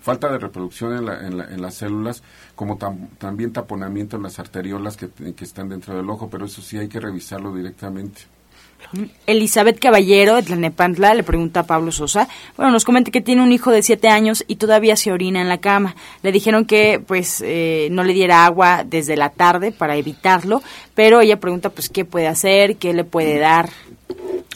falta 0.00 0.30
de 0.30 0.38
reproducción 0.38 0.94
en, 0.94 1.60
las 1.60 1.74
células, 1.74 2.22
como 2.54 2.78
también 3.18 3.52
taponamiento 3.52 4.16
en 4.16 4.22
las 4.22 4.38
arteriolas 4.38 4.96
que 4.96 5.10
están 5.40 5.68
dentro 5.68 5.96
del 5.96 6.08
ojo, 6.08 6.30
pero 6.30 6.46
eso 6.46 6.62
sí 6.62 6.78
hay 6.78 6.88
que 6.88 7.00
revisarlo 7.00 7.52
directamente. 7.52 8.35
Elizabeth 9.26 9.78
Caballero 9.78 10.36
de 10.36 10.42
Tlanepantla 10.42 11.14
le 11.14 11.22
pregunta 11.22 11.60
a 11.60 11.66
Pablo 11.66 11.92
Sosa, 11.92 12.28
bueno, 12.56 12.72
nos 12.72 12.84
comenta 12.84 13.10
que 13.10 13.20
tiene 13.20 13.42
un 13.42 13.52
hijo 13.52 13.70
de 13.70 13.82
siete 13.82 14.08
años 14.08 14.44
y 14.46 14.56
todavía 14.56 14.96
se 14.96 15.12
orina 15.12 15.40
en 15.40 15.48
la 15.48 15.58
cama. 15.58 15.96
Le 16.22 16.32
dijeron 16.32 16.64
que 16.64 17.00
pues 17.04 17.42
eh, 17.44 17.88
no 17.90 18.04
le 18.04 18.12
diera 18.12 18.44
agua 18.44 18.84
desde 18.84 19.16
la 19.16 19.30
tarde 19.30 19.72
para 19.72 19.96
evitarlo, 19.96 20.62
pero 20.94 21.20
ella 21.20 21.40
pregunta 21.40 21.70
pues 21.70 21.88
qué 21.88 22.04
puede 22.04 22.28
hacer, 22.28 22.76
qué 22.76 22.92
le 22.92 23.04
puede 23.04 23.38
dar. 23.38 23.70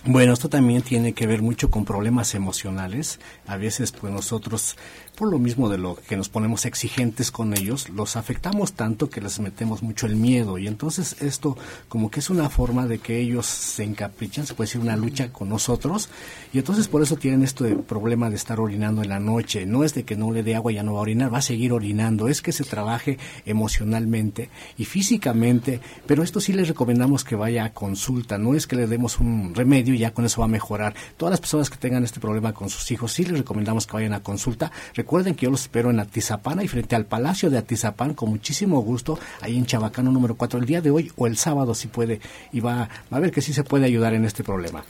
Bueno, 0.06 0.32
esto 0.32 0.48
también 0.48 0.80
tiene 0.80 1.12
que 1.12 1.26
ver 1.26 1.42
mucho 1.42 1.70
con 1.70 1.84
problemas 1.84 2.34
emocionales. 2.34 3.20
A 3.46 3.58
veces, 3.58 3.92
pues 3.92 4.10
nosotros 4.10 4.76
por 5.20 5.30
lo 5.30 5.38
mismo 5.38 5.68
de 5.68 5.76
lo 5.76 5.96
que 5.96 6.16
nos 6.16 6.30
ponemos 6.30 6.64
exigentes 6.64 7.30
con 7.30 7.52
ellos, 7.52 7.90
los 7.90 8.16
afectamos 8.16 8.72
tanto 8.72 9.10
que 9.10 9.20
les 9.20 9.38
metemos 9.38 9.82
mucho 9.82 10.06
el 10.06 10.16
miedo. 10.16 10.56
Y 10.56 10.66
entonces 10.66 11.20
esto 11.20 11.58
como 11.90 12.10
que 12.10 12.20
es 12.20 12.30
una 12.30 12.48
forma 12.48 12.86
de 12.86 13.00
que 13.00 13.20
ellos 13.20 13.44
se 13.44 13.84
encaprichan, 13.84 14.46
se 14.46 14.54
puede 14.54 14.68
decir 14.68 14.80
una 14.80 14.96
lucha 14.96 15.30
con 15.30 15.50
nosotros. 15.50 16.08
Y 16.54 16.58
entonces 16.58 16.88
por 16.88 17.02
eso 17.02 17.16
tienen 17.16 17.42
este 17.42 17.76
problema 17.76 18.30
de 18.30 18.36
estar 18.36 18.60
orinando 18.60 19.02
en 19.02 19.10
la 19.10 19.20
noche. 19.20 19.66
No 19.66 19.84
es 19.84 19.92
de 19.92 20.04
que 20.04 20.16
no 20.16 20.32
le 20.32 20.42
dé 20.42 20.54
agua 20.54 20.72
y 20.72 20.76
ya 20.76 20.82
no 20.82 20.94
va 20.94 21.00
a 21.00 21.02
orinar, 21.02 21.30
va 21.30 21.38
a 21.38 21.42
seguir 21.42 21.74
orinando, 21.74 22.26
es 22.26 22.40
que 22.40 22.52
se 22.52 22.64
trabaje 22.64 23.18
emocionalmente 23.44 24.48
y 24.78 24.86
físicamente, 24.86 25.82
pero 26.06 26.22
esto 26.22 26.40
sí 26.40 26.54
les 26.54 26.68
recomendamos 26.68 27.24
que 27.24 27.36
vaya 27.36 27.64
a 27.64 27.74
consulta, 27.74 28.38
no 28.38 28.54
es 28.54 28.66
que 28.66 28.76
le 28.76 28.86
demos 28.86 29.20
un 29.20 29.54
remedio 29.54 29.89
y 29.94 29.98
ya 29.98 30.12
con 30.12 30.24
eso 30.24 30.40
va 30.40 30.46
a 30.46 30.48
mejorar. 30.48 30.94
Todas 31.16 31.30
las 31.30 31.40
personas 31.40 31.70
que 31.70 31.76
tengan 31.76 32.04
este 32.04 32.20
problema 32.20 32.52
con 32.52 32.70
sus 32.70 32.90
hijos, 32.90 33.12
sí 33.12 33.24
les 33.24 33.38
recomendamos 33.38 33.86
que 33.86 33.92
vayan 33.94 34.14
a 34.14 34.22
consulta. 34.22 34.70
Recuerden 34.94 35.34
que 35.34 35.46
yo 35.46 35.50
los 35.50 35.62
espero 35.62 35.90
en 35.90 36.00
Atizapán 36.00 36.60
y 36.62 36.68
frente 36.68 36.96
al 36.96 37.06
Palacio 37.06 37.50
de 37.50 37.58
Atizapán 37.58 38.14
con 38.14 38.30
muchísimo 38.30 38.80
gusto, 38.80 39.18
ahí 39.40 39.56
en 39.56 39.66
Chabacano 39.66 40.10
número 40.10 40.36
4, 40.36 40.58
el 40.60 40.66
día 40.66 40.80
de 40.80 40.90
hoy 40.90 41.10
o 41.16 41.26
el 41.26 41.36
sábado 41.36 41.74
si 41.74 41.88
puede, 41.88 42.20
y 42.52 42.60
va, 42.60 42.88
a 43.10 43.18
ver 43.18 43.30
que 43.30 43.40
sí 43.40 43.52
se 43.52 43.64
puede 43.64 43.86
ayudar 43.86 44.14
en 44.14 44.24
este 44.24 44.44
problema. 44.44 44.84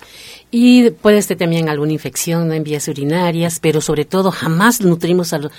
Y 0.51 0.91
puede 0.91 1.23
ser 1.23 1.39
también 1.39 1.69
alguna 1.69 1.93
infección 1.93 2.53
en 2.53 2.65
vías 2.65 2.89
urinarias, 2.89 3.61
pero 3.61 3.81
sobre 3.81 4.05
todo 4.05 4.31
jamás 4.31 4.81
nutrimos 4.81 5.33
al 5.33 5.51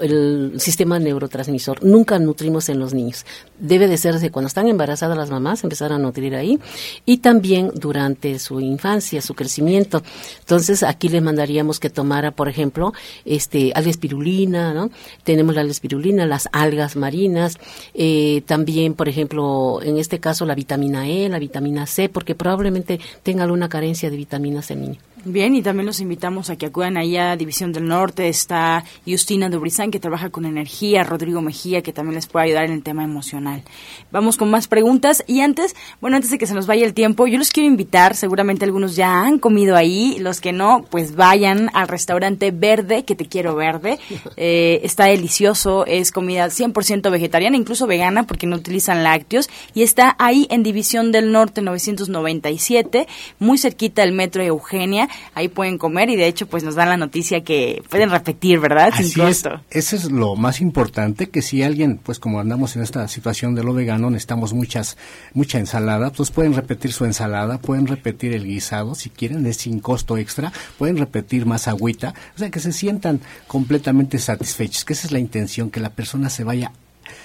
el 0.00 0.54
sistema 0.58 0.98
neurotransmisor, 0.98 1.84
nunca 1.84 2.18
nutrimos 2.18 2.68
en 2.68 2.78
los 2.78 2.94
niños. 2.94 3.24
Debe 3.58 3.88
de 3.88 3.96
ser 3.96 4.14
desde 4.14 4.30
cuando 4.30 4.48
están 4.48 4.68
embarazadas 4.68 5.16
las 5.16 5.30
mamás, 5.30 5.62
empezar 5.62 5.92
a 5.92 5.98
nutrir 5.98 6.34
ahí, 6.34 6.58
y 7.04 7.18
también 7.18 7.70
durante 7.74 8.38
su 8.38 8.60
infancia, 8.72 9.22
su 9.22 9.34
crecimiento. 9.34 10.02
Entonces 10.40 10.82
aquí 10.82 11.08
le 11.08 11.20
mandaríamos 11.20 11.78
que 11.78 11.90
tomara, 11.90 12.32
por 12.32 12.48
ejemplo, 12.48 12.92
este, 13.24 13.72
espirulina, 13.92 14.74
¿no? 14.74 14.90
Tenemos 15.22 15.54
la 15.54 15.62
espirulina, 15.62 16.26
las 16.26 16.48
algas 16.52 16.96
marinas, 16.96 17.58
eh, 17.94 18.42
también, 18.46 18.94
por 18.94 19.08
ejemplo, 19.08 19.80
en 19.82 19.98
este 19.98 20.18
caso 20.18 20.44
la 20.44 20.54
vitamina 20.54 21.08
E, 21.08 21.28
la 21.28 21.38
vitamina 21.38 21.86
C, 21.86 22.08
porque 22.08 22.34
probablemente 22.34 22.98
tenga 23.22 23.44
alguna 23.44 23.68
carencia 23.68 24.10
de 24.10 24.16
vitaminas 24.16 24.70
el 24.70 24.80
niño. 24.80 24.98
Bien, 25.24 25.54
y 25.54 25.62
también 25.62 25.86
los 25.86 26.00
invitamos 26.00 26.50
a 26.50 26.56
que 26.56 26.66
acudan 26.66 26.96
ahí 26.96 27.16
a 27.16 27.36
División 27.36 27.72
del 27.72 27.86
Norte. 27.86 28.28
Está 28.28 28.84
Justina 29.06 29.48
Dubrizán, 29.48 29.92
que 29.92 30.00
trabaja 30.00 30.30
con 30.30 30.44
energía, 30.44 31.04
Rodrigo 31.04 31.40
Mejía, 31.40 31.80
que 31.80 31.92
también 31.92 32.16
les 32.16 32.26
puede 32.26 32.46
ayudar 32.46 32.64
en 32.64 32.72
el 32.72 32.82
tema 32.82 33.04
emocional. 33.04 33.62
Vamos 34.10 34.36
con 34.36 34.50
más 34.50 34.66
preguntas. 34.66 35.22
Y 35.28 35.40
antes, 35.40 35.76
bueno, 36.00 36.16
antes 36.16 36.32
de 36.32 36.38
que 36.38 36.46
se 36.48 36.54
nos 36.54 36.66
vaya 36.66 36.84
el 36.84 36.92
tiempo, 36.92 37.28
yo 37.28 37.38
los 37.38 37.50
quiero 37.50 37.68
invitar, 37.68 38.16
seguramente 38.16 38.64
algunos 38.64 38.96
ya 38.96 39.22
han 39.22 39.38
comido 39.38 39.76
ahí, 39.76 40.16
los 40.18 40.40
que 40.40 40.52
no, 40.52 40.84
pues 40.90 41.14
vayan 41.14 41.70
al 41.72 41.86
restaurante 41.86 42.50
Verde, 42.50 43.04
que 43.04 43.14
te 43.14 43.26
quiero 43.26 43.54
verde. 43.54 43.98
Eh, 44.36 44.80
está 44.82 45.04
delicioso, 45.04 45.84
es 45.86 46.10
comida 46.10 46.46
100% 46.46 47.10
vegetariana, 47.10 47.56
incluso 47.56 47.86
vegana, 47.86 48.24
porque 48.24 48.46
no 48.46 48.56
utilizan 48.56 49.04
lácteos. 49.04 49.48
Y 49.74 49.82
está 49.82 50.16
ahí 50.18 50.46
en 50.50 50.62
División 50.62 51.12
del 51.12 51.30
Norte 51.30 51.60
997, 51.60 53.06
muy 53.38 53.58
cerquita 53.58 54.02
del 54.02 54.12
metro 54.12 54.42
Eugenia 54.42 55.08
ahí 55.34 55.48
pueden 55.48 55.78
comer 55.78 56.10
y 56.10 56.16
de 56.16 56.26
hecho 56.26 56.46
pues 56.46 56.62
nos 56.62 56.74
dan 56.74 56.88
la 56.88 56.96
noticia 56.96 57.42
que 57.42 57.82
pueden 57.88 58.10
repetir, 58.10 58.60
¿verdad? 58.60 58.92
Sin 58.96 59.12
costo. 59.12 59.60
Eso 59.70 59.96
es 59.96 60.10
lo 60.10 60.36
más 60.36 60.60
importante, 60.60 61.28
que 61.28 61.42
si 61.42 61.62
alguien, 61.62 61.98
pues 61.98 62.18
como 62.18 62.40
andamos 62.40 62.76
en 62.76 62.82
esta 62.82 63.06
situación 63.08 63.54
de 63.54 63.64
lo 63.64 63.74
vegano, 63.74 64.10
necesitamos 64.10 64.52
muchas, 64.52 64.96
mucha 65.34 65.58
ensalada, 65.58 66.10
pues 66.12 66.30
pueden 66.30 66.54
repetir 66.54 66.92
su 66.92 67.04
ensalada, 67.04 67.58
pueden 67.58 67.86
repetir 67.86 68.32
el 68.32 68.44
guisado, 68.44 68.94
si 68.94 69.10
quieren, 69.10 69.46
es 69.46 69.58
sin 69.58 69.80
costo 69.80 70.16
extra, 70.18 70.52
pueden 70.78 70.96
repetir 70.96 71.46
más 71.46 71.68
agüita, 71.68 72.14
o 72.34 72.38
sea, 72.38 72.50
que 72.50 72.60
se 72.60 72.72
sientan 72.72 73.20
completamente 73.46 74.18
satisfechos, 74.18 74.84
que 74.84 74.92
esa 74.92 75.06
es 75.06 75.12
la 75.12 75.18
intención, 75.18 75.70
que 75.70 75.80
la 75.80 75.90
persona 75.90 76.30
se 76.30 76.44
vaya 76.44 76.72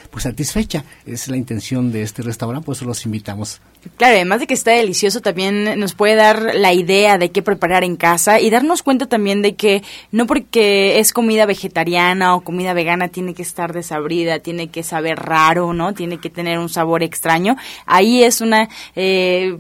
pues 0.09 0.23
satisfecha. 0.23 0.83
Es 1.05 1.27
la 1.27 1.37
intención 1.37 1.91
de 1.91 2.01
este 2.01 2.21
restaurante, 2.21 2.65
por 2.65 2.75
eso 2.75 2.85
los 2.85 3.05
invitamos. 3.05 3.61
Claro, 3.97 4.15
además 4.15 4.39
de 4.39 4.47
que 4.47 4.53
está 4.53 4.71
delicioso, 4.71 5.21
también 5.21 5.79
nos 5.79 5.93
puede 5.93 6.15
dar 6.15 6.55
la 6.55 6.73
idea 6.73 7.17
de 7.17 7.31
qué 7.31 7.41
preparar 7.41 7.83
en 7.83 7.95
casa 7.95 8.39
y 8.39 8.49
darnos 8.49 8.83
cuenta 8.83 9.05
también 9.05 9.41
de 9.41 9.55
que 9.55 9.83
no 10.11 10.27
porque 10.27 10.99
es 10.99 11.13
comida 11.13 11.45
vegetariana 11.45 12.35
o 12.35 12.41
comida 12.41 12.73
vegana 12.73 13.07
tiene 13.07 13.33
que 13.33 13.43
estar 13.43 13.73
desabrida, 13.73 14.39
tiene 14.39 14.69
que 14.69 14.83
saber 14.83 15.19
raro, 15.19 15.73
¿no? 15.73 15.93
Tiene 15.93 16.19
que 16.19 16.29
tener 16.29 16.59
un 16.59 16.69
sabor 16.69 17.03
extraño. 17.03 17.55
Ahí 17.85 18.23
es 18.23 18.41
una... 18.41 18.69
Eh, 18.95 19.57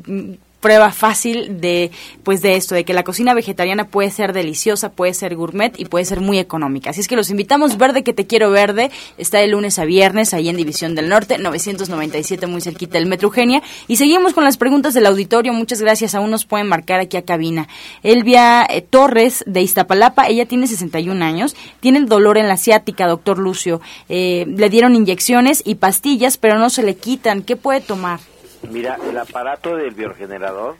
prueba 0.59 0.91
fácil 0.91 1.61
de 1.61 1.91
pues 2.23 2.41
de 2.41 2.55
esto 2.55 2.75
de 2.75 2.83
que 2.83 2.93
la 2.93 3.03
cocina 3.03 3.33
vegetariana 3.33 3.87
puede 3.87 4.11
ser 4.11 4.33
deliciosa 4.33 4.91
puede 4.91 5.13
ser 5.13 5.35
gourmet 5.35 5.79
y 5.79 5.85
puede 5.85 6.05
ser 6.05 6.21
muy 6.21 6.39
económica. 6.39 6.89
Así 6.89 7.01
es 7.01 7.07
que 7.07 7.15
los 7.15 7.29
invitamos 7.29 7.77
verde 7.77 8.03
que 8.03 8.13
te 8.13 8.27
quiero 8.27 8.49
verde. 8.51 8.91
Está 9.17 9.39
de 9.39 9.47
lunes 9.47 9.79
a 9.79 9.85
viernes 9.85 10.33
ahí 10.33 10.49
en 10.49 10.57
División 10.57 10.95
del 10.95 11.09
Norte 11.09 11.37
997 11.37 12.47
muy 12.47 12.61
cerquita 12.61 12.97
del 12.97 13.07
Metro 13.07 13.27
Eugenia. 13.27 13.61
Y 13.87 13.97
seguimos 13.97 14.33
con 14.33 14.43
las 14.43 14.57
preguntas 14.57 14.93
del 14.93 15.05
auditorio. 15.05 15.53
Muchas 15.53 15.81
gracias. 15.81 16.15
Aún 16.15 16.31
nos 16.31 16.45
pueden 16.45 16.67
marcar 16.67 16.99
aquí 16.99 17.17
a 17.17 17.23
cabina. 17.23 17.67
Elvia 18.03 18.65
eh, 18.69 18.81
Torres 18.81 19.43
de 19.47 19.61
Iztapalapa. 19.61 20.27
Ella 20.27 20.45
tiene 20.45 20.67
61 20.67 21.23
años. 21.23 21.55
Tiene 21.79 22.01
dolor 22.01 22.37
en 22.37 22.47
la 22.47 22.55
asiática 22.55 23.07
doctor 23.07 23.37
Lucio. 23.37 23.81
Eh, 24.09 24.45
le 24.47 24.69
dieron 24.69 24.95
inyecciones 24.95 25.61
y 25.65 25.75
pastillas 25.75 26.37
pero 26.37 26.59
no 26.59 26.69
se 26.69 26.83
le 26.83 26.95
quitan. 26.95 27.41
Qué 27.41 27.55
puede 27.55 27.81
tomar 27.81 28.19
Mira, 28.63 28.97
el 29.07 29.17
aparato 29.17 29.75
del 29.75 29.93
biogenerador 29.93 30.77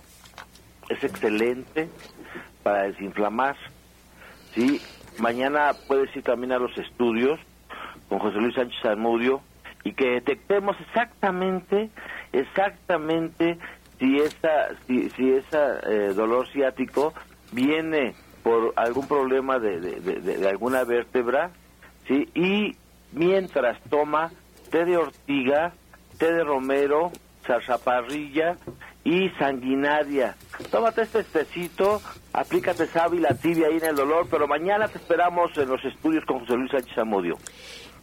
es 0.89 1.03
excelente 1.03 1.89
para 2.63 2.83
desinflamar. 2.83 3.55
¿sí? 4.53 4.81
Mañana 5.19 5.73
puedes 5.87 6.13
ir 6.15 6.23
también 6.23 6.51
a 6.53 6.59
los 6.59 6.77
estudios 6.77 7.39
con 8.09 8.19
José 8.19 8.37
Luis 8.37 8.55
Sánchez 8.55 8.83
Almudio 8.85 9.41
y 9.83 9.93
que 9.93 10.09
detectemos 10.09 10.75
exactamente, 10.81 11.89
exactamente 12.33 13.57
si 13.99 14.17
esa, 14.17 14.69
si, 14.85 15.09
si 15.11 15.31
esa 15.31 15.79
eh, 15.79 16.13
dolor 16.13 16.47
ciático 16.49 17.13
viene 17.51 18.15
por 18.43 18.73
algún 18.75 19.07
problema 19.07 19.59
de, 19.59 19.79
de, 19.79 20.21
de 20.21 20.49
alguna 20.49 20.83
vértebra, 20.83 21.51
¿sí? 22.07 22.29
Y 22.33 22.75
mientras 23.11 23.81
toma 23.89 24.31
té 24.71 24.85
de 24.85 24.97
ortiga, 24.97 25.73
té 26.17 26.31
de 26.31 26.43
romero, 26.43 27.11
zarzaparrilla 27.47 28.57
y 29.03 29.29
sanguinaria. 29.39 30.35
Tómate 30.69 31.03
este 31.03 31.23
tecito, 31.23 32.01
aplícate 32.33 32.85
sábila 32.87 33.29
tibia 33.35 33.67
ahí 33.67 33.77
en 33.77 33.85
el 33.85 33.95
dolor, 33.95 34.27
pero 34.29 34.47
mañana 34.47 34.87
te 34.87 34.97
esperamos 34.97 35.57
en 35.57 35.69
los 35.69 35.83
estudios 35.85 36.25
con 36.25 36.39
José 36.41 36.53
Luis 36.53 36.71
Sánchez 36.71 36.97
Amudio. 36.97 37.37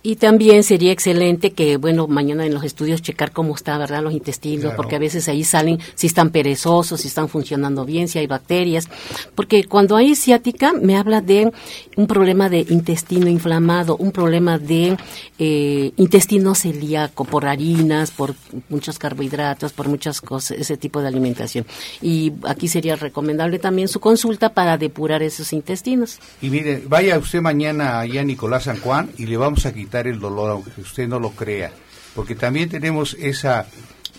Y 0.07 0.17
también 0.17 0.65
sería 0.65 0.93
excelente 0.93 1.53
que, 1.53 1.79
bueno, 1.79 2.07
mañana 2.07 2.45
en 2.45 2.53
los 2.53 2.63
estudios 2.63 3.01
checar 3.01 3.33
cómo 3.33 3.55
están, 3.55 3.79
¿verdad?, 3.79 4.03
los 4.03 4.13
intestinos, 4.13 4.65
Claro. 4.65 4.77
porque 4.77 4.97
a 4.97 4.99
veces 4.99 5.31
ahí 5.31 5.45
salen 5.45 5.79
si 5.95 6.09
están 6.09 6.29
perezosos, 6.29 7.01
si 7.01 7.09
están 7.09 7.31
funcionando 7.31 7.87
bien, 7.87 8.07
si 8.07 8.19
hay 8.19 8.27
bacterias. 8.27 8.87
Porque 9.35 9.65
cuando 9.65 9.97
hay 9.97 10.15
ciática, 10.15 10.75
me 10.75 10.99
habla 10.99 11.23
de 11.23 11.51
un 11.97 12.07
problema 12.07 12.51
de 12.51 12.67
intestino 12.69 13.31
inflamado, 13.31 13.97
un 13.97 14.13
problema 14.13 14.59
de 14.59 14.99
eh, 15.39 15.93
intestino 15.97 16.55
celíaco, 16.55 17.25
por 17.25 17.47
harinas, 17.47 18.11
por 18.11 18.35
muchos 18.69 18.99
carbohidratos, 18.99 19.73
por 19.73 19.89
muchas 19.89 20.21
cosas, 20.21 20.59
ese 20.59 20.77
tipo 20.77 21.01
de 21.01 21.09
alimentación. 21.09 21.65
Y 22.03 22.31
aquí 22.47 22.69
sería 22.69 22.97
recomendable 22.97 23.59
también 23.59 23.89
su 23.89 24.01
consulta 24.01 24.53
para 24.53 24.77
depurar 24.77 25.23
esos 25.23 25.55
intestinos. 25.55 26.19
Y 26.43 26.51
mire, 26.51 26.83
vaya 26.87 27.17
usted 27.19 27.41
mañana 27.41 28.01
allá 28.01 28.21
a 28.21 28.25
Nicolás 28.25 28.65
San 28.65 28.79
Juan 28.81 29.09
y 29.17 29.25
le 29.25 29.39
vamos 29.39 29.65
a 29.65 29.73
quitar 29.73 29.94
el 30.01 30.21
dolor, 30.21 30.51
aunque 30.51 30.81
usted 30.81 31.09
no 31.09 31.19
lo 31.19 31.31
crea. 31.31 31.73
Porque 32.15 32.35
también 32.35 32.69
tenemos 32.69 33.15
esa, 33.15 33.67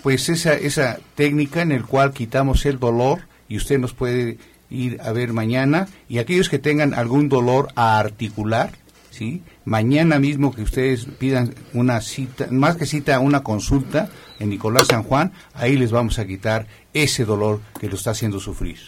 pues 0.04 0.30
esa, 0.30 0.54
esa 0.54 1.00
técnica 1.16 1.62
en 1.62 1.72
el 1.72 1.86
cual 1.86 2.14
quitamos 2.14 2.66
el 2.66 2.80
dolor 2.80 3.28
y 3.48 3.58
usted 3.58 3.80
nos 3.80 3.94
puede 3.94 4.38
ir 4.70 5.00
a 5.02 5.12
ver 5.12 5.34
mañana. 5.34 5.88
Y 6.10 6.18
aquellos 6.18 6.50
que 6.50 6.60
tengan 6.60 6.94
algún 6.94 7.30
dolor 7.30 7.70
a 7.76 8.00
articular, 8.00 8.72
¿sí? 9.12 9.44
Mañana 9.64 10.20
mismo 10.20 10.54
que 10.54 10.62
ustedes 10.62 11.06
pidan 11.18 11.56
una 11.74 12.02
cita, 12.02 12.48
más 12.52 12.76
que 12.76 12.86
cita, 12.86 13.20
una 13.20 13.44
consulta 13.44 14.10
en 14.40 14.50
Nicolás 14.50 14.88
San 14.88 15.04
Juan, 15.04 15.32
ahí 15.54 15.78
les 15.78 15.92
vamos 15.92 16.20
a 16.20 16.28
quitar 16.28 16.68
ese 16.94 17.26
dolor 17.26 17.62
que 17.80 17.88
lo 17.88 17.96
está 17.96 18.12
haciendo 18.12 18.40
sufrir. 18.40 18.80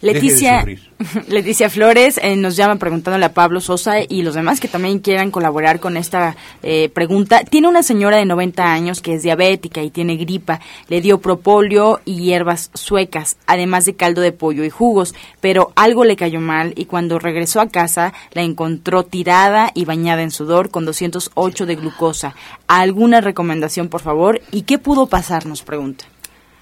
De 0.00 0.12
Leticia. 0.12 0.64
Leticia 1.28 1.70
Flores 1.70 2.18
eh, 2.22 2.36
nos 2.36 2.56
llama 2.56 2.76
preguntándole 2.76 3.24
a 3.24 3.34
Pablo 3.34 3.60
Sosa 3.60 4.00
y 4.00 4.22
los 4.22 4.34
demás 4.34 4.60
que 4.60 4.68
también 4.68 5.00
quieran 5.00 5.30
colaborar 5.30 5.80
con 5.80 5.96
esta 5.96 6.36
eh, 6.62 6.88
pregunta. 6.88 7.44
Tiene 7.44 7.68
una 7.68 7.82
señora 7.82 8.16
de 8.16 8.24
90 8.24 8.72
años 8.72 9.00
que 9.00 9.14
es 9.14 9.22
diabética 9.22 9.82
y 9.82 9.90
tiene 9.90 10.16
gripa. 10.16 10.60
Le 10.88 11.00
dio 11.00 11.20
propóleo 11.20 12.00
y 12.04 12.16
hierbas 12.16 12.70
suecas, 12.74 13.36
además 13.46 13.84
de 13.84 13.94
caldo 13.94 14.20
de 14.20 14.32
pollo 14.32 14.64
y 14.64 14.70
jugos, 14.70 15.14
pero 15.40 15.72
algo 15.76 16.04
le 16.04 16.16
cayó 16.16 16.40
mal 16.40 16.72
y 16.76 16.86
cuando 16.86 17.18
regresó 17.18 17.60
a 17.60 17.68
casa 17.68 18.12
la 18.32 18.42
encontró 18.42 19.04
tirada 19.04 19.70
y 19.74 19.84
bañada 19.84 20.22
en 20.22 20.30
sudor 20.30 20.70
con 20.70 20.84
208 20.84 21.66
de 21.66 21.76
glucosa. 21.76 22.34
¿Alguna 22.66 23.20
recomendación, 23.20 23.88
por 23.88 24.00
favor? 24.00 24.40
¿Y 24.50 24.62
qué 24.62 24.78
pudo 24.78 25.06
pasar? 25.06 25.46
Nos 25.46 25.62
pregunta. 25.62 26.04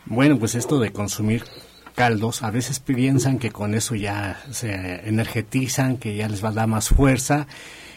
Bueno, 0.06 0.38
pues 0.38 0.54
esto 0.54 0.78
de 0.78 0.92
consumir 0.92 1.44
caldos, 1.92 2.42
a 2.42 2.50
veces 2.50 2.80
piensan 2.80 3.38
que 3.38 3.50
con 3.50 3.74
eso 3.74 3.94
ya 3.94 4.42
se 4.50 5.08
energetizan, 5.08 5.96
que 5.96 6.16
ya 6.16 6.28
les 6.28 6.44
va 6.44 6.50
a 6.50 6.52
dar 6.52 6.66
más 6.66 6.88
fuerza 6.88 7.46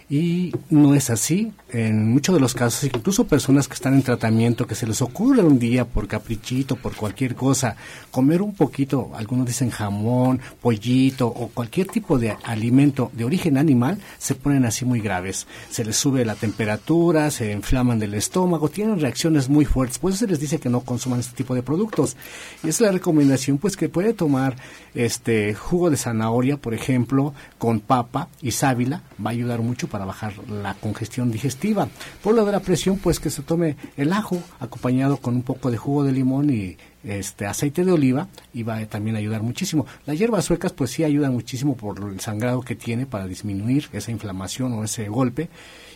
y 0.10 0.54
no 0.70 0.94
es 0.94 1.10
así. 1.10 1.52
En 1.70 2.12
muchos 2.12 2.36
de 2.36 2.40
los 2.40 2.54
casos, 2.54 2.84
incluso 2.84 3.28
personas 3.28 3.68
que 3.68 3.74
están 3.74 3.96
en 3.96 4.04
tratamiento, 4.04 4.68
que 4.68 4.76
se 4.76 4.88
les 4.88 5.02
ocurre 5.02 5.44
un 5.44 5.60
día 5.60 5.84
por 5.86 6.08
caprichito, 6.08 6.76
por 6.76 6.96
cualquier 6.96 7.36
cosa, 7.36 7.76
comer 8.12 8.42
un 8.42 8.54
poquito, 8.54 9.12
algunos 9.16 9.48
dicen 9.48 9.72
jamón, 9.72 10.40
pollito 10.62 11.28
o 11.28 11.50
cualquier 11.50 11.88
tipo 11.88 12.18
de 12.18 12.38
alimento 12.44 13.12
de 13.14 13.26
origen 13.26 13.58
animal, 13.58 14.00
se 14.18 14.36
ponen 14.36 14.66
así 14.66 14.86
muy 14.86 15.02
graves. 15.02 15.48
Se 15.70 15.84
les 15.84 15.98
sube 15.98 16.24
la 16.24 16.36
temperatura, 16.36 17.32
se 17.32 17.52
inflaman 17.52 18.00
del 18.00 18.14
estómago, 18.14 18.70
tienen 18.70 19.00
reacciones 19.00 19.50
muy 19.50 19.66
fuertes. 19.66 20.00
Por 20.00 20.12
eso 20.12 20.20
se 20.20 20.28
les 20.28 20.40
dice 20.40 20.60
que 20.60 20.70
no 20.70 20.82
consuman 20.82 21.20
este 21.20 21.36
tipo 21.36 21.56
de 21.56 21.64
productos. 21.64 22.16
Y 22.64 22.70
es 22.70 22.80
la 22.80 22.92
recomendación, 22.92 23.58
pues, 23.58 23.76
que 23.76 23.90
puede 23.90 24.14
tomar 24.14 24.56
este 24.94 25.54
jugo 25.56 25.90
de 25.90 25.98
zanahoria, 25.98 26.58
por 26.58 26.74
ejemplo, 26.74 27.34
con 27.58 27.80
papa 27.80 28.30
y 28.42 28.52
sábila, 28.52 29.04
va 29.24 29.32
a 29.32 29.34
ayudar 29.34 29.62
mucho 29.62 29.88
bajar 30.04 30.34
la 30.50 30.74
congestión 30.74 31.32
digestiva. 31.32 31.88
Por 32.22 32.36
lo 32.36 32.44
de 32.44 32.52
la 32.52 32.60
presión, 32.60 32.98
pues 32.98 33.22
que 33.22 33.30
se 33.30 33.42
tome 33.42 33.78
el 33.96 34.12
ajo 34.12 34.42
acompañado 34.60 35.16
con 35.18 35.36
un 35.36 35.44
poco 35.44 35.72
de 35.72 35.78
jugo 35.78 36.04
de 36.04 36.12
limón 36.12 36.50
y 36.50 36.76
este 37.06 37.46
aceite 37.46 37.86
de 37.86 37.92
oliva 37.92 38.28
y 38.54 38.64
va 38.64 38.78
a 38.78 38.86
también 38.88 39.16
ayudar 39.16 39.42
muchísimo. 39.44 39.86
Las 40.06 40.18
hierbas 40.18 40.46
suecas 40.46 40.74
pues 40.74 40.92
sí 40.92 41.04
ayudan 41.04 41.34
muchísimo 41.34 41.78
por 41.78 42.00
el 42.00 42.20
sangrado 42.20 42.62
que 42.62 42.76
tiene 42.76 43.06
para 43.06 43.28
disminuir 43.28 43.88
esa 43.94 44.12
inflamación 44.12 44.74
o 44.74 44.84
ese 44.84 45.08
golpe. 45.08 45.50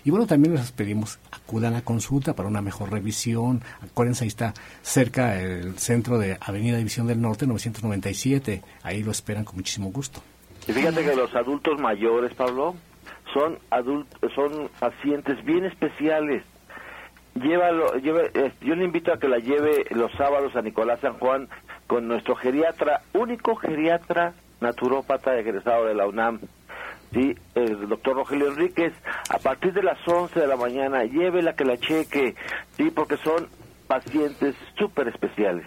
Y 0.05 0.11
bueno, 0.11 0.27
también 0.27 0.55
les 0.55 0.71
pedimos 0.71 1.19
acudan 1.31 1.75
a 1.75 1.81
consulta 1.81 2.35
para 2.35 2.47
una 2.47 2.61
mejor 2.61 2.91
revisión. 2.91 3.61
Acuérdense, 3.81 4.23
ahí 4.23 4.29
está 4.29 4.53
cerca 4.81 5.41
el 5.41 5.77
centro 5.77 6.19
de 6.19 6.37
Avenida 6.39 6.77
División 6.77 7.07
del 7.07 7.21
Norte 7.21 7.47
997. 7.47 8.61
Ahí 8.83 9.03
lo 9.03 9.11
esperan 9.11 9.43
con 9.43 9.55
muchísimo 9.57 9.91
gusto. 9.91 10.21
Y 10.67 10.73
fíjate 10.73 11.03
que 11.03 11.15
los 11.15 11.33
adultos 11.35 11.79
mayores, 11.79 12.33
Pablo, 12.35 12.75
son 13.34 13.57
adultos, 13.69 14.32
son 14.34 14.69
pacientes 14.80 15.43
bien 15.45 15.65
especiales. 15.65 16.43
Llévalo, 17.36 17.93
lleve- 17.95 18.32
eh, 18.34 18.51
yo 18.61 18.75
le 18.75 18.84
invito 18.86 19.13
a 19.13 19.19
que 19.19 19.27
la 19.30 19.38
lleve 19.38 19.86
los 19.91 20.11
sábados 20.13 20.55
a 20.55 20.61
Nicolás 20.61 20.99
San 20.99 21.13
Juan 21.19 21.47
con 21.88 22.07
nuestro 22.07 22.36
geriatra, 22.36 23.01
único 23.13 23.55
geriatra 23.55 24.34
naturópata 24.61 25.38
egresado 25.38 25.86
de 25.86 25.93
la 25.95 26.05
UNAM, 26.07 26.39
¿sí? 27.13 27.36
el 27.55 27.88
doctor 27.88 28.15
Rogelio 28.17 28.47
Enríquez, 28.49 28.93
a 29.30 29.38
partir 29.38 29.73
de 29.73 29.84
las 29.84 29.97
11 30.07 30.39
de 30.39 30.47
la 30.47 30.57
mañana, 30.57 31.03
llévela 31.05 31.53
que 31.53 31.65
la 31.65 31.77
cheque, 31.77 32.36
¿sí? 32.75 32.91
porque 32.93 33.15
son 33.17 33.47
pacientes 33.88 34.55
súper 34.77 35.07
especiales. 35.07 35.65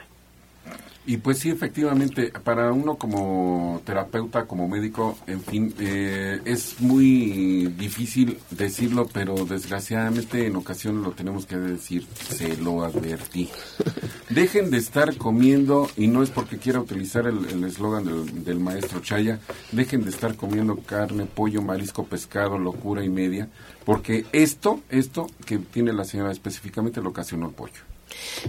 Y 1.05 1.17
pues 1.17 1.39
sí, 1.39 1.51
efectivamente, 1.51 2.33
para 2.45 2.71
uno 2.73 2.95
como 2.95 3.83
terapeuta, 3.85 4.47
como 4.47 4.69
médico, 4.69 5.19
en 5.27 5.43
fin, 5.43 5.75
eh, 5.81 6.41
es 6.45 6.81
muy 6.81 7.67
difícil 7.77 8.39
decirlo, 8.51 9.09
pero 9.13 9.35
desgraciadamente 9.45 10.47
en 10.47 10.55
ocasiones 10.55 11.03
lo 11.03 11.11
tenemos 11.11 11.45
que 11.45 11.57
decir, 11.57 12.07
se 12.29 12.57
lo 12.57 12.85
advertí. 12.85 13.51
Dejen 14.31 14.71
de 14.71 14.79
estar 14.79 15.17
comiendo, 15.17 15.89
y 15.97 16.07
no 16.07 16.23
es 16.23 16.31
porque 16.31 16.59
quiera 16.59 16.79
utilizar 16.79 17.27
el 17.27 17.65
eslogan 17.65 18.05
del, 18.05 18.45
del 18.45 18.61
maestro 18.61 19.01
Chaya, 19.01 19.41
dejen 19.73 20.05
de 20.05 20.11
estar 20.11 20.37
comiendo 20.37 20.77
carne, 20.77 21.27
pollo, 21.27 21.63
marisco, 21.63 22.07
pescado, 22.07 22.59
locura 22.59 23.05
y 23.05 23.09
media, 23.09 23.49
porque 23.85 24.25
esto, 24.33 24.81
esto 24.89 25.27
que 25.45 25.59
tiene 25.59 25.93
la 25.93 26.05
señora 26.05 26.31
específicamente 26.33 27.03
lo 27.03 27.11
ocasionó 27.11 27.49
el 27.49 27.55
pollo. 27.55 27.92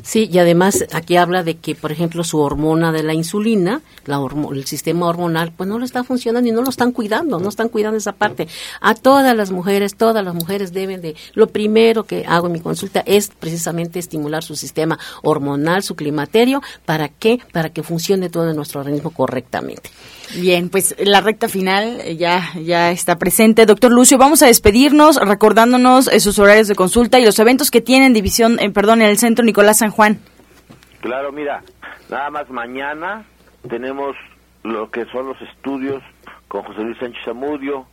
Sí, 0.01 0.29
y 0.31 0.39
además 0.39 0.85
aquí 0.91 1.17
habla 1.17 1.43
de 1.43 1.57
que, 1.57 1.75
por 1.75 1.91
ejemplo, 1.91 2.23
su 2.23 2.39
hormona 2.39 2.91
de 2.91 3.03
la 3.03 3.13
insulina, 3.13 3.81
la 4.05 4.19
hormo- 4.19 4.51
el 4.53 4.65
sistema 4.65 5.07
hormonal, 5.07 5.51
pues 5.55 5.69
no 5.69 5.79
lo 5.79 5.85
está 5.85 6.03
funcionando 6.03 6.49
y 6.49 6.51
no 6.51 6.61
lo 6.61 6.69
están 6.69 6.91
cuidando, 6.91 7.39
no 7.39 7.49
están 7.49 7.69
cuidando 7.69 7.97
esa 7.97 8.13
parte. 8.13 8.47
A 8.81 8.95
todas 8.95 9.35
las 9.35 9.51
mujeres, 9.51 9.95
todas 9.95 10.23
las 10.25 10.33
mujeres 10.33 10.73
deben 10.73 11.01
de, 11.01 11.15
lo 11.33 11.47
primero 11.47 12.03
que 12.05 12.25
hago 12.27 12.47
en 12.47 12.53
mi 12.53 12.59
consulta 12.59 13.03
es 13.05 13.29
precisamente 13.39 13.99
estimular 13.99 14.43
su 14.43 14.55
sistema 14.55 14.99
hormonal, 15.21 15.83
su 15.83 15.95
climaterio, 15.95 16.61
¿para 16.85 17.09
qué? 17.09 17.39
Para 17.51 17.69
que 17.71 17.83
funcione 17.83 18.29
todo 18.29 18.53
nuestro 18.53 18.81
organismo 18.81 19.11
correctamente. 19.11 19.89
Bien, 20.35 20.69
pues 20.69 20.95
la 20.99 21.21
recta 21.21 21.47
final 21.47 21.99
eh, 22.01 22.15
ya, 22.15 22.53
ya 22.55 22.91
está 22.91 23.17
presente. 23.17 23.65
Doctor 23.65 23.91
Lucio, 23.91 24.17
vamos 24.17 24.41
a 24.41 24.47
despedirnos 24.47 25.17
recordándonos 25.17 26.07
eh, 26.07 26.19
sus 26.19 26.39
horarios 26.39 26.67
de 26.67 26.75
consulta 26.75 27.19
y 27.19 27.25
los 27.25 27.37
eventos 27.39 27.69
que 27.69 27.81
tienen 27.81 28.13
división, 28.13 28.57
eh, 28.59 28.69
perdón, 28.71 29.01
en 29.01 29.09
el 29.09 29.17
centro 29.17 29.45
Nicolás 29.45 29.79
San 29.79 29.91
Juan. 29.91 30.19
Claro, 31.01 31.31
mira, 31.31 31.61
nada 32.09 32.29
más 32.29 32.49
mañana 32.49 33.25
tenemos 33.69 34.15
lo 34.63 34.89
que 34.89 35.05
son 35.11 35.27
los 35.27 35.41
estudios 35.41 36.01
con 36.47 36.63
José 36.63 36.81
Luis 36.81 36.97
Sánchez 36.97 37.27
Amudio. 37.27 37.85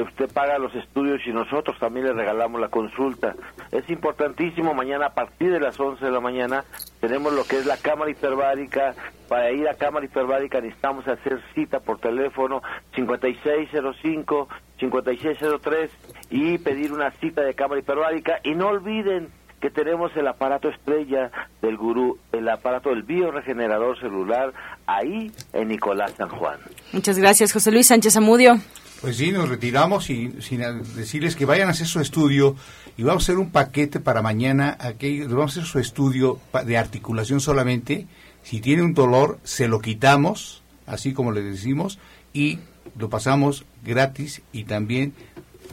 Usted 0.00 0.32
paga 0.32 0.58
los 0.58 0.74
estudios 0.74 1.20
y 1.26 1.32
nosotros 1.32 1.78
también 1.78 2.06
le 2.06 2.12
regalamos 2.12 2.60
la 2.60 2.68
consulta. 2.68 3.34
Es 3.70 3.88
importantísimo, 3.90 4.72
mañana 4.72 5.06
a 5.06 5.14
partir 5.14 5.52
de 5.52 5.60
las 5.60 5.78
11 5.78 6.04
de 6.04 6.10
la 6.10 6.20
mañana 6.20 6.64
tenemos 7.00 7.32
lo 7.32 7.44
que 7.44 7.58
es 7.58 7.66
la 7.66 7.76
cámara 7.76 8.10
hiperbárica. 8.10 8.94
Para 9.28 9.50
ir 9.50 9.68
a 9.68 9.74
cámara 9.74 10.06
hiperbárica 10.06 10.60
necesitamos 10.60 11.06
hacer 11.08 11.40
cita 11.54 11.80
por 11.80 11.98
teléfono 11.98 12.62
5605 12.94 14.48
5603 14.78 15.90
y 16.30 16.58
pedir 16.58 16.92
una 16.92 17.10
cita 17.12 17.42
de 17.42 17.54
cámara 17.54 17.80
hiperbárica. 17.80 18.40
Y 18.44 18.54
no 18.54 18.68
olviden 18.68 19.28
que 19.60 19.70
tenemos 19.70 20.10
el 20.16 20.26
aparato 20.26 20.68
estrella 20.68 21.30
del 21.60 21.76
gurú, 21.76 22.18
el 22.32 22.48
aparato 22.48 22.90
del 22.90 23.04
bioregenerador 23.04 23.98
celular, 24.00 24.52
ahí 24.86 25.30
en 25.52 25.68
Nicolás 25.68 26.14
San 26.16 26.28
Juan. 26.28 26.58
Muchas 26.92 27.16
gracias, 27.16 27.52
José 27.52 27.70
Luis 27.70 27.86
Sánchez 27.86 28.16
Amudio. 28.16 28.56
Pues 29.02 29.16
sí, 29.16 29.32
nos 29.32 29.48
retiramos 29.48 30.10
y 30.10 30.32
sin 30.40 30.60
decirles 30.94 31.34
que 31.34 31.44
vayan 31.44 31.66
a 31.66 31.72
hacer 31.72 31.88
su 31.88 31.98
estudio 31.98 32.54
y 32.96 33.02
vamos 33.02 33.24
a 33.24 33.26
hacer 33.26 33.38
un 33.38 33.50
paquete 33.50 33.98
para 33.98 34.22
mañana. 34.22 34.76
Aquí 34.78 35.22
vamos 35.22 35.56
a 35.56 35.60
hacer 35.60 35.64
su 35.64 35.80
estudio 35.80 36.38
de 36.64 36.78
articulación 36.78 37.40
solamente. 37.40 38.06
Si 38.44 38.60
tiene 38.60 38.84
un 38.84 38.94
dolor, 38.94 39.40
se 39.42 39.66
lo 39.66 39.80
quitamos, 39.80 40.62
así 40.86 41.14
como 41.14 41.32
le 41.32 41.42
decimos, 41.42 41.98
y 42.32 42.60
lo 42.96 43.10
pasamos 43.10 43.64
gratis 43.84 44.42
y 44.52 44.64
también 44.64 45.14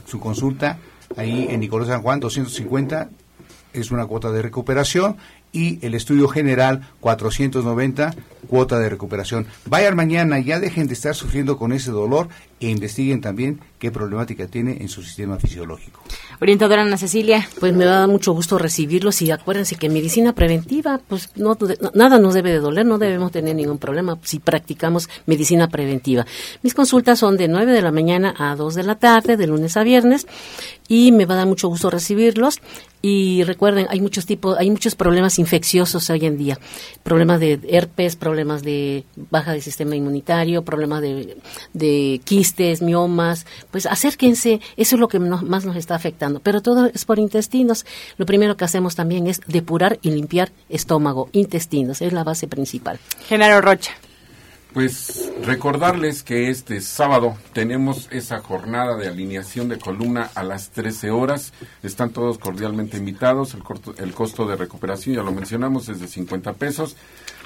su 0.06 0.18
consulta 0.18 0.80
ahí 1.16 1.46
en 1.50 1.60
Nicolás 1.60 1.86
San 1.86 2.02
Juan, 2.02 2.18
250 2.18 3.10
es 3.72 3.90
una 3.90 4.06
cuota 4.06 4.30
de 4.30 4.42
recuperación 4.42 5.16
y 5.52 5.84
el 5.84 5.94
estudio 5.94 6.28
general 6.28 6.88
490 7.00 8.14
cuota 8.48 8.78
de 8.78 8.88
recuperación. 8.88 9.46
Vayan 9.66 9.96
mañana, 9.96 10.38
ya 10.38 10.60
dejen 10.60 10.86
de 10.86 10.94
estar 10.94 11.14
sufriendo 11.14 11.56
con 11.56 11.72
ese 11.72 11.90
dolor 11.90 12.28
e 12.58 12.68
investiguen 12.68 13.20
también 13.20 13.60
qué 13.78 13.90
problemática 13.90 14.46
tiene 14.46 14.78
en 14.80 14.88
su 14.88 15.02
sistema 15.02 15.38
fisiológico. 15.38 16.02
Orientadora 16.40 16.82
Ana 16.82 16.96
Cecilia. 16.96 17.46
Pues 17.58 17.74
me 17.74 17.84
da 17.84 18.06
mucho 18.06 18.32
gusto 18.32 18.58
recibirlos 18.58 19.22
y 19.22 19.30
acuérdense 19.30 19.76
que 19.76 19.88
medicina 19.88 20.34
preventiva, 20.34 21.00
pues 21.06 21.30
no, 21.36 21.56
nada 21.94 22.18
nos 22.18 22.34
debe 22.34 22.50
de 22.50 22.58
doler, 22.58 22.86
no 22.86 22.98
debemos 22.98 23.30
tener 23.32 23.54
ningún 23.54 23.78
problema 23.78 24.18
si 24.22 24.38
practicamos 24.38 25.08
medicina 25.26 25.68
preventiva. 25.68 26.26
Mis 26.62 26.74
consultas 26.74 27.18
son 27.18 27.36
de 27.36 27.48
9 27.48 27.72
de 27.72 27.82
la 27.82 27.92
mañana 27.92 28.34
a 28.38 28.56
2 28.56 28.74
de 28.74 28.82
la 28.82 28.96
tarde, 28.96 29.36
de 29.36 29.46
lunes 29.46 29.76
a 29.76 29.82
viernes, 29.82 30.26
y 30.90 31.12
me 31.12 31.24
va 31.24 31.34
a 31.34 31.38
dar 31.38 31.46
mucho 31.46 31.68
gusto 31.68 31.88
recibirlos. 31.88 32.60
Y 33.00 33.44
recuerden, 33.44 33.86
hay 33.88 34.00
muchos 34.00 34.26
tipos, 34.26 34.58
hay 34.58 34.68
muchos 34.68 34.96
problemas 34.96 35.38
infecciosos 35.38 36.10
hoy 36.10 36.26
en 36.26 36.36
día. 36.36 36.58
Problemas 37.04 37.38
de 37.38 37.60
herpes, 37.70 38.16
problemas 38.16 38.62
de 38.62 39.04
baja 39.30 39.52
del 39.52 39.62
sistema 39.62 39.94
inmunitario, 39.94 40.64
problemas 40.64 41.00
de, 41.00 41.38
de 41.72 42.20
quistes, 42.24 42.82
miomas. 42.82 43.46
Pues 43.70 43.86
acérquense, 43.86 44.60
eso 44.76 44.96
es 44.96 45.00
lo 45.00 45.06
que 45.06 45.20
más 45.20 45.64
nos 45.64 45.76
está 45.76 45.94
afectando. 45.94 46.40
Pero 46.40 46.60
todo 46.60 46.86
es 46.86 47.04
por 47.04 47.20
intestinos. 47.20 47.86
Lo 48.18 48.26
primero 48.26 48.56
que 48.56 48.64
hacemos 48.64 48.96
también 48.96 49.28
es 49.28 49.40
depurar 49.46 50.00
y 50.02 50.10
limpiar 50.10 50.50
estómago, 50.68 51.28
intestinos. 51.32 52.02
Es 52.02 52.12
la 52.12 52.24
base 52.24 52.48
principal. 52.48 52.98
Genaro 53.28 53.60
Rocha. 53.60 53.92
Pues 54.72 55.32
recordarles 55.44 56.22
que 56.22 56.48
este 56.48 56.80
sábado 56.80 57.36
tenemos 57.52 58.06
esa 58.12 58.38
jornada 58.38 58.96
de 58.96 59.08
alineación 59.08 59.68
de 59.68 59.78
columna 59.78 60.30
a 60.36 60.44
las 60.44 60.70
13 60.70 61.10
horas. 61.10 61.52
Están 61.82 62.10
todos 62.10 62.38
cordialmente 62.38 62.96
invitados. 62.96 63.54
El, 63.54 63.62
el 63.98 64.14
costo 64.14 64.46
de 64.46 64.54
recuperación, 64.54 65.16
ya 65.16 65.22
lo 65.24 65.32
mencionamos, 65.32 65.88
es 65.88 66.00
de 66.00 66.06
50 66.06 66.52
pesos. 66.52 66.96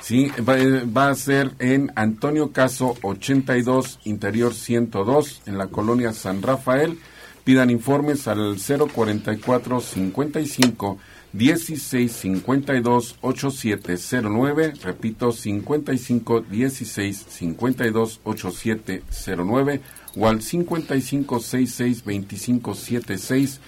Sí, 0.02 0.30
va, 0.46 0.56
va, 0.86 1.08
a 1.08 1.14
ser 1.14 1.52
en 1.60 1.92
Antonio 1.96 2.52
Caso 2.52 2.94
82, 3.00 4.00
Interior 4.04 4.52
102, 4.52 5.42
en 5.46 5.56
la 5.56 5.68
colonia 5.68 6.12
San 6.12 6.42
Rafael. 6.42 6.98
Pidan 7.42 7.70
informes 7.70 8.28
al 8.28 8.56
044 8.58 9.80
55 9.80 10.98
16 11.34 12.12
52 12.12 13.16
8709, 13.20 14.74
repito 14.82 15.32
55 15.32 16.40
16 16.42 17.26
52 17.28 18.20
8709 18.22 19.80
o 20.16 20.28
al 20.28 20.40
55 20.40 21.40
66 21.40 22.04
25 22.04 22.74
76 22.74 23.60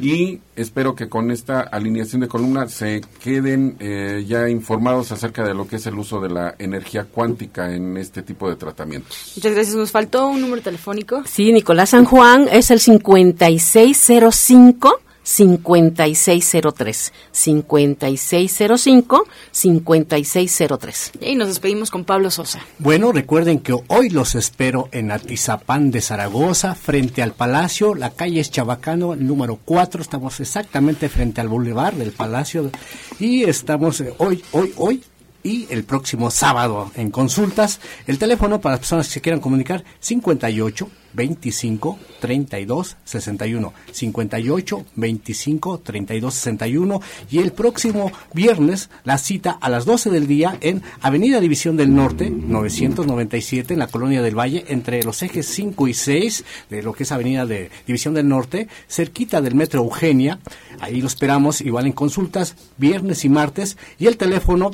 y 0.00 0.40
espero 0.56 0.94
que 0.94 1.10
con 1.10 1.30
esta 1.30 1.60
alineación 1.60 2.22
de 2.22 2.28
columna 2.28 2.66
se 2.68 3.02
queden 3.22 3.76
eh, 3.78 4.24
ya 4.26 4.48
informados 4.48 5.12
acerca 5.12 5.44
de 5.44 5.52
lo 5.52 5.68
que 5.68 5.76
es 5.76 5.86
el 5.86 5.98
uso 5.98 6.18
de 6.18 6.30
la 6.30 6.54
energía 6.58 7.04
cuántica 7.04 7.74
en 7.74 7.98
este 7.98 8.22
tipo 8.22 8.48
de 8.48 8.56
tratamientos. 8.56 9.34
Muchas 9.36 9.52
gracias. 9.52 9.76
Nos 9.76 9.90
faltó 9.90 10.28
un 10.28 10.40
número 10.40 10.62
telefónico. 10.62 11.22
Sí, 11.26 11.52
Nicolás 11.52 11.90
San 11.90 12.06
Juan 12.06 12.48
es 12.50 12.70
el 12.70 12.80
5605 12.80 14.98
5603 15.22 17.12
5605 17.30 19.24
5603 19.50 21.12
y 21.20 21.34
nos 21.36 21.48
despedimos 21.48 21.90
con 21.90 22.04
Pablo 22.04 22.30
Sosa. 22.30 22.60
Bueno, 22.78 23.12
recuerden 23.12 23.60
que 23.60 23.74
hoy 23.88 24.10
los 24.10 24.34
espero 24.34 24.88
en 24.92 25.10
Atizapán 25.10 25.90
de 25.90 26.00
Zaragoza, 26.00 26.74
frente 26.74 27.22
al 27.22 27.32
Palacio, 27.32 27.94
la 27.94 28.10
calle 28.10 28.40
es 28.40 28.50
Chabacano, 28.50 29.16
número 29.16 29.58
4, 29.64 30.02
estamos 30.02 30.40
exactamente 30.40 31.08
frente 31.08 31.40
al 31.40 31.48
Boulevard 31.48 31.94
del 31.94 32.12
Palacio. 32.12 32.70
Y 33.18 33.44
estamos 33.44 34.00
eh, 34.00 34.12
hoy, 34.18 34.42
hoy, 34.52 34.72
hoy 34.76 35.02
y 35.42 35.66
el 35.70 35.84
próximo 35.84 36.30
sábado 36.30 36.90
en 36.94 37.10
consultas. 37.10 37.80
El 38.06 38.18
teléfono 38.18 38.60
para 38.60 38.74
las 38.74 38.80
personas 38.80 39.06
que 39.08 39.14
se 39.14 39.20
quieran 39.20 39.40
comunicar 39.40 39.84
58 40.00 40.88
25 41.14 41.98
32 42.20 42.96
61 43.04 43.72
58 43.92 44.84
25 44.96 45.78
32 45.78 46.34
61 46.34 47.00
y 47.30 47.38
el 47.38 47.52
próximo 47.52 48.10
viernes 48.32 48.88
la 49.04 49.18
cita 49.18 49.58
a 49.60 49.68
las 49.68 49.84
12 49.84 50.10
del 50.10 50.26
día 50.26 50.56
en 50.60 50.82
Avenida 51.00 51.40
División 51.40 51.76
del 51.76 51.94
Norte 51.94 52.30
997 52.30 53.74
en 53.74 53.80
la 53.80 53.88
Colonia 53.88 54.22
del 54.22 54.38
Valle 54.38 54.64
entre 54.68 55.02
los 55.02 55.22
ejes 55.22 55.46
5 55.46 55.88
y 55.88 55.94
6 55.94 56.44
de 56.70 56.82
lo 56.82 56.92
que 56.92 57.02
es 57.02 57.12
Avenida 57.12 57.44
de 57.46 57.70
División 57.86 58.14
del 58.14 58.28
Norte 58.28 58.68
cerquita 58.88 59.40
del 59.40 59.54
Metro 59.54 59.82
Eugenia. 59.82 60.38
Ahí 60.80 61.00
lo 61.00 61.06
esperamos 61.06 61.60
igual 61.60 61.86
en 61.86 61.92
consultas 61.92 62.56
viernes 62.78 63.24
y 63.24 63.28
martes. 63.28 63.76
Y 63.98 64.06
el 64.06 64.16
teléfono 64.16 64.70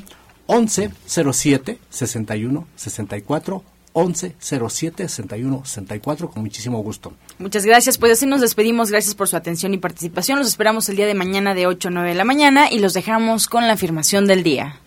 11 0.48 0.90
07 1.06 1.78
61 1.90 2.66
64 2.74 3.62
11 3.92 4.36
07 4.40 5.08
61 5.08 5.62
64 5.64 6.30
con 6.30 6.42
muchísimo 6.42 6.82
gusto. 6.82 7.12
Muchas 7.38 7.64
gracias, 7.64 7.98
pues 7.98 8.12
así 8.12 8.26
nos 8.26 8.40
despedimos, 8.40 8.90
gracias 8.90 9.14
por 9.14 9.28
su 9.28 9.36
atención 9.36 9.74
y 9.74 9.78
participación. 9.78 10.38
Los 10.38 10.48
esperamos 10.48 10.88
el 10.88 10.96
día 10.96 11.06
de 11.06 11.14
mañana 11.14 11.54
de 11.54 11.66
8 11.66 11.88
a 11.88 11.90
9 11.90 12.08
de 12.08 12.14
la 12.14 12.24
mañana 12.24 12.70
y 12.70 12.78
los 12.78 12.94
dejamos 12.94 13.46
con 13.46 13.66
la 13.66 13.74
afirmación 13.74 14.26
del 14.26 14.42
día. 14.42 14.80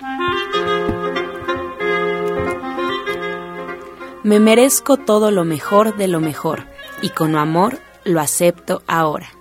Me 4.24 4.40
merezco 4.40 4.98
todo 4.98 5.32
lo 5.32 5.46
mejor 5.46 5.96
de 5.98 6.08
lo 6.08 6.20
mejor 6.20 6.66
y 7.02 7.10
con 7.10 7.36
amor 7.36 7.80
lo 8.04 8.20
acepto 8.20 8.82
ahora. 8.88 9.41